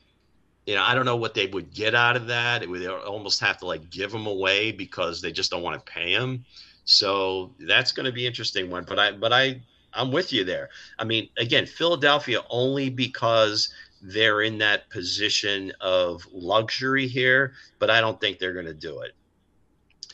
You 0.67 0.75
know, 0.75 0.83
I 0.83 0.93
don't 0.93 1.05
know 1.05 1.15
what 1.15 1.33
they 1.33 1.47
would 1.47 1.73
get 1.73 1.95
out 1.95 2.17
of 2.17 2.27
that. 2.27 2.61
It 2.61 2.69
would 2.69 2.85
almost 2.85 3.39
have 3.39 3.57
to 3.59 3.65
like 3.65 3.89
give 3.89 4.13
him 4.13 4.27
away 4.27 4.73
because 4.73 5.21
they 5.21 5.31
just 5.31 5.49
don't 5.49 5.63
want 5.63 5.83
to 5.83 5.91
pay 5.91 6.11
him. 6.11 6.43
So 6.83 7.53
that's 7.61 7.93
going 7.93 8.05
to 8.05 8.11
be 8.11 8.27
interesting 8.27 8.69
one. 8.69 8.83
But 8.83 8.99
I, 8.99 9.11
but 9.13 9.31
I, 9.31 9.61
I'm 9.93 10.11
with 10.11 10.33
you 10.33 10.43
there. 10.43 10.69
I 10.99 11.05
mean, 11.05 11.29
again, 11.37 11.65
Philadelphia 11.65 12.41
only 12.49 12.89
because 12.89 13.73
they're 14.01 14.41
in 14.41 14.57
that 14.57 14.89
position 14.89 15.71
of 15.79 16.27
luxury 16.33 17.07
here, 17.07 17.53
but 17.79 17.89
I 17.89 18.01
don't 18.01 18.19
think 18.19 18.37
they're 18.37 18.53
going 18.53 18.65
to 18.65 18.73
do 18.73 18.99
it. 19.01 19.13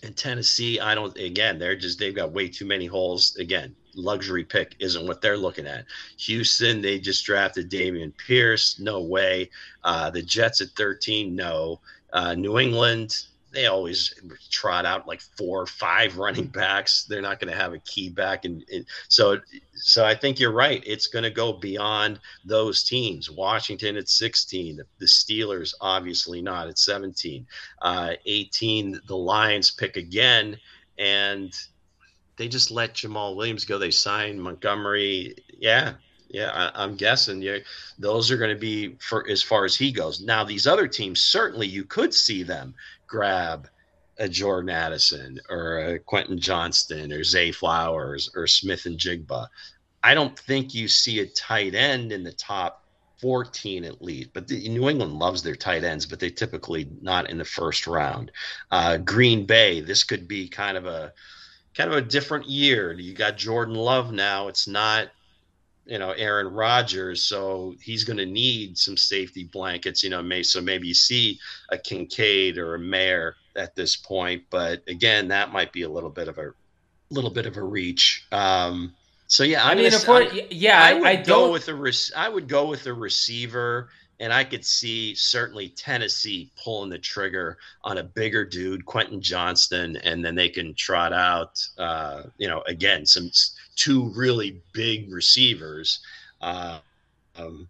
In 0.04 0.14
Tennessee, 0.14 0.80
I 0.80 0.94
don't. 0.94 1.18
Again, 1.18 1.58
they're 1.58 1.76
just 1.76 1.98
they've 1.98 2.16
got 2.16 2.32
way 2.32 2.48
too 2.48 2.66
many 2.66 2.86
holes. 2.86 3.38
Again, 3.38 3.76
luxury 3.96 4.44
pick 4.44 4.76
isn't 4.80 5.08
what 5.08 5.22
they're 5.22 5.38
looking 5.38 5.68
at. 5.68 5.86
Houston, 6.18 6.82
they 6.82 7.00
just 7.00 7.26
drafted 7.26 7.70
Dameon 7.70 8.14
Pierce. 8.18 8.80
No 8.80 9.02
way. 9.02 9.50
Uh, 9.84 10.10
the 10.10 10.22
Jets 10.22 10.62
at 10.62 10.70
13, 10.70 11.36
no. 11.36 11.80
Uh, 12.12 12.36
New 12.36 12.60
England, 12.60 13.26
they 13.54 13.68
always 13.68 14.14
trot 14.50 14.86
out 14.86 15.08
like 15.08 15.22
four 15.22 15.62
or 15.62 15.68
five 15.68 16.18
running 16.18 16.48
backs. 16.48 17.06
They're 17.06 17.22
not 17.22 17.40
going 17.40 17.52
to 17.52 17.58
have 17.58 17.74
a 17.74 17.80
key 17.80 18.10
back, 18.10 18.46
and, 18.46 18.66
and, 18.74 18.86
so 19.08 19.40
so 19.76 20.04
I 20.04 20.16
think 20.16 20.40
you're 20.40 20.52
right. 20.52 20.84
It's 20.86 21.08
going 21.08 21.24
to 21.24 21.30
go 21.30 21.54
beyond 21.54 22.20
those 22.44 22.84
teams. 22.84 23.30
Washington 23.30 23.96
at 23.96 24.10
16, 24.10 24.82
the 24.98 25.06
Steelers 25.06 25.74
obviously 25.80 26.42
not 26.42 26.68
at 26.68 26.80
17, 26.80 27.46
uh, 27.82 28.14
18. 28.26 29.00
The 29.08 29.16
Lions 29.16 29.72
pick 29.72 29.98
again, 29.98 30.58
and 30.98 31.54
they 32.38 32.48
just 32.48 32.72
let 32.72 32.96
Jamaal 32.96 33.36
Williams 33.36 33.66
go. 33.66 33.78
They 33.78 33.92
signed 33.92 34.42
Montgomery. 34.42 35.36
Yeah, 35.60 35.94
yeah, 36.30 36.72
I, 36.74 36.84
am 36.84 36.96
guessing 36.96 37.42
yeah, 37.42 37.60
those 38.00 38.32
are 38.32 38.38
going 38.38 38.54
to 38.54 38.60
be 38.60 38.96
for 39.00 39.28
as 39.30 39.44
far 39.44 39.66
as 39.66 39.76
he 39.76 39.92
goes. 39.92 40.20
Now, 40.20 40.44
these 40.44 40.66
other 40.66 40.88
teams 40.88 41.22
certainly 41.22 41.68
you 41.68 41.86
could 41.86 42.14
see 42.14 42.44
them 42.44 42.74
grab 43.08 43.70
a 44.18 44.28
Jordan 44.28 44.70
Addison 44.70 45.40
or 45.50 45.78
a 45.80 46.00
Quentin 46.00 46.40
Johnston 46.40 47.14
or 47.14 47.24
Zay 47.24 47.52
Flowers 47.52 48.32
or 48.36 48.48
Smith-Njigba. 48.48 49.48
I 50.04 50.14
don't 50.14 50.38
think 50.38 50.74
you 50.74 50.88
see 50.88 51.20
a 51.20 51.28
tight 51.28 51.76
end 51.76 52.12
in 52.12 52.24
the 52.24 52.34
top 52.34 52.84
14 53.22 53.86
at 53.86 54.02
least. 54.02 54.32
But 54.34 54.48
the, 54.48 54.68
New 54.68 54.90
England 54.90 55.14
loves 55.14 55.44
their 55.44 55.56
tight 55.56 55.84
ends, 55.84 56.06
but 56.06 56.20
they 56.20 56.30
typically 56.30 56.90
not 57.02 57.30
in 57.30 57.38
the 57.38 57.46
first 57.46 57.88
round. 57.88 58.32
Uh, 58.72 58.98
Green 58.98 59.46
Bay, 59.46 59.82
this 59.82 60.04
could 60.04 60.28
be 60.28 60.48
kind 60.48 60.78
of 60.78 60.86
a 60.86 61.14
kind 61.76 61.92
of 61.92 61.98
a 61.98 62.02
different 62.02 62.48
year. 62.48 62.94
You 62.94 63.14
got 63.14 63.38
Jordan 63.38 63.76
Love 63.76 64.12
now. 64.12 64.48
It's 64.48 64.68
not 64.68 65.10
you 65.86 66.00
know 66.00 66.12
Aaron 66.12 66.48
Rodgers, 66.48 67.24
so 67.24 67.76
he's 67.82 68.04
going 68.04 68.18
to 68.18 68.26
need 68.26 68.78
some 68.78 68.98
safety 68.98 69.44
blankets. 69.44 70.04
You 70.04 70.10
know, 70.10 70.22
may 70.22 70.44
so 70.44 70.62
maybe 70.62 70.88
you 70.88 70.94
see 70.94 71.40
a 71.70 71.78
Kincaid 71.78 72.58
or 72.58 72.76
a 72.76 72.80
Mayer 72.80 73.36
at 73.56 73.76
this 73.76 73.96
point, 73.96 74.44
but 74.50 74.82
again, 74.88 75.28
that 75.30 75.52
might 75.52 75.72
be 75.72 75.84
a 75.84 75.90
little 75.90 76.10
bit 76.10 76.28
of 76.28 76.38
a 76.38 76.54
little 77.10 77.30
bit 77.30 77.46
of 77.46 77.58
a 77.58 77.64
reach. 77.64 78.26
Um, 78.32 78.94
so 79.28 79.44
yeah, 79.44 79.64
I'm 79.64 79.78
i 79.78 79.82
mean, 79.82 79.92
gonna, 79.92 80.26
I, 80.26 80.48
yeah, 80.52 80.82
I, 80.82 80.94
would 80.94 81.08
I 81.08 81.16
go 81.16 81.52
with 81.52 81.66
the 81.66 82.12
I 82.16 82.30
would 82.30 82.48
go 82.48 82.68
with 82.68 82.84
the 82.84 82.94
receiver, 82.94 83.90
and 84.24 84.32
I 84.32 84.46
could 84.46 84.64
see 84.64 85.16
certainly 85.16 85.68
Tennessee 85.68 86.50
pulling 86.64 86.90
the 86.90 86.98
trigger 86.98 87.58
on 87.84 87.98
a 87.98 88.04
bigger 88.04 88.46
dude, 88.46 88.86
Quentin 88.86 89.22
Johnston, 89.22 89.98
and 89.98 90.24
then 90.24 90.34
they 90.34 90.48
can 90.48 90.74
trot 90.76 91.12
out, 91.12 91.62
uh, 91.78 92.24
you 92.38 92.48
know, 92.48 92.64
again 92.66 93.06
some 93.06 93.30
two 93.76 94.14
really 94.16 94.62
big 94.72 95.12
receivers, 95.12 96.00
uh, 96.40 96.80
um, 97.36 97.68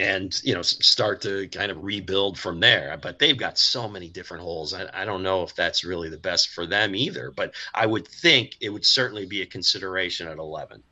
and 0.00 0.40
you 0.42 0.54
know 0.54 0.62
start 0.62 1.20
to 1.20 1.46
kind 1.46 1.70
of 1.70 1.84
rebuild 1.84 2.36
from 2.36 2.58
there. 2.58 2.98
But 3.00 3.20
they've 3.20 3.38
got 3.38 3.56
so 3.56 3.88
many 3.88 4.08
different 4.08 4.42
holes. 4.42 4.74
I, 4.74 4.90
I 4.92 5.04
don't 5.04 5.22
know 5.22 5.44
if 5.44 5.54
that's 5.54 5.84
really 5.84 6.08
the 6.08 6.18
best 6.18 6.48
for 6.48 6.66
them 6.66 6.96
either. 6.96 7.30
But 7.30 7.54
I 7.72 7.86
would 7.86 8.08
think 8.08 8.56
it 8.60 8.70
would 8.70 8.84
certainly 8.84 9.24
be 9.24 9.42
a 9.42 9.46
consideration 9.46 10.26
at 10.26 10.38
eleven. 10.38 10.82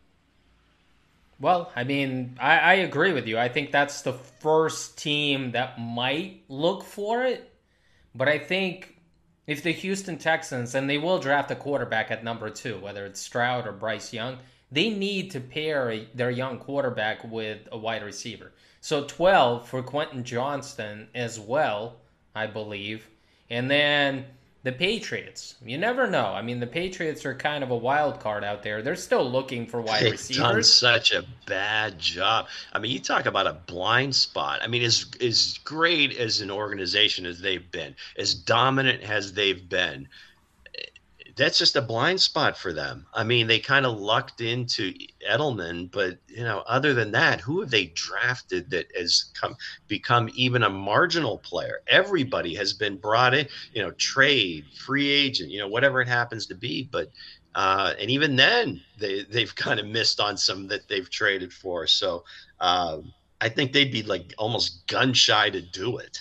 Well, 1.42 1.72
I 1.74 1.82
mean, 1.82 2.38
I, 2.40 2.58
I, 2.58 2.74
agree 2.74 3.12
with 3.12 3.26
you. 3.26 3.36
I 3.36 3.48
think 3.48 3.72
that's 3.72 4.02
the 4.02 4.12
first 4.12 4.96
team 4.96 5.50
that 5.50 5.80
might 5.80 6.44
look 6.48 6.84
for 6.84 7.24
it. 7.24 7.52
But 8.14 8.28
I 8.28 8.38
think 8.38 8.96
if 9.48 9.64
the 9.64 9.72
Houston 9.72 10.18
Texans, 10.18 10.76
and 10.76 10.88
they 10.88 10.98
will 10.98 11.18
draft 11.18 11.50
a 11.50 11.56
quarterback 11.56 12.12
at 12.12 12.22
number 12.22 12.48
two, 12.48 12.78
whether 12.78 13.04
it's 13.06 13.18
Stroud 13.18 13.66
or 13.66 13.72
Bryce 13.72 14.12
Young, 14.12 14.38
they 14.70 14.88
need 14.88 15.32
to 15.32 15.40
pair 15.40 15.90
a, 15.90 16.08
their 16.14 16.30
young 16.30 16.60
quarterback 16.60 17.24
with 17.24 17.66
a 17.72 17.76
wide 17.76 18.04
receiver. 18.04 18.52
So 18.80 19.04
12 19.04 19.68
for 19.68 19.82
Quentin 19.82 20.22
Johnston 20.22 21.08
as 21.12 21.40
well, 21.40 21.96
I 22.36 22.46
believe. 22.46 23.08
And 23.50 23.68
then 23.68 24.26
the 24.64 24.72
Patriots. 24.72 25.56
You 25.64 25.76
never 25.76 26.08
know. 26.08 26.26
I 26.26 26.42
mean, 26.42 26.60
the 26.60 26.66
Patriots 26.66 27.26
are 27.26 27.34
kind 27.34 27.64
of 27.64 27.70
a 27.70 27.76
wild 27.76 28.20
card 28.20 28.44
out 28.44 28.62
there. 28.62 28.80
They're 28.82 28.94
still 28.94 29.28
looking 29.28 29.66
for 29.66 29.80
wide 29.80 30.04
They've 30.04 30.12
receivers. 30.12 30.42
Done 30.42 30.62
such 30.62 31.12
a 31.12 31.24
bad 31.46 31.98
job. 31.98 32.46
I 32.72 32.78
mean, 32.78 32.92
you 32.92 33.00
talk 33.00 33.26
about 33.26 33.46
a 33.46 33.54
blind 33.54 34.14
spot. 34.14 34.60
I 34.62 34.68
mean, 34.68 34.82
as 34.82 35.06
as 35.20 35.58
great 35.64 36.16
as 36.16 36.40
an 36.40 36.50
organization 36.50 37.26
as 37.26 37.40
they've 37.40 37.70
been, 37.70 37.96
as 38.16 38.34
dominant 38.34 39.02
as 39.02 39.32
they've 39.32 39.68
been, 39.68 40.08
that's 41.36 41.58
just 41.58 41.76
a 41.76 41.82
blind 41.82 42.20
spot 42.20 42.56
for 42.56 42.72
them. 42.72 43.06
I 43.14 43.24
mean, 43.24 43.46
they 43.46 43.58
kind 43.58 43.86
of 43.86 43.98
lucked 43.98 44.40
into 44.40 44.92
Edelman, 45.28 45.90
but 45.90 46.18
you 46.26 46.42
know, 46.42 46.62
other 46.66 46.94
than 46.94 47.12
that, 47.12 47.40
who 47.40 47.60
have 47.60 47.70
they 47.70 47.86
drafted 47.94 48.70
that 48.70 48.86
has 48.96 49.26
come 49.34 49.56
become 49.88 50.30
even 50.34 50.62
a 50.62 50.70
marginal 50.70 51.38
player? 51.38 51.80
Everybody 51.86 52.54
has 52.56 52.72
been 52.72 52.96
brought 52.96 53.34
in, 53.34 53.48
you 53.72 53.82
know, 53.82 53.92
trade, 53.92 54.64
free 54.84 55.10
agent, 55.10 55.50
you 55.50 55.58
know, 55.58 55.68
whatever 55.68 56.00
it 56.00 56.08
happens 56.08 56.46
to 56.46 56.54
be. 56.54 56.88
But 56.90 57.10
uh, 57.54 57.94
and 57.98 58.10
even 58.10 58.36
then, 58.36 58.80
they 58.98 59.24
they've 59.24 59.54
kind 59.56 59.80
of 59.80 59.86
missed 59.86 60.20
on 60.20 60.36
some 60.36 60.66
that 60.68 60.88
they've 60.88 61.08
traded 61.10 61.52
for. 61.52 61.86
So 61.86 62.24
um, 62.60 63.12
I 63.40 63.48
think 63.48 63.72
they'd 63.72 63.92
be 63.92 64.02
like 64.02 64.34
almost 64.38 64.86
gun 64.86 65.12
shy 65.12 65.50
to 65.50 65.60
do 65.60 65.98
it. 65.98 66.18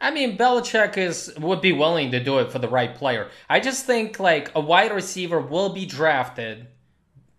I 0.00 0.10
mean, 0.10 0.38
Belichick 0.38 0.96
is 0.96 1.32
would 1.38 1.60
be 1.60 1.72
willing 1.72 2.10
to 2.12 2.22
do 2.22 2.38
it 2.38 2.50
for 2.50 2.58
the 2.58 2.68
right 2.68 2.94
player. 2.94 3.28
I 3.48 3.60
just 3.60 3.84
think 3.84 4.18
like 4.18 4.50
a 4.54 4.60
wide 4.60 4.92
receiver 4.92 5.40
will 5.40 5.70
be 5.70 5.84
drafted. 5.84 6.68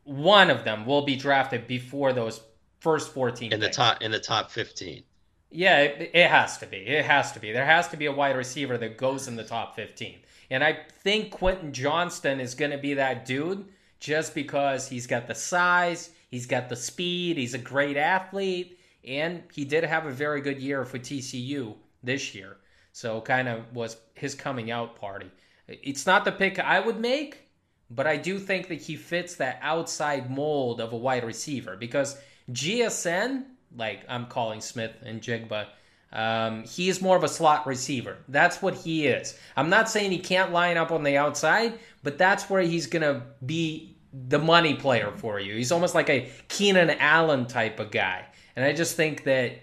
One 0.03 0.49
of 0.49 0.63
them 0.63 0.85
will 0.85 1.01
be 1.01 1.15
drafted 1.15 1.67
before 1.67 2.13
those 2.13 2.41
first 2.79 3.13
fourteen 3.13 3.51
in 3.51 3.59
the 3.59 3.69
top 3.69 4.01
in 4.01 4.11
the 4.11 4.19
top 4.19 4.51
fifteen. 4.51 5.03
Yeah, 5.49 5.79
it, 5.79 6.11
it 6.13 6.29
has 6.29 6.59
to 6.59 6.67
be. 6.67 6.77
It 6.77 7.03
has 7.03 7.31
to 7.33 7.39
be. 7.39 7.51
There 7.51 7.65
has 7.65 7.87
to 7.89 7.97
be 7.97 8.05
a 8.05 8.11
wide 8.11 8.37
receiver 8.37 8.77
that 8.77 8.97
goes 8.97 9.27
in 9.27 9.35
the 9.35 9.43
top 9.43 9.75
fifteen, 9.75 10.19
and 10.51 10.63
I 10.63 10.79
think 11.03 11.31
Quentin 11.31 11.73
Johnston 11.73 12.39
is 12.39 12.53
going 12.53 12.71
to 12.71 12.77
be 12.77 12.93
that 12.93 13.25
dude 13.25 13.65
just 13.99 14.35
because 14.35 14.87
he's 14.87 15.07
got 15.07 15.27
the 15.27 15.35
size, 15.35 16.11
he's 16.29 16.45
got 16.45 16.69
the 16.69 16.75
speed, 16.75 17.37
he's 17.37 17.53
a 17.53 17.59
great 17.59 17.97
athlete, 17.97 18.79
and 19.03 19.43
he 19.53 19.63
did 19.63 19.83
have 19.83 20.05
a 20.05 20.11
very 20.11 20.41
good 20.41 20.59
year 20.59 20.85
for 20.85 20.97
TCU 20.97 21.75
this 22.03 22.35
year. 22.35 22.57
So 22.91 23.21
kind 23.21 23.47
of 23.47 23.73
was 23.73 23.97
his 24.13 24.35
coming 24.35 24.71
out 24.71 24.95
party. 24.95 25.31
It's 25.67 26.05
not 26.05 26.25
the 26.25 26.31
pick 26.31 26.59
I 26.59 26.79
would 26.79 26.99
make, 26.99 27.47
but 27.89 28.07
I 28.07 28.17
do 28.17 28.39
think 28.39 28.67
that 28.67 28.81
he 28.81 28.95
fits 28.95 29.35
that 29.35 29.59
outside 29.61 30.29
mold 30.29 30.81
of 30.81 30.93
a 30.93 30.97
wide 30.97 31.23
receiver 31.23 31.75
because 31.77 32.17
GSN, 32.51 33.43
like 33.75 34.03
I'm 34.09 34.25
calling 34.27 34.61
Smith-Njigba, 34.61 35.67
um, 36.13 36.63
he 36.63 36.89
is 36.89 37.01
more 37.01 37.15
of 37.15 37.23
a 37.23 37.29
slot 37.29 37.65
receiver. 37.65 38.17
That's 38.27 38.61
what 38.61 38.75
he 38.75 39.07
is. 39.07 39.37
I'm 39.55 39.69
not 39.69 39.89
saying 39.89 40.11
he 40.11 40.19
can't 40.19 40.51
line 40.51 40.77
up 40.77 40.91
on 40.91 41.03
the 41.03 41.17
outside, 41.17 41.79
but 42.03 42.17
that's 42.17 42.49
where 42.49 42.61
he's 42.61 42.87
going 42.87 43.03
to 43.03 43.21
be 43.45 43.95
the 44.13 44.39
money 44.39 44.75
player 44.75 45.11
for 45.15 45.39
you. 45.39 45.55
He's 45.55 45.71
almost 45.71 45.95
like 45.95 46.09
a 46.09 46.29
Keenan 46.49 46.89
Allen 46.91 47.45
type 47.45 47.79
of 47.79 47.91
guy. 47.91 48.25
And 48.57 48.65
I 48.65 48.73
just 48.73 48.97
think 48.97 49.23
that, 49.23 49.53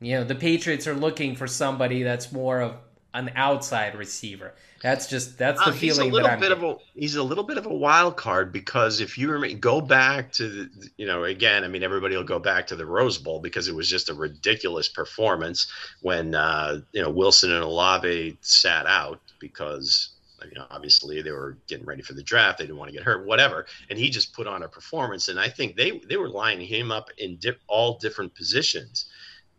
you 0.00 0.14
know, 0.14 0.24
the 0.24 0.34
Patriots 0.34 0.86
are 0.86 0.94
looking 0.94 1.34
for 1.36 1.46
somebody 1.46 2.02
that's 2.02 2.32
more 2.32 2.60
of 2.60 2.76
an 3.14 3.30
outside 3.36 3.94
receiver. 3.94 4.54
That's 4.82 5.06
just 5.06 5.38
that's 5.38 5.64
the 5.64 5.70
uh, 5.70 5.72
feeling. 5.72 5.80
He's 5.80 5.98
a 5.98 6.04
little 6.04 6.28
bit 6.28 6.40
getting. 6.40 6.52
of 6.52 6.62
a 6.62 6.76
he's 6.94 7.16
a 7.16 7.22
little 7.22 7.44
bit 7.44 7.56
of 7.56 7.66
a 7.66 7.72
wild 7.72 8.16
card 8.16 8.52
because 8.52 9.00
if 9.00 9.16
you 9.16 9.30
remember, 9.30 9.56
go 9.56 9.80
back 9.80 10.32
to 10.32 10.48
the, 10.48 10.90
you 10.98 11.06
know 11.06 11.24
again, 11.24 11.64
I 11.64 11.68
mean 11.68 11.82
everybody 11.82 12.16
will 12.16 12.24
go 12.24 12.38
back 12.38 12.66
to 12.66 12.76
the 12.76 12.84
Rose 12.84 13.16
Bowl 13.16 13.40
because 13.40 13.68
it 13.68 13.74
was 13.74 13.88
just 13.88 14.10
a 14.10 14.14
ridiculous 14.14 14.88
performance 14.88 15.70
when 16.02 16.34
uh, 16.34 16.80
you 16.92 17.02
know 17.02 17.10
Wilson 17.10 17.50
and 17.50 17.62
Olave 17.62 18.36
sat 18.42 18.86
out 18.86 19.20
because 19.38 20.10
you 20.50 20.58
know, 20.58 20.66
obviously 20.70 21.22
they 21.22 21.30
were 21.30 21.56
getting 21.66 21.86
ready 21.86 22.02
for 22.02 22.14
the 22.14 22.22
draft. 22.22 22.58
They 22.58 22.64
didn't 22.64 22.78
want 22.78 22.90
to 22.90 22.96
get 22.96 23.04
hurt, 23.04 23.26
whatever. 23.26 23.66
And 23.88 23.98
he 23.98 24.10
just 24.10 24.34
put 24.34 24.46
on 24.46 24.62
a 24.62 24.68
performance. 24.68 25.28
And 25.28 25.38
I 25.38 25.48
think 25.48 25.76
they 25.76 25.98
they 26.08 26.16
were 26.16 26.28
lining 26.28 26.66
him 26.66 26.90
up 26.90 27.10
in 27.18 27.36
dip, 27.36 27.60
all 27.66 27.98
different 27.98 28.34
positions. 28.34 29.06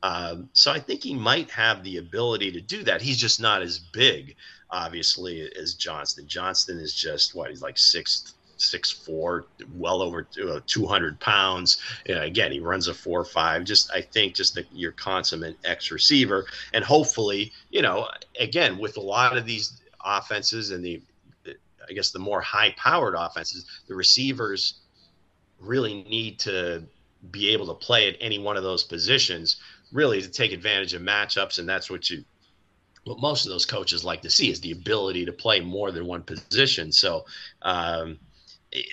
Um, 0.04 0.50
so 0.54 0.72
I 0.72 0.80
think 0.80 1.04
he 1.04 1.16
might 1.16 1.50
have 1.52 1.84
the 1.84 1.98
ability 1.98 2.52
to 2.52 2.62
do 2.62 2.84
that. 2.84 3.02
He's 3.02 3.18
just 3.18 3.42
not 3.42 3.62
as 3.62 3.80
big, 3.80 4.36
obviously, 4.70 5.50
as 5.60 5.74
Johnston. 5.74 6.28
Johnston 6.28 6.80
is 6.80 6.94
just 6.94 7.34
what 7.34 7.50
he's 7.50 7.62
like 7.62 7.78
six 7.78 8.34
six 8.58 8.90
four, 8.90 9.46
well 9.76 10.02
over 10.02 10.28
uh, 10.48 10.60
two 10.66 10.86
hundred 10.86 11.20
pounds. 11.20 11.82
Know, 12.08 12.22
again, 12.22 12.52
he 12.52 12.60
runs 12.60 12.88
a 12.88 12.94
four 12.94 13.26
five. 13.26 13.64
Just 13.64 13.92
I 13.92 14.02
think 14.02 14.36
just 14.36 14.56
the, 14.56 14.66
your 14.72 14.92
consummate 14.92 15.58
X 15.64 15.92
receiver, 15.92 16.46
and 16.74 16.84
hopefully, 16.84 17.52
you 17.70 17.82
know, 17.82 18.08
again 18.40 18.78
with 18.78 18.98
a 18.98 19.02
lot 19.02 19.38
of 19.38 19.46
these 19.46 19.82
offenses 20.04 20.72
and 20.72 20.86
the, 20.86 21.02
the 21.44 21.56
I 21.90 21.94
guess 21.94 22.12
the 22.12 22.20
more 22.20 22.42
high 22.42 22.76
powered 22.78 23.16
offenses, 23.16 23.66
the 23.88 23.96
receivers 23.96 24.76
really 25.60 26.04
need 26.04 26.40
to 26.40 26.84
be 27.32 27.50
able 27.50 27.66
to 27.66 27.74
play 27.74 28.08
at 28.08 28.16
any 28.22 28.38
one 28.38 28.56
of 28.56 28.64
those 28.64 28.84
positions 28.84 29.58
really 29.96 30.22
to 30.22 30.30
take 30.30 30.52
advantage 30.52 30.94
of 30.94 31.02
matchups 31.02 31.58
and 31.58 31.68
that's 31.68 31.90
what 31.90 32.10
you 32.10 32.24
what 33.06 33.20
most 33.20 33.46
of 33.46 33.52
those 33.52 33.66
coaches 33.66 34.04
like 34.04 34.22
to 34.24 34.30
see 34.30 34.50
is 34.50 34.60
the 34.60 34.72
ability 34.72 35.26
to 35.26 35.32
play 35.32 35.60
more 35.60 35.92
than 35.92 36.08
one 36.08 36.24
position. 36.24 36.92
So 36.92 37.26
um, 37.62 38.18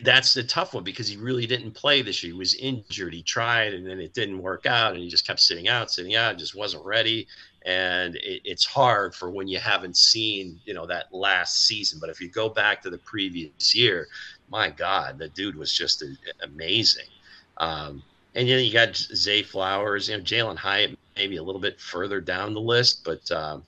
that's 0.03 0.35
the 0.35 0.43
tough 0.43 0.75
one 0.75 0.85
because 0.85 1.09
he 1.09 1.17
really 1.17 1.47
didn't 1.47 1.73
play 1.73 2.03
this 2.03 2.23
year. 2.23 2.35
He 2.35 2.39
was 2.39 2.55
injured. 2.55 3.15
He 3.15 3.23
tried 3.23 3.73
and 3.73 3.87
then 3.87 4.01
it 4.01 4.13
didn't 4.13 4.41
work 4.41 4.67
out 4.67 4.93
and 4.93 5.03
he 5.03 5.09
just 5.09 5.27
kept 5.27 5.41
sitting 5.41 5.67
out 5.67 5.91
sitting 5.91 6.15
out 6.15 6.39
just 6.39 6.55
wasn't 6.55 6.85
ready. 6.85 7.27
And 7.65 8.17
it, 8.17 8.43
it's 8.45 8.67
hard 8.67 9.15
for 9.15 9.31
when 9.31 9.49
you 9.49 9.59
haven't 9.59 9.97
seen 9.97 10.61
you 10.67 10.75
know 10.75 10.87
that 10.87 11.07
last 11.13 11.67
season. 11.67 11.99
But 11.99 12.11
if 12.11 12.21
you 12.21 12.29
go 12.29 12.51
back 12.51 12.83
to 12.83 12.91
the 12.91 12.99
previous 12.99 13.75
year 13.75 14.09
my 14.51 14.69
god 14.69 15.19
the 15.19 15.29
dude 15.31 15.57
was 15.57 15.73
just 15.73 16.05
amazing. 16.43 17.07
Um, 17.57 18.03
and 18.35 18.49
know 18.49 18.57
you 18.57 18.73
got 18.73 18.97
zay 18.97 19.43
flowers 19.43 20.09
you 20.09 20.17
know 20.17 20.23
jalin 20.23 20.57
hyatt 20.57 20.99
maybe 21.17 21.37
a 21.37 21.43
little 21.43 21.61
bit 21.61 21.81
further 21.81 22.21
down 22.21 22.55
the 22.55 22.61
list 22.61 23.05
but 23.05 23.31
um, 23.31 23.65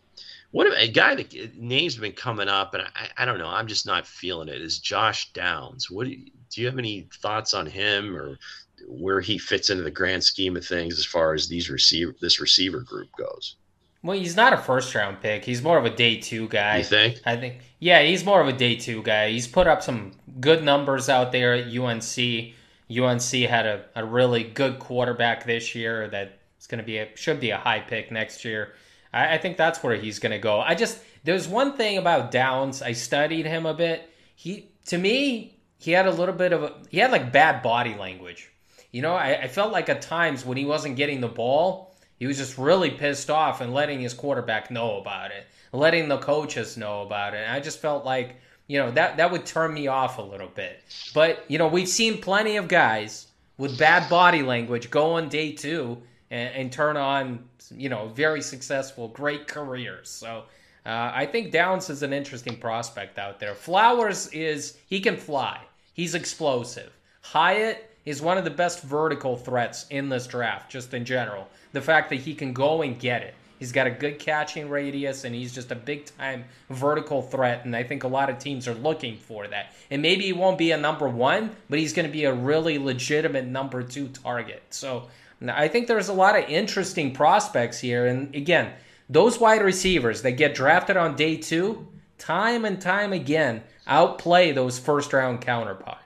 what 0.51 0.67
a 0.79 0.89
guy 0.89 1.15
that 1.15 1.57
names 1.57 1.97
been 1.97 2.13
coming 2.13 2.49
up 2.49 2.75
and 2.75 2.83
I, 2.83 3.09
I 3.19 3.25
don't 3.25 3.39
know 3.39 3.49
i'm 3.49 3.67
just 3.67 3.87
not 3.87 4.07
feeling 4.07 4.49
it 4.49 4.61
is 4.61 4.79
josh 4.79 5.33
downs 5.33 5.91
what 5.91 6.05
do 6.05 6.11
you, 6.11 6.31
do 6.51 6.61
you 6.61 6.67
have 6.67 6.79
any 6.79 7.09
thoughts 7.21 7.55
on 7.55 7.67
him 7.67 8.17
or 8.17 8.39
where 8.87 9.21
he 9.21 9.39
fits 9.39 9.71
into 9.71 9.83
the 9.83 9.91
grand 9.91 10.23
scheme 10.23 10.57
of 10.57 10.67
things 10.67 10.99
as 10.99 11.07
far 11.07 11.35
as 11.35 11.49
these 11.49 11.71
receiver 11.71 12.15
this 12.21 12.41
receiver 12.41 12.81
group 12.81 13.09
goes 13.19 13.57
well, 14.05 14.19
he's 14.19 14.37
not 14.37 14.53
a 14.53 14.59
first 14.59 14.95
round 14.95 15.23
pick. 15.23 15.47
He's 15.47 15.63
more 15.63 15.79
of 15.79 15.87
a 15.87 15.91
day 15.91 16.19
two 16.19 16.47
guy. 16.49 16.77
You 16.77 16.85
think? 16.85 17.23
I 17.25 17.39
think. 17.39 17.61
Yeah, 17.79 18.03
he's 18.03 18.23
more 18.23 18.43
of 18.43 18.47
a 18.47 18.53
day 18.53 18.77
two 18.77 19.03
guy. 19.03 19.31
He's 19.31 19.49
put 19.49 19.67
up 19.67 19.83
some 19.83 20.13
good 20.41 20.63
numbers 20.63 21.09
out 21.09 21.33
there 21.33 21.55
at 21.55 21.75
UNC. 21.75 22.55
UNC 22.91 23.23
had 23.23 23.67
a, 23.67 23.85
a 23.97 24.05
really 24.05 24.45
good 24.45 24.79
quarterback 24.79 25.45
this 25.45 25.75
year 25.75 26.09
that 26.09 26.39
is 26.61 26.67
going 26.67 26.79
to 26.79 26.85
be 26.85 26.99
a, 26.99 27.09
should 27.17 27.41
be 27.41 27.51
a 27.51 27.57
high 27.57 27.81
pick 27.81 28.11
next 28.11 28.45
year. 28.45 28.75
I, 29.13 29.35
I 29.35 29.39
think 29.39 29.57
that's 29.57 29.83
where 29.83 29.97
he's 29.97 30.19
going 30.19 30.33
to 30.33 30.39
go. 30.39 30.61
I 30.61 30.75
just 30.75 30.99
there's 31.25 31.49
one 31.49 31.77
thing 31.77 31.99
about 31.99 32.31
Downs. 32.31 32.83
I 32.83 32.93
studied 32.93 33.47
him 33.47 33.67
a 33.67 33.75
bit. 33.75 34.09
He 34.35 34.71
to 34.87 34.99
me 34.99 35.59
he 35.79 35.93
had 35.93 36.07
a 36.07 36.11
little 36.11 36.35
bit 36.35 36.53
of 36.53 36.63
a 36.63 36.75
he 36.91 36.99
had 36.99 37.11
like 37.11 37.33
bad 37.33 37.63
body 37.63 37.95
language. 37.95 38.51
You 38.93 39.03
know, 39.03 39.15
I, 39.15 39.43
I 39.43 39.49
felt 39.49 39.73
like 39.73 39.89
at 39.89 40.03
times 40.03 40.45
when 40.45 40.57
he 40.57 40.65
wasn't 40.65 40.97
getting 40.97 41.21
the 41.21 41.29
ball 41.29 41.95
he 42.19 42.27
was 42.27 42.39
just 42.39 42.59
really 42.59 42.91
pissed 42.91 43.31
off 43.31 43.61
and 43.61 43.75
letting 43.75 44.01
his 44.01 44.15
quarterback 44.15 44.71
know 44.71 44.99
about 44.99 45.31
it, 45.31 45.47
letting 45.73 46.09
the 46.09 46.19
coaches 46.19 46.77
know 46.77 47.03
about 47.03 47.35
it. 47.35 47.39
And 47.39 47.53
I 47.53 47.61
just 47.61 47.81
felt 47.81 48.05
like, 48.05 48.37
you 48.67 48.79
know, 48.79 48.91
that, 48.93 49.17
that 49.17 49.31
would 49.31 49.45
turn 49.45 49.73
me 49.73 49.87
off 49.87 50.19
a 50.19 50.23
little 50.23 50.49
bit. 50.49 50.81
But, 51.13 51.45
you 51.49 51.59
know, 51.59 51.69
we've 51.69 51.89
seen 51.89 52.21
plenty 52.21 52.57
of 52.57 52.69
guys 52.69 53.29
with 53.59 53.79
bad 53.79 54.09
body 54.09 54.43
language 54.43 54.91
go 54.91 55.13
on 55.13 55.29
day 55.29 55.53
two 55.53 55.99
and, 56.31 56.55
and 56.55 56.73
turn 56.73 56.97
on, 56.97 57.45
you 57.71 57.89
know, 57.89 58.09
very 58.09 58.43
successful, 58.43 59.09
great 59.09 59.47
careers. 59.47 60.09
So 60.09 60.45
uh, 60.87 61.13
I 61.15 61.27
think 61.27 61.53
Downs 61.53 61.91
is 61.91 62.03
an 62.03 62.13
interesting 62.13 62.59
prospect 62.59 63.19
out 63.19 63.39
there. 63.39 63.55
Flowers 63.55 64.29
is, 64.29 64.79
he 64.87 65.01
can 65.01 65.17
fly, 65.17 65.61
he's 65.93 66.15
explosive. 66.15 66.93
Hyatt 67.21 67.91
is 68.05 68.21
one 68.21 68.37
of 68.37 68.45
the 68.45 68.51
best 68.51 68.83
vertical 68.83 69.37
threats 69.37 69.87
in 69.91 70.09
this 70.09 70.27
draft, 70.27 70.71
just 70.71 70.93
in 70.93 71.05
general 71.05 71.49
the 71.73 71.81
fact 71.81 72.09
that 72.09 72.17
he 72.21 72.35
can 72.35 72.53
go 72.53 72.83
and 72.83 72.99
get 72.99 73.23
it. 73.23 73.35
He's 73.59 73.73
got 73.73 73.87
a 73.87 73.91
good 73.91 74.19
catching 74.19 74.69
radius 74.69 75.25
and 75.25 75.35
he's 75.35 75.55
just 75.55 75.71
a 75.71 75.75
big 75.75 76.07
time 76.07 76.45
vertical 76.71 77.23
threat. 77.23 77.65
And 77.65 77.75
I 77.75 77.83
think 77.83 78.05
a 78.05 78.09
lot 78.09 78.31
of 78.31 78.39
teams 78.39 78.69
are 78.69 78.75
looking 78.75 79.17
for 79.17 79.47
that. 79.49 79.75
And 79.91 80.03
maybe 80.03 80.25
he 80.25 80.33
won't 80.33 80.59
be 80.59 80.73
a 80.73 80.77
number 80.77 81.09
one, 81.09 81.51
but 81.71 81.79
he's 81.79 81.93
going 81.93 82.07
to 82.07 82.13
be 82.13 82.25
a 82.25 82.33
really 82.33 82.79
legitimate 82.79 83.47
number 83.47 83.83
two 83.83 84.09
target. 84.09 84.63
So 84.71 85.09
I 85.47 85.69
think 85.69 85.87
there's 85.87 86.09
a 86.09 86.13
lot 86.13 86.39
of 86.39 86.49
interesting 86.49 87.13
prospects 87.13 87.79
here. 87.79 88.07
And 88.07 88.35
again, 88.35 88.73
those 89.09 89.39
wide 89.39 89.63
receivers 89.63 90.23
that 90.23 90.33
get 90.33 90.55
drafted 90.55 90.97
on 90.97 91.17
day 91.17 91.37
two, 91.37 91.87
time 92.19 92.65
and 92.65 92.81
time 92.81 93.13
again, 93.13 93.63
outplay 93.87 94.53
those 94.53 94.79
first 94.79 95.13
round 95.13 95.41
counterparts. 95.41 96.04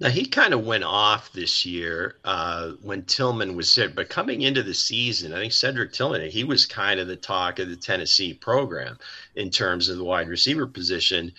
Now 0.00 0.08
he 0.08 0.24
kind 0.24 0.54
of 0.54 0.64
went 0.64 0.82
off 0.82 1.30
this 1.32 1.66
year 1.66 2.16
uh, 2.24 2.70
when 2.82 3.04
Tillman 3.04 3.54
was 3.54 3.74
hit, 3.74 3.94
but 3.94 4.08
coming 4.08 4.40
into 4.40 4.62
the 4.62 4.72
season, 4.72 5.34
I 5.34 5.40
think 5.40 5.52
Cedric 5.52 5.92
Tillman 5.92 6.30
he 6.30 6.42
was 6.42 6.64
kind 6.64 6.98
of 6.98 7.06
the 7.06 7.16
talk 7.16 7.58
of 7.58 7.68
the 7.68 7.76
Tennessee 7.76 8.32
program 8.32 8.98
in 9.36 9.50
terms 9.50 9.90
of 9.90 9.98
the 9.98 10.04
wide 10.04 10.28
receiver 10.28 10.66
position. 10.66 11.32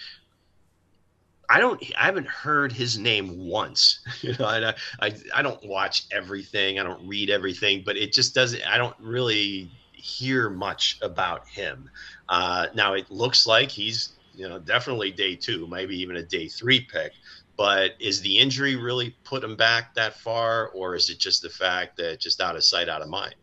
I 1.49 1.59
don't, 1.59 1.83
I 1.97 2.05
haven't 2.05 2.27
heard 2.27 2.71
his 2.71 2.99
name 2.99 3.47
once. 3.47 3.99
You 4.21 4.35
know, 4.37 4.45
I, 4.45 4.73
I, 5.01 5.15
I 5.33 5.41
don't 5.41 5.65
watch 5.65 6.05
everything, 6.11 6.79
I 6.79 6.83
don't 6.83 7.05
read 7.07 7.31
everything, 7.31 7.81
but 7.83 7.97
it 7.97 8.13
just 8.13 8.35
doesn't. 8.35 8.61
I 8.61 8.77
don't 8.77 8.95
really 8.99 9.71
hear 9.91 10.51
much 10.51 10.99
about 11.01 11.47
him. 11.47 11.89
Uh, 12.29 12.67
now 12.75 12.93
it 12.93 13.09
looks 13.09 13.47
like 13.47 13.71
he's, 13.71 14.09
you 14.35 14.47
know, 14.47 14.59
definitely 14.59 15.09
day 15.09 15.35
two, 15.35 15.67
maybe 15.67 15.99
even 15.99 16.17
a 16.17 16.23
day 16.23 16.47
three 16.47 16.79
pick 16.79 17.13
but 17.61 17.91
is 17.99 18.21
the 18.21 18.39
injury 18.39 18.75
really 18.75 19.11
put 19.23 19.43
him 19.43 19.55
back 19.55 19.93
that 19.93 20.15
far, 20.15 20.69
or 20.69 20.95
is 20.95 21.11
it 21.11 21.19
just 21.19 21.43
the 21.43 21.49
fact 21.49 21.95
that 21.97 22.19
just 22.19 22.41
out 22.41 22.55
of 22.55 22.63
sight, 22.63 22.89
out 22.89 23.03
of 23.03 23.07
mind? 23.07 23.35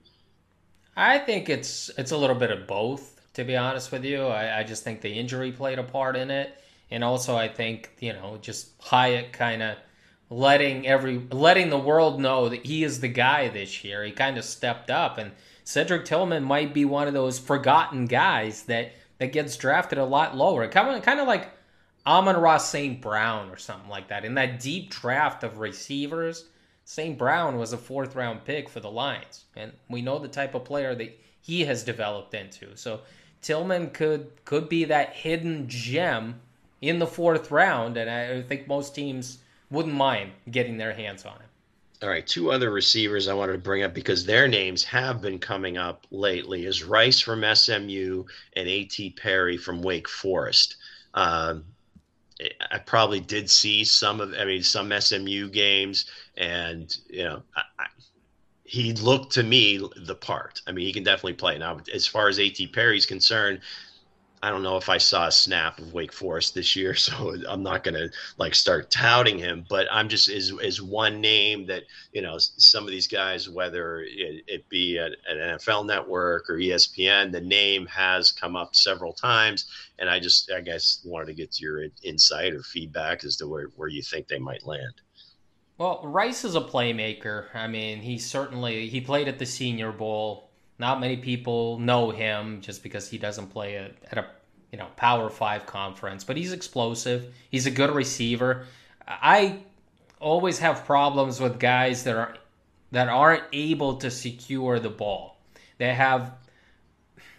I 0.96 1.18
think 1.18 1.48
it's 1.48 1.88
it's 1.96 2.10
a 2.10 2.16
little 2.16 2.34
bit 2.34 2.50
of 2.50 2.66
both. 2.66 3.14
To 3.34 3.44
be 3.44 3.56
honest 3.56 3.92
with 3.92 4.04
you, 4.04 4.22
I, 4.22 4.58
I 4.58 4.64
just 4.64 4.82
think 4.82 5.02
the 5.02 5.12
injury 5.12 5.52
played 5.52 5.78
a 5.78 5.84
part 5.84 6.16
in 6.16 6.32
it, 6.32 6.60
and 6.90 7.04
also 7.04 7.36
I 7.36 7.46
think 7.46 7.92
you 8.00 8.12
know 8.12 8.38
just 8.42 8.70
Hyatt 8.80 9.32
kind 9.32 9.62
of 9.62 9.76
letting 10.30 10.88
every 10.88 11.20
letting 11.30 11.70
the 11.70 11.78
world 11.78 12.20
know 12.20 12.48
that 12.48 12.66
he 12.66 12.82
is 12.82 12.98
the 12.98 13.06
guy 13.06 13.46
this 13.46 13.84
year. 13.84 14.02
He 14.02 14.10
kind 14.10 14.36
of 14.36 14.44
stepped 14.44 14.90
up, 14.90 15.18
and 15.18 15.30
Cedric 15.62 16.04
Tillman 16.04 16.42
might 16.42 16.74
be 16.74 16.84
one 16.84 17.06
of 17.06 17.14
those 17.14 17.38
forgotten 17.38 18.06
guys 18.06 18.64
that 18.64 18.94
that 19.18 19.32
gets 19.32 19.56
drafted 19.56 19.98
a 19.98 20.04
lot 20.04 20.36
lower. 20.36 20.66
Kind 20.66 20.88
of 20.88 21.02
kind 21.02 21.20
of 21.20 21.28
like 21.28 21.52
Amon-Ra 22.08 22.56
St. 22.56 23.02
Brown 23.02 23.50
or 23.50 23.58
something 23.58 23.90
like 23.90 24.08
that. 24.08 24.24
In 24.24 24.32
that 24.34 24.60
deep 24.60 24.88
draft 24.88 25.44
of 25.44 25.58
receivers, 25.58 26.46
St. 26.86 27.18
Brown 27.18 27.58
was 27.58 27.74
a 27.74 27.76
fourth 27.76 28.16
round 28.16 28.46
pick 28.46 28.70
for 28.70 28.80
the 28.80 28.90
Lions. 28.90 29.44
And 29.54 29.72
we 29.90 30.00
know 30.00 30.18
the 30.18 30.26
type 30.26 30.54
of 30.54 30.64
player 30.64 30.94
that 30.94 31.20
he 31.42 31.66
has 31.66 31.84
developed 31.84 32.32
into. 32.32 32.74
So 32.78 33.00
Tillman 33.42 33.90
could 33.90 34.30
could 34.46 34.70
be 34.70 34.84
that 34.84 35.12
hidden 35.14 35.68
gem 35.68 36.40
in 36.80 36.98
the 36.98 37.06
fourth 37.06 37.50
round, 37.50 37.98
and 37.98 38.08
I 38.08 38.40
think 38.40 38.66
most 38.66 38.94
teams 38.94 39.38
wouldn't 39.70 39.94
mind 39.94 40.32
getting 40.50 40.78
their 40.78 40.94
hands 40.94 41.26
on 41.26 41.34
him. 41.34 41.48
All 42.02 42.08
right, 42.08 42.26
two 42.26 42.52
other 42.52 42.70
receivers 42.70 43.28
I 43.28 43.34
wanted 43.34 43.52
to 43.52 43.58
bring 43.58 43.82
up 43.82 43.92
because 43.92 44.24
their 44.24 44.48
names 44.48 44.82
have 44.84 45.20
been 45.20 45.38
coming 45.38 45.76
up 45.76 46.06
lately 46.10 46.64
is 46.64 46.84
Rice 46.84 47.20
from 47.20 47.44
SMU 47.54 48.24
and 48.54 48.68
A.T. 48.68 49.10
Perry 49.10 49.58
from 49.58 49.82
Wake 49.82 50.08
Forest. 50.08 50.76
Um, 51.14 51.64
I 52.70 52.78
probably 52.78 53.20
did 53.20 53.50
see 53.50 53.84
some 53.84 54.20
of, 54.20 54.32
I 54.34 54.44
mean, 54.44 54.62
some 54.62 54.92
SMU 54.98 55.48
games, 55.48 56.06
and 56.36 56.96
you 57.10 57.24
know, 57.24 57.42
I, 57.56 57.62
I, 57.78 57.86
he 58.64 58.92
looked 58.92 59.32
to 59.32 59.42
me 59.42 59.80
the 59.96 60.14
part. 60.14 60.60
I 60.66 60.72
mean, 60.72 60.86
he 60.86 60.92
can 60.92 61.02
definitely 61.02 61.34
play. 61.34 61.58
Now, 61.58 61.80
as 61.92 62.06
far 62.06 62.28
as 62.28 62.38
A.T. 62.38 62.68
Perry's 62.68 63.06
concerned, 63.06 63.60
I 64.42 64.50
don't 64.50 64.62
know 64.62 64.76
if 64.76 64.88
I 64.88 64.98
saw 64.98 65.26
a 65.26 65.32
snap 65.32 65.78
of 65.78 65.92
Wake 65.92 66.12
Forest 66.12 66.54
this 66.54 66.76
year, 66.76 66.94
so 66.94 67.34
I'm 67.48 67.62
not 67.62 67.84
going 67.84 67.94
to 67.94 68.10
like 68.36 68.54
start 68.54 68.90
touting 68.90 69.38
him. 69.38 69.64
But 69.68 69.86
I'm 69.90 70.08
just 70.08 70.28
is 70.28 70.52
is 70.62 70.80
one 70.82 71.20
name 71.20 71.66
that 71.66 71.84
you 72.12 72.22
know 72.22 72.38
some 72.38 72.84
of 72.84 72.90
these 72.90 73.06
guys, 73.06 73.48
whether 73.48 74.02
it, 74.02 74.44
it 74.46 74.68
be 74.68 74.98
an 74.98 75.14
NFL 75.30 75.86
Network 75.86 76.48
or 76.48 76.54
ESPN, 76.54 77.32
the 77.32 77.40
name 77.40 77.86
has 77.86 78.32
come 78.32 78.56
up 78.56 78.74
several 78.74 79.12
times, 79.12 79.66
and 79.98 80.08
I 80.08 80.20
just 80.20 80.50
I 80.50 80.60
guess 80.60 81.00
wanted 81.04 81.26
to 81.26 81.34
get 81.34 81.60
your 81.60 81.84
insight 82.02 82.54
or 82.54 82.62
feedback 82.62 83.24
as 83.24 83.36
to 83.36 83.48
where 83.48 83.68
where 83.76 83.88
you 83.88 84.02
think 84.02 84.28
they 84.28 84.38
might 84.38 84.66
land. 84.66 84.94
Well, 85.78 86.00
Rice 86.02 86.44
is 86.44 86.56
a 86.56 86.60
playmaker. 86.60 87.54
I 87.54 87.68
mean, 87.68 88.00
he 88.00 88.18
certainly 88.18 88.88
he 88.88 89.00
played 89.00 89.28
at 89.28 89.38
the 89.38 89.46
Senior 89.46 89.92
Bowl 89.92 90.47
not 90.78 91.00
many 91.00 91.16
people 91.16 91.78
know 91.78 92.10
him 92.10 92.60
just 92.60 92.82
because 92.82 93.08
he 93.08 93.18
doesn't 93.18 93.48
play 93.48 93.76
at, 93.76 93.94
at 94.10 94.18
a 94.18 94.26
you 94.72 94.78
know 94.78 94.86
Power 94.96 95.28
Five 95.30 95.66
conference, 95.66 96.24
but 96.24 96.36
he's 96.36 96.52
explosive. 96.52 97.34
He's 97.50 97.66
a 97.66 97.70
good 97.70 97.90
receiver. 97.90 98.66
I 99.06 99.60
always 100.20 100.58
have 100.58 100.84
problems 100.84 101.40
with 101.40 101.58
guys 101.58 102.04
that 102.04 102.16
are 102.16 102.36
that 102.92 103.08
aren't 103.08 103.44
able 103.52 103.96
to 103.96 104.10
secure 104.10 104.78
the 104.78 104.90
ball. 104.90 105.38
They 105.78 105.94
have 105.94 106.32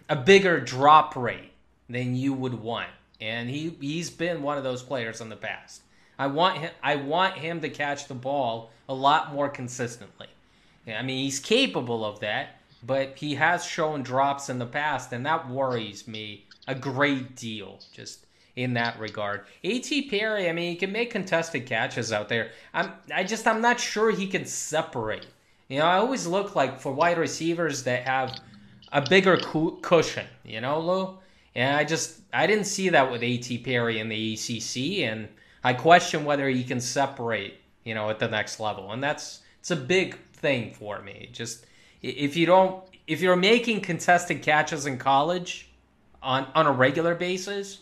a 0.08 0.16
bigger 0.16 0.60
drop 0.60 1.16
rate 1.16 1.52
than 1.90 2.16
you 2.16 2.34
would 2.34 2.54
want, 2.54 2.90
and 3.22 3.50
he 3.50 3.76
he's 3.80 4.10
been 4.10 4.42
one 4.42 4.58
of 4.58 4.64
those 4.64 4.84
players 4.84 5.22
in 5.22 5.30
the 5.30 5.36
past. 5.36 5.82
I 6.18 6.28
want 6.28 6.58
him. 6.58 6.72
I 6.84 6.96
want 6.96 7.36
him 7.36 7.62
to 7.62 7.70
catch 7.70 8.08
the 8.08 8.16
ball 8.16 8.72
a 8.90 8.94
lot 8.94 9.34
more 9.34 9.48
consistently. 9.48 10.28
I 10.88 11.04
mean, 11.04 11.24
he's 11.24 11.40
capable 11.40 12.04
of 12.04 12.20
that 12.22 12.59
but 12.84 13.18
he 13.18 13.36
has 13.36 13.66
shown 13.66 14.04
drops 14.04 14.50
in 14.50 14.60
the 14.60 14.66
past, 14.66 15.12
and 15.12 15.26
that 15.26 15.50
worries 15.50 16.08
me 16.08 16.46
a 16.68 16.76
great 16.76 17.36
deal. 17.36 17.80
Just 17.92 18.26
in 18.56 18.74
that 18.74 19.00
regard, 19.00 19.46
A.T. 19.64 20.10
Perry, 20.10 20.50
I 20.50 20.54
mean, 20.54 20.72
he 20.72 20.76
can 20.76 20.92
make 20.92 21.12
contested 21.12 21.66
catches 21.66 22.12
out 22.12 22.30
there. 22.30 22.52
I'm, 22.74 22.92
I 23.14 23.24
just, 23.24 23.48
I'm 23.48 23.62
not 23.62 23.80
sure 23.80 24.12
he 24.12 24.28
can 24.28 24.46
separate. 24.46 25.26
You 25.68 25.80
know, 25.80 25.86
I 25.86 25.98
always 25.98 26.26
look 26.28 26.56
like 26.56 26.80
for 26.80 26.92
wide 26.92 27.18
receivers 27.18 27.84
that 27.84 28.04
have 28.04 28.38
a 28.92 29.02
bigger 29.02 29.38
cu- 29.38 29.80
cushion. 29.82 30.26
You 30.44 30.62
know, 30.62 30.80
Lou. 30.80 31.18
And 31.56 31.76
I 31.76 31.84
just, 31.84 32.20
I 32.34 32.48
didn't 32.48 32.66
see 32.66 32.90
that 32.90 33.12
with 33.12 33.24
A.T. 33.24 33.60
Perry 33.60 34.00
in 34.00 34.10
the 34.10 34.34
ACC, 34.34 35.08
and 35.08 35.28
I 35.64 35.74
question 35.74 36.26
whether 36.26 36.48
he 36.50 36.64
can 36.64 36.82
separate. 36.82 37.56
You 37.86 37.96
know, 37.96 38.10
at 38.10 38.20
the 38.20 38.28
next 38.28 38.60
level, 38.60 38.92
and 38.92 39.02
that's 39.02 39.40
it's 39.60 39.72
a 39.72 39.76
big 39.76 40.18
thing 40.34 40.74
for 40.74 41.02
me. 41.02 41.30
Just 41.32 41.66
if 42.02 42.36
you 42.36 42.46
don't 42.46 42.84
if 43.08 43.22
you're 43.22 43.36
making 43.36 43.82
contested 43.82 44.42
catches 44.42 44.86
in 44.86 44.98
college 44.98 45.70
on 46.22 46.48
on 46.56 46.68
a 46.68 46.72
regular 46.72 47.16
basis, 47.16 47.80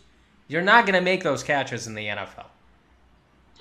you're 0.48 0.62
not 0.62 0.86
going 0.86 0.96
to 0.96 1.02
make 1.02 1.24
those 1.24 1.44
catches 1.44 1.88
in 1.88 1.96
the 1.96 2.06
NFL. 2.06 2.46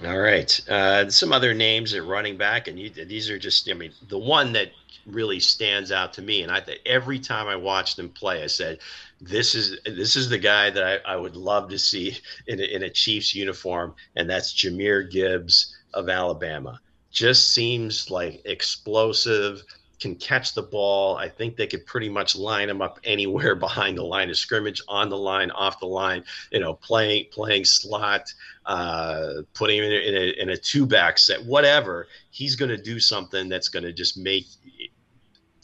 All 0.05 0.19
right. 0.19 0.69
Uh, 0.69 1.09
some 1.09 1.33
other 1.33 1.55
names 1.55 1.95
at 1.95 2.05
running 2.05 2.37
back, 2.37 2.69
and 2.69 2.79
you, 2.79 2.91
these 2.91 3.31
are 3.31 3.39
just, 3.39 3.71
I 3.71 3.73
mean, 3.73 3.93
the 4.09 4.19
one 4.19 4.53
that 4.53 4.73
really 5.07 5.41
stands 5.41 5.91
out 5.91 6.13
to 6.15 6.23
me, 6.23 6.43
and 6.43 6.53
I 6.53 6.63
every 6.85 7.19
time 7.19 7.47
I 7.47 7.57
watched 7.57 7.99
him 7.99 8.11
play, 8.11 8.43
I 8.43 8.47
said, 8.47 8.81
this 9.21 9.55
is 9.55 9.79
this 9.87 10.15
is 10.15 10.29
the 10.29 10.39
guy 10.39 10.69
that 10.69 11.03
I, 11.07 11.15
I 11.15 11.17
would 11.17 11.37
love 11.37 11.71
to 11.71 11.79
see 11.79 12.19
in 12.47 12.61
a, 12.61 12.65
in 12.65 12.83
a 12.83 12.91
Chiefs 12.91 13.35
uniform, 13.35 13.95
and 14.15 14.29
that's 14.29 14.53
Jahmyr 14.53 15.11
Gibbs 15.11 15.75
of 15.95 16.11
Alabama. 16.11 16.81
Just 17.11 17.55
seems 17.55 18.11
like 18.11 18.43
explosive, 18.45 19.63
can 19.99 20.15
catch 20.15 20.55
the 20.55 20.63
ball. 20.63 21.17
I 21.17 21.29
think 21.29 21.57
they 21.57 21.67
could 21.67 21.87
pretty 21.87 22.09
much 22.09 22.37
line 22.37 22.69
him 22.69 22.83
up 22.83 23.01
anywhere 23.05 23.55
behind 23.67 23.99
the 23.99 24.05
line 24.05 24.31
of 24.31 24.37
scrimmage, 24.37 24.83
on 24.89 25.09
the 25.09 25.17
line, 25.17 25.51
off 25.51 25.81
the 25.81 25.87
line. 25.87 26.25
You 26.51 26.61
know, 26.61 26.75
playing 26.75 27.27
playing 27.31 27.65
slot, 27.65 28.33
uh, 28.65 29.43
putting 29.55 29.79
him 29.79 29.85
in 29.85 29.93
a, 29.93 29.97
in 29.97 30.15
a, 30.15 30.43
in 30.43 30.49
a 30.51 30.57
two 30.57 30.87
back 30.87 31.19
set, 31.19 31.45
whatever. 31.45 32.09
He's 32.31 32.57
going 32.57 32.71
to 32.71 32.77
do 32.77 33.01
something 33.01 33.49
that's 33.49 33.69
going 33.69 33.85
to 33.85 33.93
just 33.93 34.17
make 34.17 34.47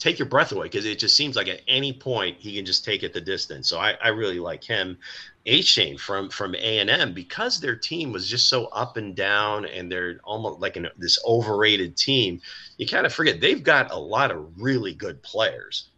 take 0.03 0.19
your 0.19 0.27
breath 0.27 0.51
away 0.51 0.65
because 0.65 0.85
it 0.85 0.99
just 0.99 1.15
seems 1.15 1.37
like 1.37 1.47
at 1.47 1.61
any 1.65 1.93
point 1.93 2.37
he 2.37 2.55
can 2.55 2.65
just 2.65 2.83
take 2.83 3.03
it 3.03 3.13
the 3.13 3.21
distance. 3.21 3.69
So 3.69 3.79
I, 3.79 3.95
I 4.03 4.09
really 4.09 4.39
like 4.39 4.63
him. 4.63 4.97
Achane 5.45 5.99
from 5.99 6.29
from 6.29 6.55
A 6.55 6.79
and 6.79 6.89
M 6.89 7.13
because 7.13 7.59
their 7.59 7.75
team 7.75 8.13
was 8.13 8.29
just 8.29 8.47
so 8.47 8.65
up 8.67 8.95
and 8.95 9.13
down, 9.13 9.65
and 9.65 9.91
they're 9.91 10.19
almost 10.23 10.59
like 10.59 10.77
an, 10.77 10.87
this 10.97 11.19
overrated 11.25 11.97
team. 11.97 12.41
You 12.77 12.87
kind 12.87 13.05
of 13.05 13.13
forget 13.13 13.41
they've 13.41 13.63
got 13.63 13.91
a 13.91 13.97
lot 13.97 14.31
of 14.31 14.61
really 14.61 14.93
good 14.93 15.21
players. 15.21 15.89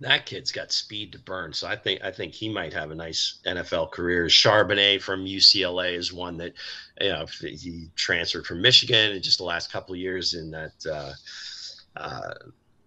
That 0.00 0.24
kid's 0.24 0.50
got 0.50 0.72
speed 0.72 1.12
to 1.12 1.18
burn, 1.18 1.52
so 1.52 1.66
I 1.66 1.76
think 1.76 2.02
I 2.02 2.10
think 2.10 2.32
he 2.32 2.48
might 2.48 2.72
have 2.72 2.90
a 2.90 2.94
nice 2.94 3.40
NFL 3.46 3.90
career. 3.90 4.26
Charbonnet 4.26 5.02
from 5.02 5.26
UCLA 5.26 5.96
is 5.96 6.10
one 6.10 6.38
that 6.38 6.54
you 7.00 7.10
know 7.10 7.26
he 7.40 7.90
transferred 7.96 8.46
from 8.46 8.62
Michigan 8.62 9.12
in 9.12 9.22
just 9.22 9.38
the 9.38 9.44
last 9.44 9.70
couple 9.70 9.94
of 9.94 10.00
years 10.00 10.32
in 10.34 10.50
that. 10.52 10.86
Uh, 10.90 11.12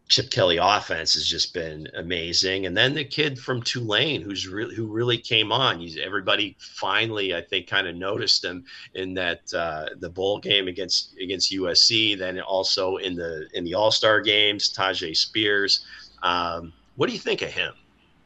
Chip 0.10 0.32
Kelly 0.32 0.58
offense 0.58 1.16
has 1.16 1.28
just 1.28 1.54
been 1.54 1.88
amazing. 1.96 2.66
And 2.66 2.78
then 2.78 2.94
the 2.94 3.04
kid 3.04 3.38
from 3.38 3.62
Tulane, 3.62 4.22
who's 4.22 4.48
really 4.48 4.74
who 4.74 4.88
really 4.88 5.18
came 5.18 5.52
on. 5.52 5.80
He's 5.80 5.98
everybody 5.98 6.56
finally, 6.60 7.36
I 7.36 7.42
think, 7.42 7.68
kind 7.68 7.88
of 7.88 7.96
noticed 7.96 8.44
him 8.44 8.64
in 8.94 9.14
that 9.16 9.54
uh, 9.54 9.88
the 10.00 10.10
bowl 10.10 10.40
game 10.40 10.70
against 10.70 11.18
against 11.18 11.52
USC. 11.52 12.18
Then 12.18 12.40
also 12.40 12.98
in 12.98 13.16
the 13.16 13.50
in 13.54 13.66
the 13.66 13.74
All 13.74 13.92
Star 13.92 14.22
games, 14.22 14.74
Tyjae 14.74 15.16
Spears. 15.16 15.86
Um, 16.24 16.72
what 16.96 17.08
do 17.08 17.14
you 17.14 17.20
think 17.20 17.42
of 17.42 17.50
him? 17.50 17.74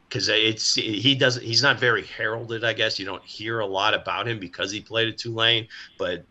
Because 0.08 0.28
it's 0.28 0.74
he 0.74 1.16
doesn't 1.16 1.42
he's 1.42 1.64
not 1.64 1.80
very 1.80 2.04
heralded. 2.04 2.62
I 2.62 2.74
guess 2.74 2.96
you 2.96 3.06
don't 3.06 3.24
hear 3.24 3.58
a 3.58 3.66
lot 3.66 3.92
about 3.92 4.28
him 4.28 4.38
because 4.38 4.70
he 4.70 4.80
played 4.80 5.08
at 5.08 5.18
Tulane, 5.18 5.66
but. 5.98 6.24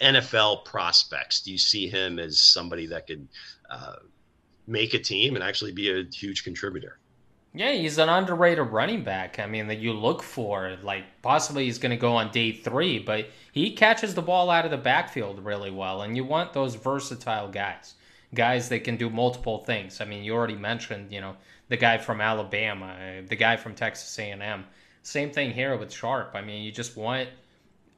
NFL 0.00 0.64
prospects. 0.64 1.42
Do 1.42 1.52
you 1.52 1.58
see 1.58 1.86
him 1.86 2.18
as 2.18 2.40
somebody 2.40 2.86
that 2.86 3.06
could 3.06 3.28
uh, 3.70 3.94
make 4.66 4.94
a 4.94 4.98
team 4.98 5.34
and 5.34 5.44
actually 5.44 5.72
be 5.72 5.90
a 5.90 6.04
huge 6.04 6.44
contributor. 6.44 6.98
Yeah, 7.54 7.72
he's 7.72 7.98
an 7.98 8.08
underrated 8.08 8.68
running 8.68 9.04
back. 9.04 9.38
I 9.38 9.46
mean, 9.46 9.66
that 9.66 9.78
you 9.78 9.92
look 9.92 10.22
for. 10.22 10.76
Like, 10.82 11.04
possibly 11.20 11.66
he's 11.66 11.78
going 11.78 11.90
to 11.90 11.96
go 11.98 12.16
on 12.16 12.30
day 12.30 12.52
three, 12.52 12.98
but 12.98 13.28
he 13.52 13.72
catches 13.72 14.14
the 14.14 14.22
ball 14.22 14.48
out 14.48 14.64
of 14.64 14.70
the 14.70 14.78
backfield 14.78 15.44
really 15.44 15.70
well. 15.70 16.02
And 16.02 16.16
you 16.16 16.24
want 16.24 16.54
those 16.54 16.76
versatile 16.76 17.48
guys, 17.48 17.94
guys 18.34 18.70
that 18.70 18.84
can 18.84 18.96
do 18.96 19.10
multiple 19.10 19.58
things. 19.64 20.00
I 20.00 20.06
mean, 20.06 20.24
you 20.24 20.32
already 20.32 20.56
mentioned, 20.56 21.12
you 21.12 21.20
know, 21.20 21.36
the 21.68 21.76
guy 21.76 21.98
from 21.98 22.22
Alabama, 22.22 22.86
uh, 22.86 23.26
the 23.28 23.36
guy 23.36 23.56
from 23.56 23.74
Texas 23.74 24.18
A&M. 24.18 24.64
Same 25.02 25.30
thing 25.30 25.50
here 25.52 25.76
with 25.76 25.92
Sharp. 25.92 26.30
I 26.34 26.40
mean, 26.40 26.62
you 26.62 26.72
just 26.72 26.96
want 26.96 27.28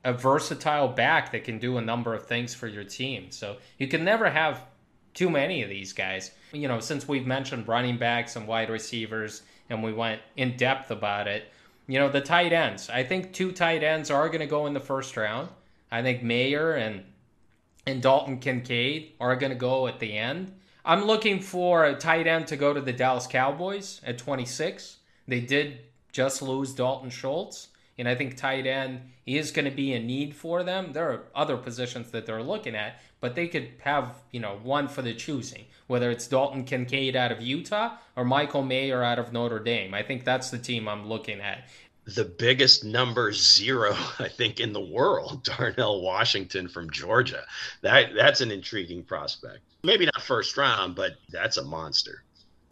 a 0.04 0.12
versatile 0.12 0.88
back 0.88 1.30
that 1.32 1.44
can 1.44 1.58
do 1.58 1.78
a 1.78 1.80
number 1.80 2.12
of 2.12 2.26
things 2.26 2.54
for 2.54 2.66
your 2.66 2.84
team. 2.84 3.30
So 3.30 3.56
you 3.78 3.86
can 3.86 4.04
never 4.04 4.28
have 4.28 4.62
too 5.14 5.30
many 5.30 5.62
of 5.62 5.70
these 5.70 5.92
guys. 5.92 6.32
You 6.52 6.68
know, 6.68 6.80
since 6.80 7.08
we've 7.08 7.26
mentioned 7.26 7.68
running 7.68 7.96
backs 7.96 8.36
and 8.36 8.46
wide 8.46 8.70
receivers 8.70 9.42
and 9.70 9.82
we 9.82 9.92
went 9.92 10.20
in 10.36 10.56
depth 10.56 10.90
about 10.90 11.26
it, 11.26 11.50
you 11.86 11.98
know, 11.98 12.08
the 12.08 12.20
tight 12.20 12.52
ends. 12.52 12.90
I 12.90 13.04
think 13.04 13.32
two 13.32 13.52
tight 13.52 13.82
ends 13.82 14.10
are 14.10 14.28
going 14.28 14.40
to 14.40 14.46
go 14.46 14.66
in 14.66 14.74
the 14.74 14.80
first 14.80 15.16
round. 15.16 15.48
I 15.90 16.02
think 16.02 16.22
Mayer 16.22 16.74
and 16.74 17.04
and 17.86 18.02
Dalton 18.02 18.38
Kincaid 18.38 19.12
are 19.20 19.36
going 19.36 19.52
to 19.52 19.58
go 19.58 19.86
at 19.86 20.00
the 20.00 20.16
end. 20.16 20.52
I'm 20.86 21.04
looking 21.04 21.40
for 21.40 21.84
a 21.84 21.94
tight 21.94 22.26
end 22.26 22.46
to 22.48 22.56
go 22.56 22.72
to 22.72 22.80
the 22.80 22.92
Dallas 22.92 23.26
Cowboys 23.26 24.00
at 24.04 24.18
26. 24.18 24.98
They 25.28 25.40
did 25.40 25.80
just 26.12 26.40
lose 26.40 26.74
Dalton 26.74 27.10
Schultz, 27.10 27.68
and 27.98 28.08
I 28.08 28.14
think 28.14 28.36
tight 28.36 28.66
end 28.66 29.00
is 29.26 29.50
going 29.50 29.64
to 29.64 29.70
be 29.70 29.92
a 29.92 30.00
need 30.00 30.34
for 30.34 30.62
them. 30.62 30.92
There 30.92 31.10
are 31.10 31.24
other 31.34 31.56
positions 31.56 32.10
that 32.10 32.26
they're 32.26 32.42
looking 32.42 32.74
at, 32.74 33.00
but 33.20 33.34
they 33.34 33.48
could 33.48 33.70
have, 33.80 34.16
you 34.32 34.40
know, 34.40 34.58
one 34.62 34.88
for 34.88 35.02
the 35.02 35.14
choosing, 35.14 35.64
whether 35.86 36.10
it's 36.10 36.26
Dalton 36.26 36.64
Kincaid 36.64 37.16
out 37.16 37.32
of 37.32 37.40
Utah 37.40 37.96
or 38.16 38.24
Michael 38.24 38.62
Mayer 38.62 39.02
out 39.02 39.18
of 39.18 39.32
Notre 39.32 39.60
Dame. 39.60 39.94
I 39.94 40.02
think 40.02 40.24
that's 40.24 40.50
the 40.50 40.58
team 40.58 40.88
I'm 40.88 41.08
looking 41.08 41.40
at. 41.40 41.68
The 42.06 42.24
biggest 42.24 42.84
number 42.84 43.32
zero, 43.32 43.96
I 44.18 44.28
think, 44.28 44.60
in 44.60 44.72
the 44.72 44.80
world, 44.80 45.44
Darnell 45.58 46.02
Washington 46.02 46.68
from 46.68 46.90
Georgia. 46.90 47.44
That 47.82 48.14
that's 48.14 48.40
an 48.40 48.50
intriguing 48.50 49.04
prospect. 49.04 49.60
Maybe 49.84 50.06
not 50.06 50.20
first 50.20 50.56
round, 50.56 50.96
but 50.96 51.12
that's 51.30 51.56
a 51.56 51.64
monster. 51.64 52.23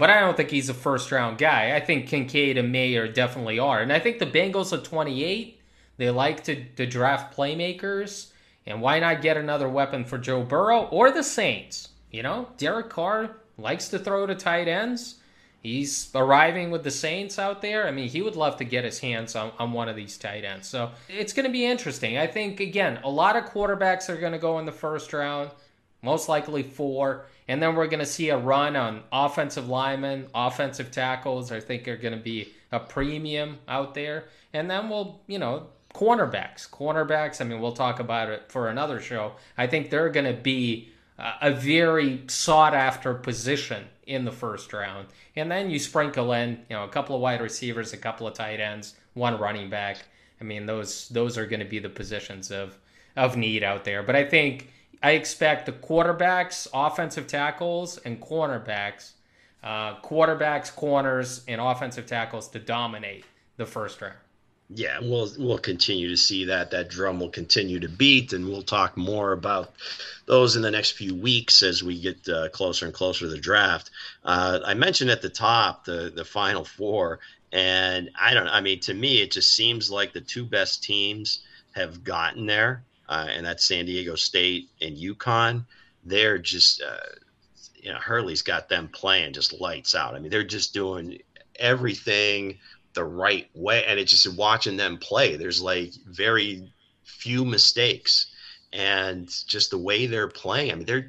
But 0.03 0.11
I 0.11 0.19
don't 0.19 0.37
think 0.37 0.51
he's 0.51 0.69
a 0.69 0.75
first 0.75 1.13
round 1.13 1.39
guy. 1.39 1.77
I 1.77 1.79
think 1.79 2.09
Kincaid 2.09 2.59
and 2.59 2.73
Mayer 2.73 3.07
definitely 3.07 3.61
are. 3.61 3.81
And 3.81 3.93
I 3.93 4.01
think 4.01 4.19
the 4.19 4.27
Bengals 4.27 4.77
at 4.77 4.83
28, 4.83 5.61
they 5.97 6.11
like 6.11 6.43
to, 6.43 6.65
to 6.65 6.87
draft 6.87 7.37
playmakers 7.37 8.33
And 8.67 8.83
why 8.83 8.99
not 8.99 9.23
get 9.23 9.37
another 9.37 9.69
weapon 9.69 10.05
for 10.05 10.19
Joe 10.19 10.43
Burrow 10.43 10.87
or 10.87 11.13
the 11.13 11.23
Saints? 11.23 11.91
You 12.11 12.25
know, 12.25 12.49
Derek 12.59 12.91
Carr 12.91 13.37
likes 13.57 13.91
to 13.91 13.99
throw 14.01 14.27
to 14.27 14.35
tight 14.35 14.67
ends. 14.67 15.21
He's 15.63 16.11
arriving 16.17 16.73
with 16.73 16.83
the 16.83 16.91
Saints 16.91 17.39
out 17.39 17.63
there. 17.63 17.87
I 17.87 17.93
mean, 17.93 18.09
he 18.09 18.23
would 18.23 18.35
love 18.35 18.57
to 18.57 18.65
get 18.65 18.83
his 18.83 18.99
hands 18.99 19.37
on, 19.37 19.53
on 19.61 19.71
one 19.71 19.89
of 19.89 19.95
these 19.95 20.19
tight 20.19 20.45
ends. 20.45 20.67
So 20.67 20.91
it's 21.09 21.33
going 21.33 21.47
to 21.47 21.53
be 21.53 21.65
interesting. 21.65 22.19
I 22.19 22.27
think, 22.27 22.59
again, 22.59 22.99
a 23.05 23.09
lot 23.09 23.37
of 23.37 23.45
quarterbacks 23.45 24.09
are 24.09 24.17
going 24.17 24.33
to 24.33 24.39
go 24.41 24.59
in 24.59 24.65
the 24.65 24.73
first 24.73 25.13
round, 25.13 25.53
most 26.03 26.29
likely 26.29 26.65
four. 26.65 27.27
And 27.53 27.63
then 27.63 27.75
we're 27.75 27.87
going 27.87 28.01
to 28.01 28.07
see 28.07 28.31
a 28.31 28.39
run 28.39 28.77
on 28.77 29.03
offensive 29.13 29.69
linemen, 29.69 30.27
offensive 30.35 30.91
tackles. 30.91 31.53
I 31.53 31.61
think 31.61 31.87
are 31.87 31.99
going 31.99 32.17
to 32.17 32.19
be 32.19 32.51
a 32.73 32.81
premium 32.81 33.59
out 33.69 33.93
there. 33.93 34.25
And 34.55 34.71
then 34.71 34.89
we'll, 34.89 35.21
you 35.27 35.39
know, 35.39 35.67
cornerbacks. 35.95 36.67
Cornerbacks, 36.67 37.43
I 37.43 37.45
mean, 37.45 37.61
we'll 37.61 37.73
talk 37.73 38.01
about 38.01 38.31
it 38.31 38.51
for 38.51 38.71
another 38.71 39.01
show. 39.01 39.33
I 39.59 39.67
think 39.67 39.91
they're 39.91 40.09
going 40.09 40.25
to 40.35 40.41
be 40.41 40.89
a 41.19 41.53
very 41.53 42.23
sought 42.27 42.73
after 42.73 43.13
position 43.13 43.85
in 44.07 44.25
the 44.25 44.33
first 44.33 44.73
round. 44.73 45.09
And 45.37 45.51
then 45.51 45.69
you 45.69 45.79
sprinkle 45.79 46.33
in, 46.33 46.53
you 46.71 46.77
know, 46.77 46.85
a 46.85 46.89
couple 46.89 47.15
of 47.15 47.21
wide 47.21 47.43
receivers, 47.43 47.93
a 47.93 47.99
couple 47.99 48.27
of 48.27 48.33
tight 48.33 48.61
ends, 48.61 48.95
one 49.13 49.39
running 49.39 49.69
back. 49.69 49.99
I 50.41 50.45
mean, 50.45 50.65
those 50.65 51.11
those 51.11 51.37
are 51.37 51.45
going 51.45 51.61
to 51.61 51.67
be 51.67 51.81
the 51.81 51.91
positions 51.91 52.51
of 52.51 52.79
of 53.15 53.37
need 53.37 53.63
out 53.63 53.85
there. 53.85 54.03
But 54.03 54.17
I 54.17 54.25
think 54.25 54.72
I 55.03 55.13
expect 55.13 55.67
the 55.67 55.73
quarterbacks, 55.73 56.69
offensive 56.73 57.27
tackles, 57.27 57.99
and 57.99 58.21
cornerbacks, 58.21 59.13
uh, 59.63 59.97
quarterbacks, 60.01 60.75
corners, 60.75 61.43
and 61.49 61.61
offensive 61.61 62.07
tackles 62.07 62.49
to 62.49 62.59
dominate 62.59 63.25
the 63.57 63.67
first 63.67 64.01
round. 64.01 64.15
Yeah, 64.75 65.01
we'll 65.01 65.31
we'll 65.39 65.59
continue 65.59 66.09
to 66.09 66.17
see 66.17 66.47
that. 66.47 66.71
That 66.71 66.89
drum 66.89 67.21
will 67.21 67.29
continue 67.29 67.79
to 67.81 67.89
beat, 67.89 68.33
and 68.33 68.49
we'll 68.49 68.63
talk 68.63 68.97
more 68.97 69.33
about 69.33 69.75
those 70.27 70.57
in 70.57 70.63
the 70.63 70.71
next 70.71 70.93
few 70.93 71.15
weeks 71.15 71.63
as 71.63 71.83
we 71.83 72.01
get 72.01 72.27
uh, 72.29 72.49
closer 72.51 72.87
and 72.87 72.95
closer 72.95 73.27
to 73.27 73.31
the 73.31 73.39
draft. 73.39 73.91
Uh, 74.25 74.61
I 74.65 74.73
mentioned 74.75 75.11
at 75.11 75.21
the 75.21 75.29
top 75.29 75.85
the 75.85 76.11
the 76.15 76.25
final 76.25 76.65
four, 76.65 77.19
and 77.53 78.09
I 78.19 78.33
don't. 78.33 78.49
I 78.49 78.61
mean, 78.61 78.81
to 78.81 78.95
me, 78.95 79.21
it 79.21 79.33
just 79.33 79.53
seems 79.53 79.91
like 79.91 80.15
the 80.15 80.23
two 80.23 80.45
best 80.45 80.83
teams 80.83 81.41
have 81.73 82.03
gotten 82.03 82.47
there, 82.47 82.83
uh, 83.13 83.27
and 83.31 83.45
that's 83.45 83.65
San 83.67 83.85
Diego 83.85 84.15
State 84.15 84.71
and 84.81 84.97
UConn. 84.97 85.67
They're 86.05 86.39
just, 86.39 86.83
uh, 86.83 86.97
you 87.75 87.93
know, 87.93 87.99
Hurley's 87.99 88.43
got 88.43 88.69
them 88.69 88.89
playing 88.89 89.35
just 89.35 89.61
lights 89.61 89.95
out. 89.95 90.15
I 90.15 90.19
mean, 90.19 90.31
they're 90.31 90.43
just 90.45 90.73
doing 90.73 91.19
everything 91.59 92.59
the 92.95 93.05
right 93.05 93.49
way 93.55 93.85
and 93.87 93.99
it's 93.99 94.11
just 94.11 94.37
watching 94.37 94.77
them 94.77 94.99
play 94.99 95.37
there's 95.37 95.63
like 95.63 95.93
very 96.07 96.71
few 97.05 97.45
mistakes 97.45 98.27
and 98.73 99.29
just 99.47 99.71
the 99.71 99.79
way 99.79 100.07
they're 100.07 100.29
playing 100.29 100.71
i 100.71 100.75
mean 100.75 100.85
they're 100.85 101.09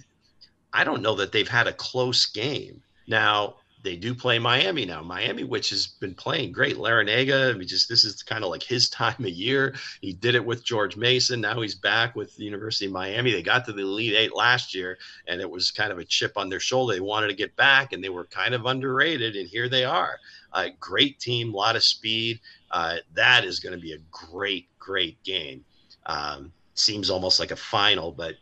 i 0.72 0.84
don't 0.84 1.02
know 1.02 1.16
that 1.16 1.32
they've 1.32 1.50
had 1.50 1.68
a 1.68 1.74
close 1.74 2.26
game 2.28 2.82
now 3.08 3.56
they 3.84 3.96
do 3.96 4.16
play 4.16 4.40
miami 4.40 4.86
now. 4.86 5.02
Miami 5.02 5.44
which 5.44 5.70
has 5.70 5.88
been 5.88 6.16
playing 6.16 6.52
great. 6.52 6.78
Larrañaga 6.78 7.54
i 7.54 7.58
mean 7.58 7.68
just 7.68 7.90
this 7.90 8.04
is 8.04 8.24
kind 8.24 8.44
of 8.44 8.50
like 8.50 8.64
his 8.64 8.90
time 9.04 9.16
of 9.20 9.30
year. 9.30 9.76
He 10.02 10.14
did 10.14 10.36
it 10.36 10.46
with 10.46 10.64
george 10.64 10.98
mason. 10.98 11.42
Now 11.42 11.62
he's 11.62 11.76
back 11.76 12.16
with 12.16 12.36
the 12.36 12.44
university 12.44 12.86
of 12.86 12.92
miami. 12.92 13.32
They 13.32 13.44
got 13.44 13.66
to 13.66 13.74
the 13.74 13.84
elite 13.84 14.16
eight 14.16 14.36
last 14.36 14.74
year 14.74 14.98
and 15.28 15.42
it 15.42 15.50
was 15.50 15.72
kind 15.72 15.92
of 15.92 16.00
a 16.00 16.06
chip 16.06 16.38
on 16.38 16.50
their 16.50 16.60
shoulder. 16.60 16.94
They 16.94 17.00
wanted 17.00 17.28
to 17.28 17.36
get 17.36 17.56
back 17.56 17.94
and 17.94 18.04
they 18.04 18.10
were 18.10 18.26
kind 18.26 18.54
of 18.54 18.66
underrated 18.66 19.36
and 19.36 19.48
here 19.48 19.70
they 19.70 19.86
are. 19.86 20.18
Uh, 20.52 20.70
great 20.80 21.20
team, 21.20 21.54
a 21.54 21.58
lot 21.58 21.76
of 21.76 21.84
speed. 21.84 22.40
Uh, 22.72 22.98
that 23.14 23.44
is 23.44 23.60
going 23.60 23.76
to 23.76 23.82
be 23.82 23.94
a 23.94 23.98
great, 24.12 24.68
great 24.80 25.22
game. 25.24 25.66
Um, 26.06 26.52
seems 26.76 27.10
almost 27.10 27.40
like 27.40 27.52
a 27.52 27.56
final, 27.56 28.12
but 28.12 28.36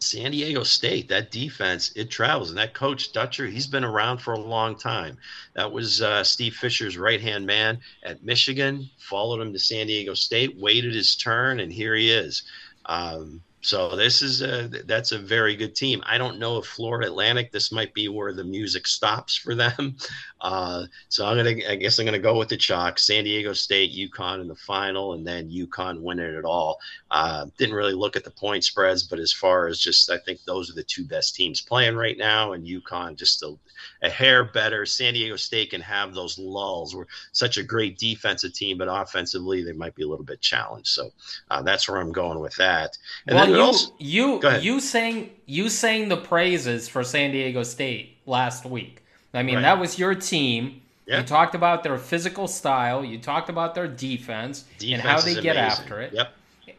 San 0.00 0.30
Diego 0.30 0.62
State, 0.62 1.08
that 1.08 1.30
defense, 1.30 1.92
it 1.96 2.10
travels. 2.10 2.50
And 2.50 2.58
that 2.58 2.74
coach, 2.74 3.12
Dutcher, 3.12 3.46
he's 3.46 3.66
been 3.66 3.84
around 3.84 4.18
for 4.18 4.34
a 4.34 4.40
long 4.40 4.76
time. 4.76 5.16
That 5.54 5.72
was 5.72 6.02
uh, 6.02 6.22
Steve 6.22 6.54
Fisher's 6.54 6.98
right 6.98 7.20
hand 7.20 7.46
man 7.46 7.80
at 8.02 8.22
Michigan, 8.22 8.88
followed 8.98 9.40
him 9.40 9.52
to 9.52 9.58
San 9.58 9.86
Diego 9.86 10.14
State, 10.14 10.56
waited 10.56 10.94
his 10.94 11.16
turn, 11.16 11.60
and 11.60 11.72
here 11.72 11.94
he 11.94 12.10
is. 12.10 12.42
Um, 12.84 13.42
so 13.66 13.96
this 13.96 14.22
is 14.22 14.42
a 14.42 14.68
that's 14.84 15.10
a 15.10 15.18
very 15.18 15.56
good 15.56 15.74
team. 15.74 16.00
I 16.06 16.18
don't 16.18 16.38
know 16.38 16.58
if 16.58 16.66
Florida 16.66 17.08
Atlantic 17.08 17.50
this 17.50 17.72
might 17.72 17.92
be 17.94 18.08
where 18.08 18.32
the 18.32 18.44
music 18.44 18.86
stops 18.86 19.34
for 19.34 19.56
them. 19.56 19.96
Uh, 20.38 20.84
so 21.08 21.26
I'm 21.26 21.38
gonna 21.38 21.56
I 21.68 21.76
guess 21.76 21.98
I'm 21.98 22.04
gonna 22.04 22.18
go 22.18 22.38
with 22.38 22.50
the 22.50 22.58
chalk. 22.58 22.98
San 22.98 23.24
Diego 23.24 23.54
State, 23.54 23.92
UConn 23.92 24.42
in 24.42 24.48
the 24.48 24.54
final, 24.54 25.14
and 25.14 25.26
then 25.26 25.50
UConn 25.50 26.02
winning 26.02 26.34
it 26.34 26.44
all. 26.44 26.78
Uh, 27.10 27.46
didn't 27.56 27.74
really 27.74 27.94
look 27.94 28.16
at 28.16 28.22
the 28.22 28.30
point 28.30 28.62
spreads, 28.62 29.02
but 29.02 29.18
as 29.18 29.32
far 29.32 29.66
as 29.66 29.80
just 29.80 30.10
I 30.10 30.18
think 30.18 30.44
those 30.44 30.70
are 30.70 30.74
the 30.74 30.84
two 30.84 31.04
best 31.04 31.34
teams 31.34 31.62
playing 31.62 31.96
right 31.96 32.18
now, 32.18 32.52
and 32.52 32.66
UConn 32.66 33.16
just 33.16 33.42
a, 33.42 33.56
a 34.02 34.10
hair 34.10 34.44
better. 34.44 34.84
San 34.84 35.14
Diego 35.14 35.36
State 35.36 35.70
can 35.70 35.80
have 35.80 36.14
those 36.14 36.38
lulls. 36.38 36.94
We're 36.94 37.06
such 37.32 37.56
a 37.56 37.62
great 37.62 37.98
defensive 37.98 38.52
team, 38.52 38.76
but 38.76 38.88
offensively 38.88 39.64
they 39.64 39.72
might 39.72 39.94
be 39.94 40.02
a 40.02 40.08
little 40.08 40.24
bit 40.24 40.42
challenged. 40.42 40.88
So 40.88 41.12
uh, 41.50 41.62
that's 41.62 41.88
where 41.88 41.98
I'm 41.98 42.12
going 42.12 42.40
with 42.40 42.56
that. 42.56 42.98
And 43.26 43.36
well, 43.36 43.55
you 43.56 43.62
also, 43.62 43.92
you 43.98 44.40
you 44.60 44.80
saying 44.80 45.30
you 45.46 45.68
saying 45.68 46.08
the 46.08 46.16
praises 46.16 46.88
for 46.88 47.04
San 47.04 47.30
Diego 47.32 47.62
State 47.62 48.16
last 48.26 48.64
week. 48.64 49.02
I 49.34 49.42
mean, 49.42 49.56
right. 49.56 49.62
that 49.62 49.78
was 49.78 49.98
your 49.98 50.14
team. 50.14 50.82
You 51.06 51.22
talked 51.22 51.54
about 51.54 51.84
their 51.84 51.98
physical 51.98 52.48
style. 52.48 53.04
You 53.04 53.18
talked 53.18 53.48
about 53.48 53.76
their 53.76 53.86
defense, 53.86 54.64
defense 54.78 54.92
and 54.92 55.02
how 55.02 55.20
they 55.20 55.34
get 55.34 55.56
amazing. 55.56 55.82
after 55.82 56.00
it. 56.00 56.12
Yep. 56.12 56.32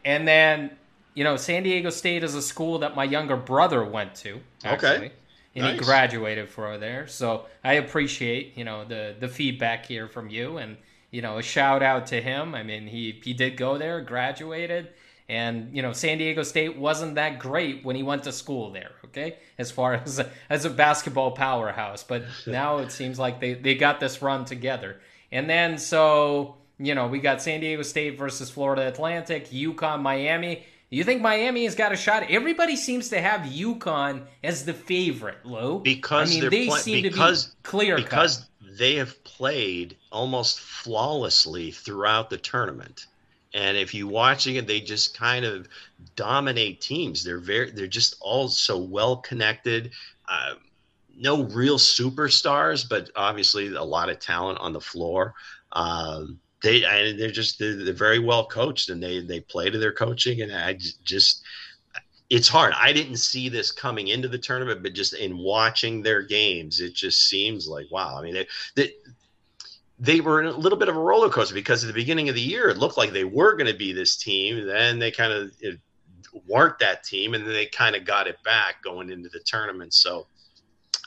And 0.04 0.28
then, 0.28 0.70
you 1.14 1.24
know, 1.24 1.36
San 1.36 1.62
Diego 1.62 1.88
State 1.88 2.22
is 2.22 2.34
a 2.34 2.42
school 2.42 2.78
that 2.80 2.94
my 2.94 3.04
younger 3.04 3.36
brother 3.36 3.84
went 3.84 4.14
to. 4.16 4.38
Actually, 4.64 4.88
okay. 4.88 5.12
And 5.54 5.64
nice. 5.64 5.78
he 5.78 5.84
graduated 5.84 6.50
for 6.50 6.76
there. 6.76 7.06
So 7.06 7.46
I 7.64 7.74
appreciate, 7.74 8.56
you 8.56 8.64
know, 8.64 8.84
the 8.84 9.14
the 9.18 9.28
feedback 9.28 9.86
here 9.86 10.08
from 10.08 10.28
you 10.28 10.58
and 10.58 10.76
you 11.10 11.22
know, 11.22 11.38
a 11.38 11.42
shout 11.42 11.82
out 11.82 12.06
to 12.08 12.20
him. 12.20 12.54
I 12.54 12.62
mean, 12.62 12.86
he 12.86 13.18
he 13.22 13.32
did 13.32 13.56
go 13.56 13.78
there, 13.78 14.00
graduated, 14.00 14.88
and 15.28 15.74
you 15.74 15.82
know, 15.82 15.92
San 15.92 16.18
Diego 16.18 16.42
State 16.42 16.76
wasn't 16.76 17.16
that 17.16 17.38
great 17.38 17.84
when 17.84 17.96
he 17.96 18.02
went 18.02 18.24
to 18.24 18.32
school 18.32 18.70
there. 18.70 18.92
Okay, 19.04 19.36
as 19.58 19.70
far 19.70 19.94
as 20.04 20.18
a, 20.18 20.30
as 20.48 20.64
a 20.64 20.70
basketball 20.70 21.32
powerhouse, 21.32 22.02
but 22.02 22.24
now 22.46 22.78
it 22.78 22.92
seems 22.92 23.18
like 23.18 23.40
they 23.40 23.54
they 23.54 23.74
got 23.74 24.00
this 24.00 24.22
run 24.22 24.44
together. 24.44 25.00
And 25.30 25.48
then 25.48 25.78
so 25.78 26.56
you 26.78 26.94
know, 26.94 27.08
we 27.08 27.18
got 27.18 27.42
San 27.42 27.60
Diego 27.60 27.82
State 27.82 28.18
versus 28.18 28.50
Florida 28.50 28.86
Atlantic, 28.86 29.50
UConn, 29.50 30.00
Miami. 30.00 30.64
You 30.90 31.04
think 31.04 31.20
Miami 31.20 31.64
has 31.64 31.74
got 31.74 31.92
a 31.92 31.96
shot? 31.96 32.24
Everybody 32.30 32.76
seems 32.76 33.10
to 33.10 33.20
have 33.20 33.42
UConn 33.42 34.22
as 34.42 34.64
the 34.64 34.72
favorite, 34.72 35.44
Lou. 35.44 35.80
Because 35.80 36.30
I 36.30 36.40
mean, 36.40 36.50
they 36.50 36.70
seem 36.70 37.02
because, 37.02 37.46
to 37.46 37.50
be 37.50 37.56
clear 37.62 37.96
because 37.96 38.46
they 38.78 38.94
have 38.94 39.22
played 39.24 39.96
almost 40.10 40.60
flawlessly 40.60 41.72
throughout 41.72 42.30
the 42.30 42.38
tournament. 42.38 43.06
And 43.54 43.76
if 43.76 43.94
you 43.94 44.06
watching 44.06 44.56
it, 44.56 44.66
they 44.66 44.80
just 44.80 45.16
kind 45.16 45.44
of 45.44 45.68
dominate 46.16 46.80
teams. 46.80 47.24
They're 47.24 47.38
very, 47.38 47.70
they're 47.70 47.86
just 47.86 48.16
all 48.20 48.48
so 48.48 48.78
well 48.78 49.16
connected. 49.16 49.92
Uh, 50.28 50.54
no 51.16 51.44
real 51.44 51.78
superstars, 51.78 52.88
but 52.88 53.10
obviously 53.16 53.74
a 53.74 53.82
lot 53.82 54.08
of 54.08 54.20
talent 54.20 54.58
on 54.60 54.72
the 54.72 54.80
floor. 54.80 55.34
Um, 55.72 56.38
they 56.62 56.84
and 56.84 57.18
they're 57.18 57.30
just 57.30 57.58
they're, 57.58 57.84
they're, 57.84 57.94
very 57.94 58.18
well 58.18 58.46
coached, 58.46 58.90
and 58.90 59.02
they 59.02 59.20
they 59.20 59.40
play 59.40 59.70
to 59.70 59.78
their 59.78 59.92
coaching. 59.92 60.42
And 60.42 60.52
I 60.52 60.74
just 61.04 61.42
it's 62.30 62.48
hard. 62.48 62.74
I 62.76 62.92
didn't 62.92 63.16
see 63.16 63.48
this 63.48 63.72
coming 63.72 64.08
into 64.08 64.28
the 64.28 64.38
tournament, 64.38 64.82
but 64.82 64.92
just 64.92 65.14
in 65.14 65.38
watching 65.38 66.02
their 66.02 66.22
games, 66.22 66.80
it 66.80 66.94
just 66.94 67.28
seems 67.28 67.68
like 67.68 67.86
wow. 67.90 68.18
I 68.18 68.22
mean, 68.22 68.34
they, 68.34 68.46
they 68.74 68.92
they 70.00 70.20
were 70.20 70.40
in 70.40 70.46
a 70.46 70.56
little 70.56 70.78
bit 70.78 70.88
of 70.88 70.96
a 70.96 71.00
roller 71.00 71.28
coaster 71.28 71.54
because 71.54 71.82
at 71.82 71.88
the 71.88 71.92
beginning 71.92 72.28
of 72.28 72.34
the 72.34 72.40
year 72.40 72.68
it 72.68 72.78
looked 72.78 72.96
like 72.96 73.12
they 73.12 73.24
were 73.24 73.54
going 73.56 73.70
to 73.70 73.76
be 73.76 73.92
this 73.92 74.16
team. 74.16 74.66
Then 74.66 74.98
they 74.98 75.10
kind 75.10 75.32
of 75.32 75.50
weren't 76.46 76.78
that 76.78 77.02
team 77.02 77.34
and 77.34 77.44
then 77.44 77.52
they 77.52 77.66
kind 77.66 77.96
of 77.96 78.04
got 78.04 78.26
it 78.26 78.36
back 78.44 78.82
going 78.82 79.10
into 79.10 79.28
the 79.28 79.40
tournament. 79.40 79.94
So 79.94 80.26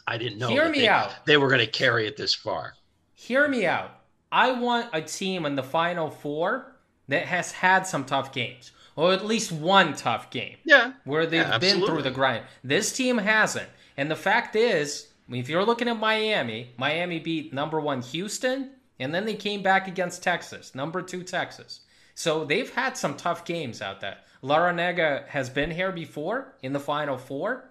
i 0.07 0.17
didn't 0.17 0.39
know 0.39 0.49
hear 0.49 0.67
me 0.69 0.79
they, 0.79 0.87
out. 0.87 1.25
they 1.25 1.37
were 1.37 1.47
going 1.47 1.59
to 1.59 1.71
carry 1.71 2.07
it 2.07 2.17
this 2.17 2.33
far. 2.33 2.73
Hear 3.13 3.47
me 3.47 3.65
out. 3.65 3.91
I 4.31 4.51
want 4.51 4.89
a 4.93 5.01
team 5.01 5.45
in 5.45 5.55
the 5.55 5.63
final 5.63 6.09
four 6.09 6.75
that 7.07 7.25
has 7.25 7.51
had 7.51 7.85
some 7.85 8.05
tough 8.05 8.33
games 8.33 8.71
or 8.95 9.13
at 9.13 9.25
least 9.25 9.51
one 9.51 9.93
tough 9.93 10.29
game 10.29 10.57
yeah. 10.63 10.93
where 11.05 11.25
they've 11.25 11.41
yeah, 11.41 11.57
been 11.57 11.85
through 11.85 12.01
the 12.01 12.11
grind. 12.11 12.43
This 12.63 12.91
team 12.91 13.17
hasn't. 13.17 13.69
And 13.95 14.11
the 14.11 14.15
fact 14.15 14.55
is 14.55 15.07
if 15.29 15.47
you're 15.49 15.65
looking 15.65 15.87
at 15.87 15.97
Miami, 15.97 16.71
Miami 16.77 17.19
beat 17.19 17.53
number 17.53 17.79
one 17.79 18.01
Houston, 18.01 18.71
and 19.01 19.13
then 19.13 19.25
they 19.25 19.35
came 19.35 19.61
back 19.63 19.87
against 19.87 20.23
Texas, 20.23 20.75
number 20.75 21.01
two 21.01 21.23
Texas. 21.23 21.81
So 22.15 22.45
they've 22.45 22.73
had 22.73 22.95
some 22.95 23.17
tough 23.17 23.45
games 23.45 23.81
out 23.81 23.99
there. 23.99 24.17
Larrañaga 24.43 25.27
has 25.27 25.49
been 25.49 25.71
here 25.71 25.91
before 25.91 26.53
in 26.61 26.71
the 26.71 26.79
Final 26.79 27.17
Four. 27.17 27.69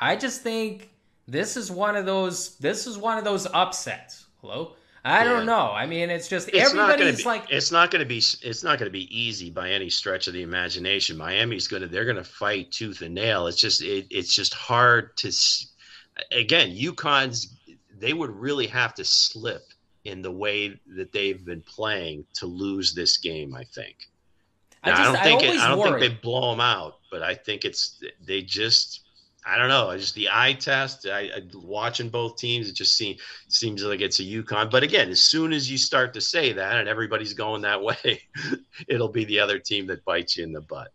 I 0.00 0.16
just 0.16 0.42
think 0.42 0.90
this 1.28 1.56
is 1.56 1.70
one 1.70 1.96
of 1.96 2.06
those. 2.06 2.56
This 2.56 2.86
is 2.86 2.96
one 2.96 3.18
of 3.18 3.24
those 3.24 3.46
upsets. 3.52 4.26
Hello. 4.40 4.76
I 5.04 5.24
don't 5.24 5.46
know. 5.46 5.72
I 5.72 5.86
mean, 5.86 6.10
it's 6.10 6.28
just 6.28 6.48
it's 6.48 6.70
everybody's 6.70 7.18
be, 7.18 7.24
like 7.24 7.50
it's 7.50 7.72
not 7.72 7.90
going 7.90 8.00
to 8.00 8.08
be 8.08 8.18
it's 8.18 8.62
not 8.62 8.78
going 8.78 8.88
to 8.88 8.92
be 8.92 9.08
easy 9.16 9.50
by 9.50 9.70
any 9.70 9.90
stretch 9.90 10.28
of 10.28 10.32
the 10.32 10.42
imagination. 10.42 11.16
Miami's 11.16 11.66
going 11.66 11.82
to 11.82 11.88
they're 11.88 12.04
going 12.04 12.16
to 12.16 12.24
fight 12.24 12.70
tooth 12.70 13.02
and 13.02 13.14
nail. 13.14 13.48
It's 13.48 13.60
just 13.60 13.82
it, 13.82 14.06
it's 14.10 14.32
just 14.32 14.54
hard 14.54 15.16
to 15.18 15.32
again, 16.30 16.70
UConn's 16.70 17.56
they 17.98 18.12
would 18.12 18.30
really 18.30 18.68
have 18.68 18.94
to 18.94 19.04
slip 19.04 19.71
in 20.04 20.22
the 20.22 20.30
way 20.30 20.80
that 20.96 21.12
they've 21.12 21.44
been 21.44 21.62
playing 21.62 22.24
to 22.34 22.46
lose 22.46 22.94
this 22.94 23.18
game, 23.18 23.54
I 23.54 23.64
think. 23.64 24.08
Now, 24.84 24.92
I, 24.92 24.96
just, 24.96 25.00
I, 25.00 25.12
don't 25.12 25.22
think 25.22 25.42
I, 25.42 25.54
it, 25.54 25.60
I 25.60 25.68
don't 25.68 25.78
worry. 25.78 26.00
think 26.00 26.12
they 26.12 26.20
blow 26.20 26.50
them 26.50 26.60
out, 26.60 26.98
but 27.10 27.22
I 27.22 27.34
think 27.34 27.64
it's 27.64 28.02
they 28.26 28.42
just 28.42 29.02
I 29.44 29.58
don't 29.58 29.68
know. 29.68 29.96
Just 29.96 30.14
the 30.14 30.28
eye 30.30 30.52
test. 30.52 31.06
I, 31.06 31.20
I, 31.20 31.42
watching 31.54 32.08
both 32.08 32.36
teams, 32.36 32.68
it 32.68 32.74
just 32.74 32.96
seems 32.96 33.20
seems 33.48 33.82
like 33.82 34.00
it's 34.00 34.20
a 34.20 34.22
UConn. 34.22 34.70
But 34.70 34.82
again, 34.82 35.08
as 35.08 35.20
soon 35.20 35.52
as 35.52 35.70
you 35.70 35.78
start 35.78 36.14
to 36.14 36.20
say 36.20 36.52
that, 36.52 36.76
and 36.76 36.88
everybody's 36.88 37.34
going 37.34 37.62
that 37.62 37.82
way, 38.04 38.22
it'll 38.88 39.08
be 39.08 39.24
the 39.24 39.40
other 39.40 39.58
team 39.58 39.86
that 39.88 40.04
bites 40.04 40.36
you 40.36 40.44
in 40.44 40.52
the 40.52 40.60
butt. 40.60 40.92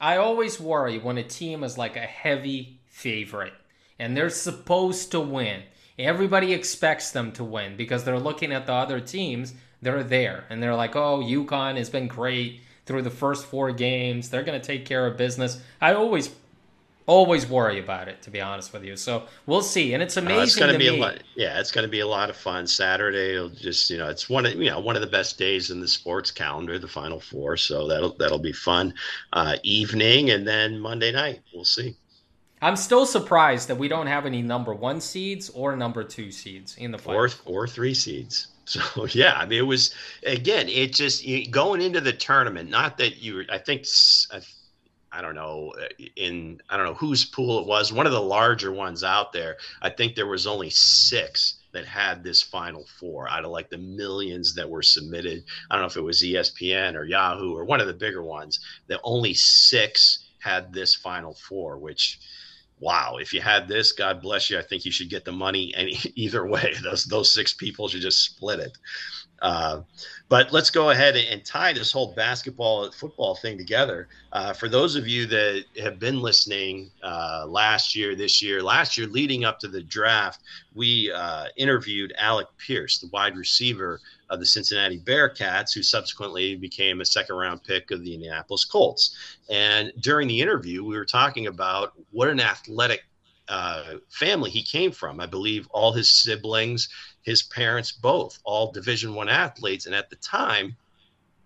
I 0.00 0.16
always 0.16 0.58
worry 0.60 0.98
when 0.98 1.16
a 1.16 1.22
team 1.22 1.62
is 1.64 1.78
like 1.78 1.96
a 1.96 2.00
heavy 2.00 2.80
favorite 2.86 3.54
and 3.98 4.16
they're 4.16 4.30
supposed 4.30 5.12
to 5.12 5.20
win. 5.20 5.62
Everybody 5.98 6.52
expects 6.52 7.10
them 7.10 7.32
to 7.32 7.44
win 7.44 7.76
because 7.76 8.04
they're 8.04 8.18
looking 8.18 8.52
at 8.52 8.66
the 8.66 8.72
other 8.72 9.00
teams. 9.00 9.54
They're 9.80 10.04
there 10.04 10.44
and 10.48 10.62
they're 10.62 10.74
like, 10.74 10.96
"Oh, 10.96 11.20
UConn 11.20 11.76
has 11.76 11.90
been 11.90 12.08
great 12.08 12.60
through 12.86 13.02
the 13.02 13.10
first 13.10 13.46
four 13.46 13.72
games. 13.72 14.30
They're 14.30 14.42
going 14.42 14.60
to 14.60 14.66
take 14.66 14.86
care 14.86 15.06
of 15.06 15.16
business." 15.16 15.60
I 15.80 15.94
always 15.94 16.30
always 17.06 17.48
worry 17.48 17.80
about 17.80 18.08
it 18.08 18.22
to 18.22 18.30
be 18.30 18.40
honest 18.40 18.72
with 18.72 18.84
you 18.84 18.96
so 18.96 19.24
we'll 19.46 19.62
see 19.62 19.92
and 19.92 20.02
it's 20.02 20.16
amazing 20.16 20.38
uh, 20.38 20.42
it's 20.42 20.56
going 20.56 20.72
to 20.72 20.78
be 20.78 20.90
me. 20.90 20.98
a 20.98 21.00
lot 21.00 21.22
yeah 21.34 21.58
it's 21.58 21.72
going 21.72 21.82
to 21.86 21.90
be 21.90 22.00
a 22.00 22.06
lot 22.06 22.30
of 22.30 22.36
fun 22.36 22.66
saturday 22.66 23.34
it'll 23.34 23.48
just 23.48 23.90
you 23.90 23.98
know 23.98 24.08
it's 24.08 24.30
one 24.30 24.46
of 24.46 24.54
you 24.54 24.70
know 24.70 24.78
one 24.78 24.94
of 24.94 25.02
the 25.02 25.08
best 25.08 25.36
days 25.36 25.70
in 25.70 25.80
the 25.80 25.88
sports 25.88 26.30
calendar 26.30 26.78
the 26.78 26.86
final 26.86 27.18
four 27.18 27.56
so 27.56 27.88
that'll 27.88 28.14
that'll 28.18 28.38
be 28.38 28.52
fun 28.52 28.94
uh, 29.32 29.56
evening 29.64 30.30
and 30.30 30.46
then 30.46 30.78
monday 30.78 31.10
night 31.10 31.40
we'll 31.52 31.64
see 31.64 31.96
i'm 32.62 32.76
still 32.76 33.04
surprised 33.04 33.68
that 33.68 33.76
we 33.76 33.88
don't 33.88 34.06
have 34.06 34.24
any 34.24 34.40
number 34.40 34.72
one 34.72 35.00
seeds 35.00 35.50
or 35.50 35.76
number 35.76 36.02
two 36.02 36.30
seeds 36.30 36.76
in 36.78 36.90
the 36.90 36.98
final. 36.98 37.20
or 37.20 37.28
or 37.44 37.66
three 37.66 37.94
seeds 37.94 38.48
so 38.64 39.06
yeah, 39.06 39.34
I 39.36 39.46
mean, 39.46 39.58
it 39.58 39.66
was 39.66 39.92
again. 40.24 40.68
It 40.68 40.94
just 40.94 41.26
going 41.50 41.82
into 41.82 42.00
the 42.00 42.12
tournament. 42.12 42.70
Not 42.70 42.96
that 42.98 43.16
you. 43.16 43.44
I 43.50 43.58
think 43.58 43.84
I 44.30 44.40
I 45.10 45.20
don't 45.20 45.34
know 45.34 45.74
uh, 45.78 45.88
in 46.16 46.60
I 46.70 46.76
don't 46.76 46.86
know 46.86 46.94
whose 46.94 47.24
pool 47.24 47.60
it 47.60 47.66
was, 47.66 47.92
one 47.92 48.06
of 48.06 48.12
the 48.12 48.22
larger 48.22 48.72
ones 48.72 49.02
out 49.04 49.32
there. 49.32 49.56
I 49.82 49.90
think 49.90 50.14
there 50.14 50.26
was 50.26 50.46
only 50.46 50.70
six 50.70 51.56
that 51.72 51.84
had 51.86 52.22
this 52.22 52.40
final 52.40 52.86
four 52.98 53.28
out 53.28 53.44
of 53.44 53.50
like 53.50 53.68
the 53.68 53.78
millions 53.78 54.54
that 54.54 54.68
were 54.68 54.82
submitted. 54.82 55.44
I 55.70 55.74
don't 55.74 55.82
know 55.82 55.88
if 55.88 55.96
it 55.96 56.02
was 56.02 56.22
ESPN 56.22 56.94
or 56.94 57.04
Yahoo 57.04 57.54
or 57.54 57.64
one 57.64 57.80
of 57.80 57.88
the 57.88 57.94
bigger 57.94 58.22
ones. 58.22 58.60
That 58.86 59.00
only 59.02 59.34
six 59.34 60.28
had 60.38 60.72
this 60.72 60.94
final 60.94 61.34
four, 61.34 61.78
which 61.78 62.20
wow, 62.82 63.18
if 63.20 63.32
you 63.32 63.40
had 63.40 63.68
this, 63.68 63.92
God 63.92 64.20
bless 64.20 64.50
you. 64.50 64.58
I 64.58 64.62
think 64.62 64.84
you 64.84 64.90
should 64.90 65.08
get 65.08 65.24
the 65.24 65.32
money 65.32 65.72
any 65.76 65.96
either 66.16 66.46
way. 66.46 66.74
Those 66.82 67.04
those 67.04 67.32
six 67.32 67.52
people 67.54 67.88
should 67.88 68.02
just 68.02 68.24
split 68.24 68.58
it. 68.58 68.76
Uh, 69.40 69.82
but 70.28 70.52
let's 70.52 70.70
go 70.70 70.90
ahead 70.90 71.16
and 71.16 71.44
tie 71.44 71.72
this 71.72 71.90
whole 71.90 72.14
basketball 72.14 72.90
football 72.92 73.34
thing 73.34 73.58
together. 73.58 74.08
Uh, 74.32 74.52
for 74.52 74.68
those 74.68 74.94
of 74.94 75.06
you 75.06 75.26
that 75.26 75.64
have 75.78 75.98
been 75.98 76.20
listening 76.20 76.90
uh, 77.02 77.44
last 77.48 77.94
year, 77.96 78.14
this 78.14 78.40
year, 78.40 78.62
last 78.62 78.96
year, 78.96 79.06
leading 79.08 79.44
up 79.44 79.58
to 79.58 79.68
the 79.68 79.82
draft, 79.82 80.40
we 80.74 81.10
uh, 81.12 81.46
interviewed 81.56 82.14
Alec 82.18 82.46
Pierce, 82.56 82.98
the 82.98 83.08
wide 83.12 83.36
receiver 83.36 84.00
of 84.32 84.40
the 84.40 84.46
Cincinnati 84.46 84.98
Bearcats, 84.98 85.72
who 85.72 85.82
subsequently 85.82 86.56
became 86.56 87.00
a 87.00 87.04
second 87.04 87.36
round 87.36 87.62
pick 87.62 87.90
of 87.90 88.02
the 88.02 88.14
Indianapolis 88.14 88.64
Colts. 88.64 89.16
And 89.48 89.92
during 90.00 90.26
the 90.26 90.40
interview, 90.40 90.82
we 90.82 90.96
were 90.96 91.04
talking 91.04 91.46
about 91.46 91.92
what 92.10 92.28
an 92.28 92.40
athletic 92.40 93.04
uh, 93.48 93.94
family 94.08 94.50
he 94.50 94.62
came 94.62 94.90
from. 94.90 95.20
I 95.20 95.26
believe 95.26 95.68
all 95.72 95.92
his 95.92 96.08
siblings 96.08 96.88
his 97.22 97.42
parents 97.42 97.92
both 97.92 98.38
all 98.44 98.72
division 98.72 99.14
one 99.14 99.28
athletes 99.28 99.86
and 99.86 99.94
at 99.94 100.10
the 100.10 100.16
time 100.16 100.76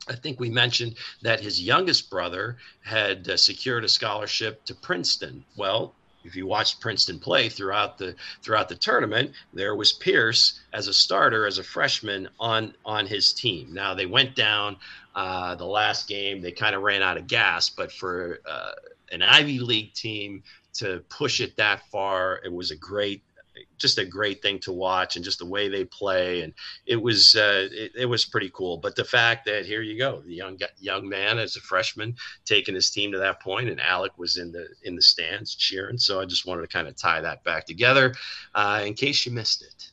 i 0.09 0.15
think 0.15 0.41
we 0.41 0.49
mentioned 0.49 0.97
that 1.23 1.41
his 1.41 1.63
youngest 1.63 2.11
brother 2.11 2.57
had 2.83 3.29
uh, 3.29 3.37
secured 3.37 3.85
a 3.85 3.89
scholarship 3.89 4.65
to 4.65 4.75
princeton 4.75 5.45
well 5.57 5.95
if 6.27 6.37
you 6.37 6.47
watched 6.47 6.81
princeton 6.81 7.19
play 7.19 7.49
throughout 7.49 7.99
the 7.99 8.15
throughout 8.43 8.69
the 8.69 8.75
tournament 8.75 9.31
there 9.53 9.75
was 9.75 9.93
pierce 9.93 10.61
as 10.73 10.89
a 10.89 10.95
starter 10.95 11.47
as 11.47 11.59
a 11.59 11.65
freshman 11.65 12.29
on 12.39 12.75
on 12.85 13.07
his 13.07 13.33
team. 13.33 13.73
Now 13.73 13.95
they 13.95 14.07
went 14.07 14.35
down 14.35 14.77
uh, 15.15 15.55
the 15.55 15.67
last 15.67 16.09
game 16.09 16.41
they 16.41 16.53
kind 16.53 16.75
of 16.75 16.83
ran 16.83 17.03
out 17.03 17.17
of 17.17 17.27
gas 17.27 17.71
but 17.71 17.91
for 17.91 18.41
uh, 18.49 18.73
an 19.13 19.23
ivy 19.23 19.59
league 19.59 19.95
team 19.95 20.43
to 20.75 21.03
push 21.09 21.41
it 21.41 21.57
that 21.57 21.81
far 21.91 22.41
it 22.45 22.53
was 22.53 22.71
a 22.71 22.77
great 22.77 23.23
just 23.79 23.99
a 23.99 24.05
great 24.05 24.43
thing 24.43 24.59
to 24.61 24.73
watch 24.73 25.17
and 25.17 25.25
just 25.25 25.39
the 25.39 25.47
way 25.47 25.69
they 25.69 25.85
play. 25.85 26.43
And 26.43 26.55
it 26.87 27.01
was 27.01 27.35
uh, 27.37 27.69
it, 27.71 27.93
it, 27.97 28.07
was 28.07 28.25
pretty 28.25 28.51
cool. 28.53 28.79
But 28.79 28.97
the 28.97 29.05
fact 29.05 29.45
that 29.47 29.67
here 29.67 29.83
you 29.83 29.99
go 29.99 30.21
the 30.21 30.35
young 30.35 30.59
young 30.79 31.09
man 31.09 31.39
as 31.39 31.57
a 31.57 31.61
freshman 31.61 32.17
taking 32.45 32.75
his 32.75 32.91
team 32.91 33.13
to 33.13 33.19
that 33.19 33.41
point 33.41 33.69
and 33.69 33.81
alec 33.81 34.13
was 34.19 34.37
in 34.37 34.53
the 34.53 34.69
in 34.83 34.97
the 34.97 35.03
stands 35.03 35.55
cheering. 35.55 35.99
So 35.99 36.21
i 36.21 36.25
just 36.25 36.47
wanted 36.47 36.63
to 36.63 36.69
kind 36.69 36.89
of 36.89 36.97
tie 36.97 37.21
that 37.21 37.45
back 37.45 37.67
together 37.67 38.15
uh, 38.55 38.83
in 38.85 38.95
case 38.95 39.27
you 39.27 39.33
missed 39.33 39.63
it. 39.63 39.91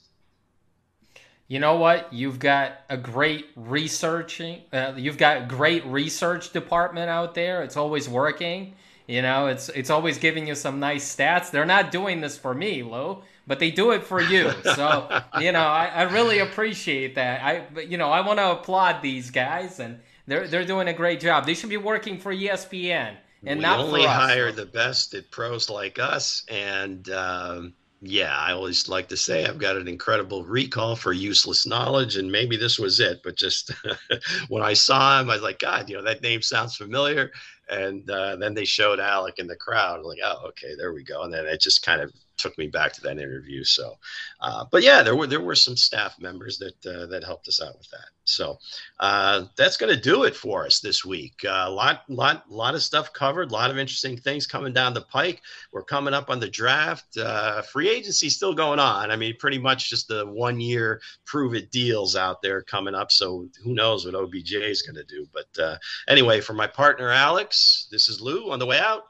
You 1.47 1.59
know 1.59 1.75
what? 1.75 2.11
You've 2.11 2.39
got 2.39 2.79
a 2.89 2.97
great 2.97 3.47
researching 3.55 4.61
uh, 4.71 4.93
you've 4.95 5.17
got 5.17 5.47
great 5.47 5.85
research 5.85 6.51
department 6.51 7.09
out 7.09 7.35
there. 7.35 7.63
It's 7.63 7.77
always 7.77 8.07
working. 8.07 8.75
You 9.07 9.21
know 9.21 9.47
it's 9.47 9.67
it's 9.69 9.89
always 9.89 10.17
giving 10.17 10.47
you 10.47 10.55
some 10.55 10.79
nice 10.79 11.13
stats. 11.13 11.51
They're 11.51 11.65
not 11.65 11.91
doing 11.91 12.21
this 12.21 12.37
for 12.37 12.53
me 12.53 12.83
lou 12.83 13.21
but 13.47 13.59
they 13.59 13.71
do 13.71 13.91
it 13.91 14.03
for 14.03 14.21
you. 14.21 14.51
So 14.63 15.21
you 15.39 15.51
know, 15.51 15.59
I, 15.59 15.85
I 15.87 16.01
really 16.03 16.39
appreciate 16.39 17.15
that. 17.15 17.43
I 17.43 17.81
you 17.81 17.97
know 17.97 18.09
I 18.09 18.21
want 18.21 18.39
to 18.39 18.51
applaud 18.51 19.01
these 19.01 19.31
guys, 19.31 19.79
and 19.79 19.99
they're 20.27 20.47
they're 20.47 20.65
doing 20.65 20.87
a 20.87 20.93
great 20.93 21.19
job. 21.19 21.45
They 21.45 21.53
should 21.53 21.69
be 21.69 21.77
working 21.77 22.17
for 22.19 22.33
ESPN 22.33 23.17
and 23.45 23.59
we 23.59 23.63
not 23.63 23.79
only 23.79 24.05
hire 24.05 24.51
the 24.51 24.65
best 24.65 25.13
at 25.13 25.31
pros 25.31 25.69
like 25.69 25.99
us, 25.99 26.43
and. 26.49 27.09
Um, 27.09 27.73
yeah, 28.05 28.37
I 28.37 28.51
always 28.51 28.89
like 28.89 29.07
to 29.07 29.17
say 29.17 29.45
I've 29.45 29.59
got 29.59 29.77
an 29.77 29.87
incredible 29.87 30.43
recall 30.43 30.97
for 30.97 31.13
useless 31.13 31.65
knowledge, 31.65 32.17
and 32.17 32.29
maybe 32.29 32.57
this 32.57 32.77
was 32.77 32.99
it. 32.99 33.21
But 33.23 33.37
just 33.37 33.71
when 34.49 34.61
I 34.61 34.73
saw 34.73 35.21
him, 35.21 35.29
I 35.29 35.35
was 35.35 35.41
like, 35.41 35.59
God, 35.59 35.89
you 35.89 35.95
know, 35.95 36.03
that 36.03 36.21
name 36.21 36.41
sounds 36.41 36.75
familiar. 36.75 37.31
And 37.69 38.09
uh, 38.09 38.35
then 38.35 38.55
they 38.55 38.65
showed 38.65 38.99
Alec 38.99 39.39
in 39.39 39.47
the 39.47 39.55
crowd. 39.55 39.99
I'm 39.99 40.03
like, 40.03 40.19
oh, 40.21 40.47
okay, 40.49 40.75
there 40.77 40.91
we 40.91 41.05
go. 41.05 41.23
And 41.23 41.33
then 41.33 41.45
it 41.45 41.61
just 41.61 41.85
kind 41.85 42.01
of 42.01 42.11
took 42.43 42.57
me 42.57 42.67
back 42.67 42.91
to 42.93 43.01
that 43.01 43.17
interview. 43.17 43.63
So, 43.63 43.97
uh, 44.41 44.65
but 44.69 44.83
yeah, 44.83 45.01
there 45.01 45.15
were 45.15 45.27
there 45.27 45.41
were 45.41 45.55
some 45.55 45.77
staff 45.77 46.19
members 46.19 46.59
that 46.59 46.85
uh, 46.85 47.07
that 47.07 47.23
helped 47.23 47.47
us 47.47 47.61
out 47.61 47.77
with 47.77 47.89
that. 47.91 48.09
So 48.25 48.59
uh, 48.99 49.45
that's 49.57 49.77
going 49.77 49.93
to 49.93 49.99
do 49.99 50.23
it 50.23 50.35
for 50.35 50.65
us 50.65 50.79
this 50.79 51.03
week. 51.03 51.33
A 51.45 51.63
uh, 51.63 51.71
lot 51.71 52.03
lot 52.09 52.49
lot 52.51 52.75
of 52.75 52.83
stuff 52.83 53.13
covered. 53.13 53.49
A 53.49 53.53
lot 53.53 53.71
of 53.71 53.77
interesting 53.77 54.17
things 54.17 54.45
coming 54.45 54.73
down 54.73 54.93
the 54.93 55.01
pike. 55.01 55.41
We're 55.71 55.83
coming 55.83 56.13
up 56.13 56.29
on 56.29 56.39
the 56.39 56.49
draft. 56.49 57.17
Uh, 57.17 57.61
free 57.61 57.89
agency 57.89 58.29
still 58.29 58.53
going 58.53 58.79
on. 58.79 59.09
I 59.09 59.15
mean, 59.15 59.35
pretty 59.39 59.57
much 59.57 59.89
just 59.89 60.09
the 60.09 60.25
one 60.25 60.59
year 60.59 61.01
prove 61.25 61.55
it 61.55 61.71
deals 61.71 62.15
out 62.15 62.41
there 62.41 62.61
coming 62.61 62.95
up. 62.95 63.11
So 63.11 63.47
who 63.63 63.73
knows 63.73 64.05
what 64.05 64.15
OBJ 64.15 64.53
is 64.53 64.81
going 64.81 64.95
to 64.95 65.05
do? 65.05 65.25
But 65.31 65.63
uh, 65.63 65.77
anyway, 66.09 66.41
for 66.41 66.53
my 66.53 66.67
partner 66.67 67.09
Alex, 67.09 67.87
this 67.89 68.09
is 68.09 68.19
Lou 68.21 68.51
on 68.51 68.59
the 68.59 68.65
way 68.65 68.79
out. 68.79 69.03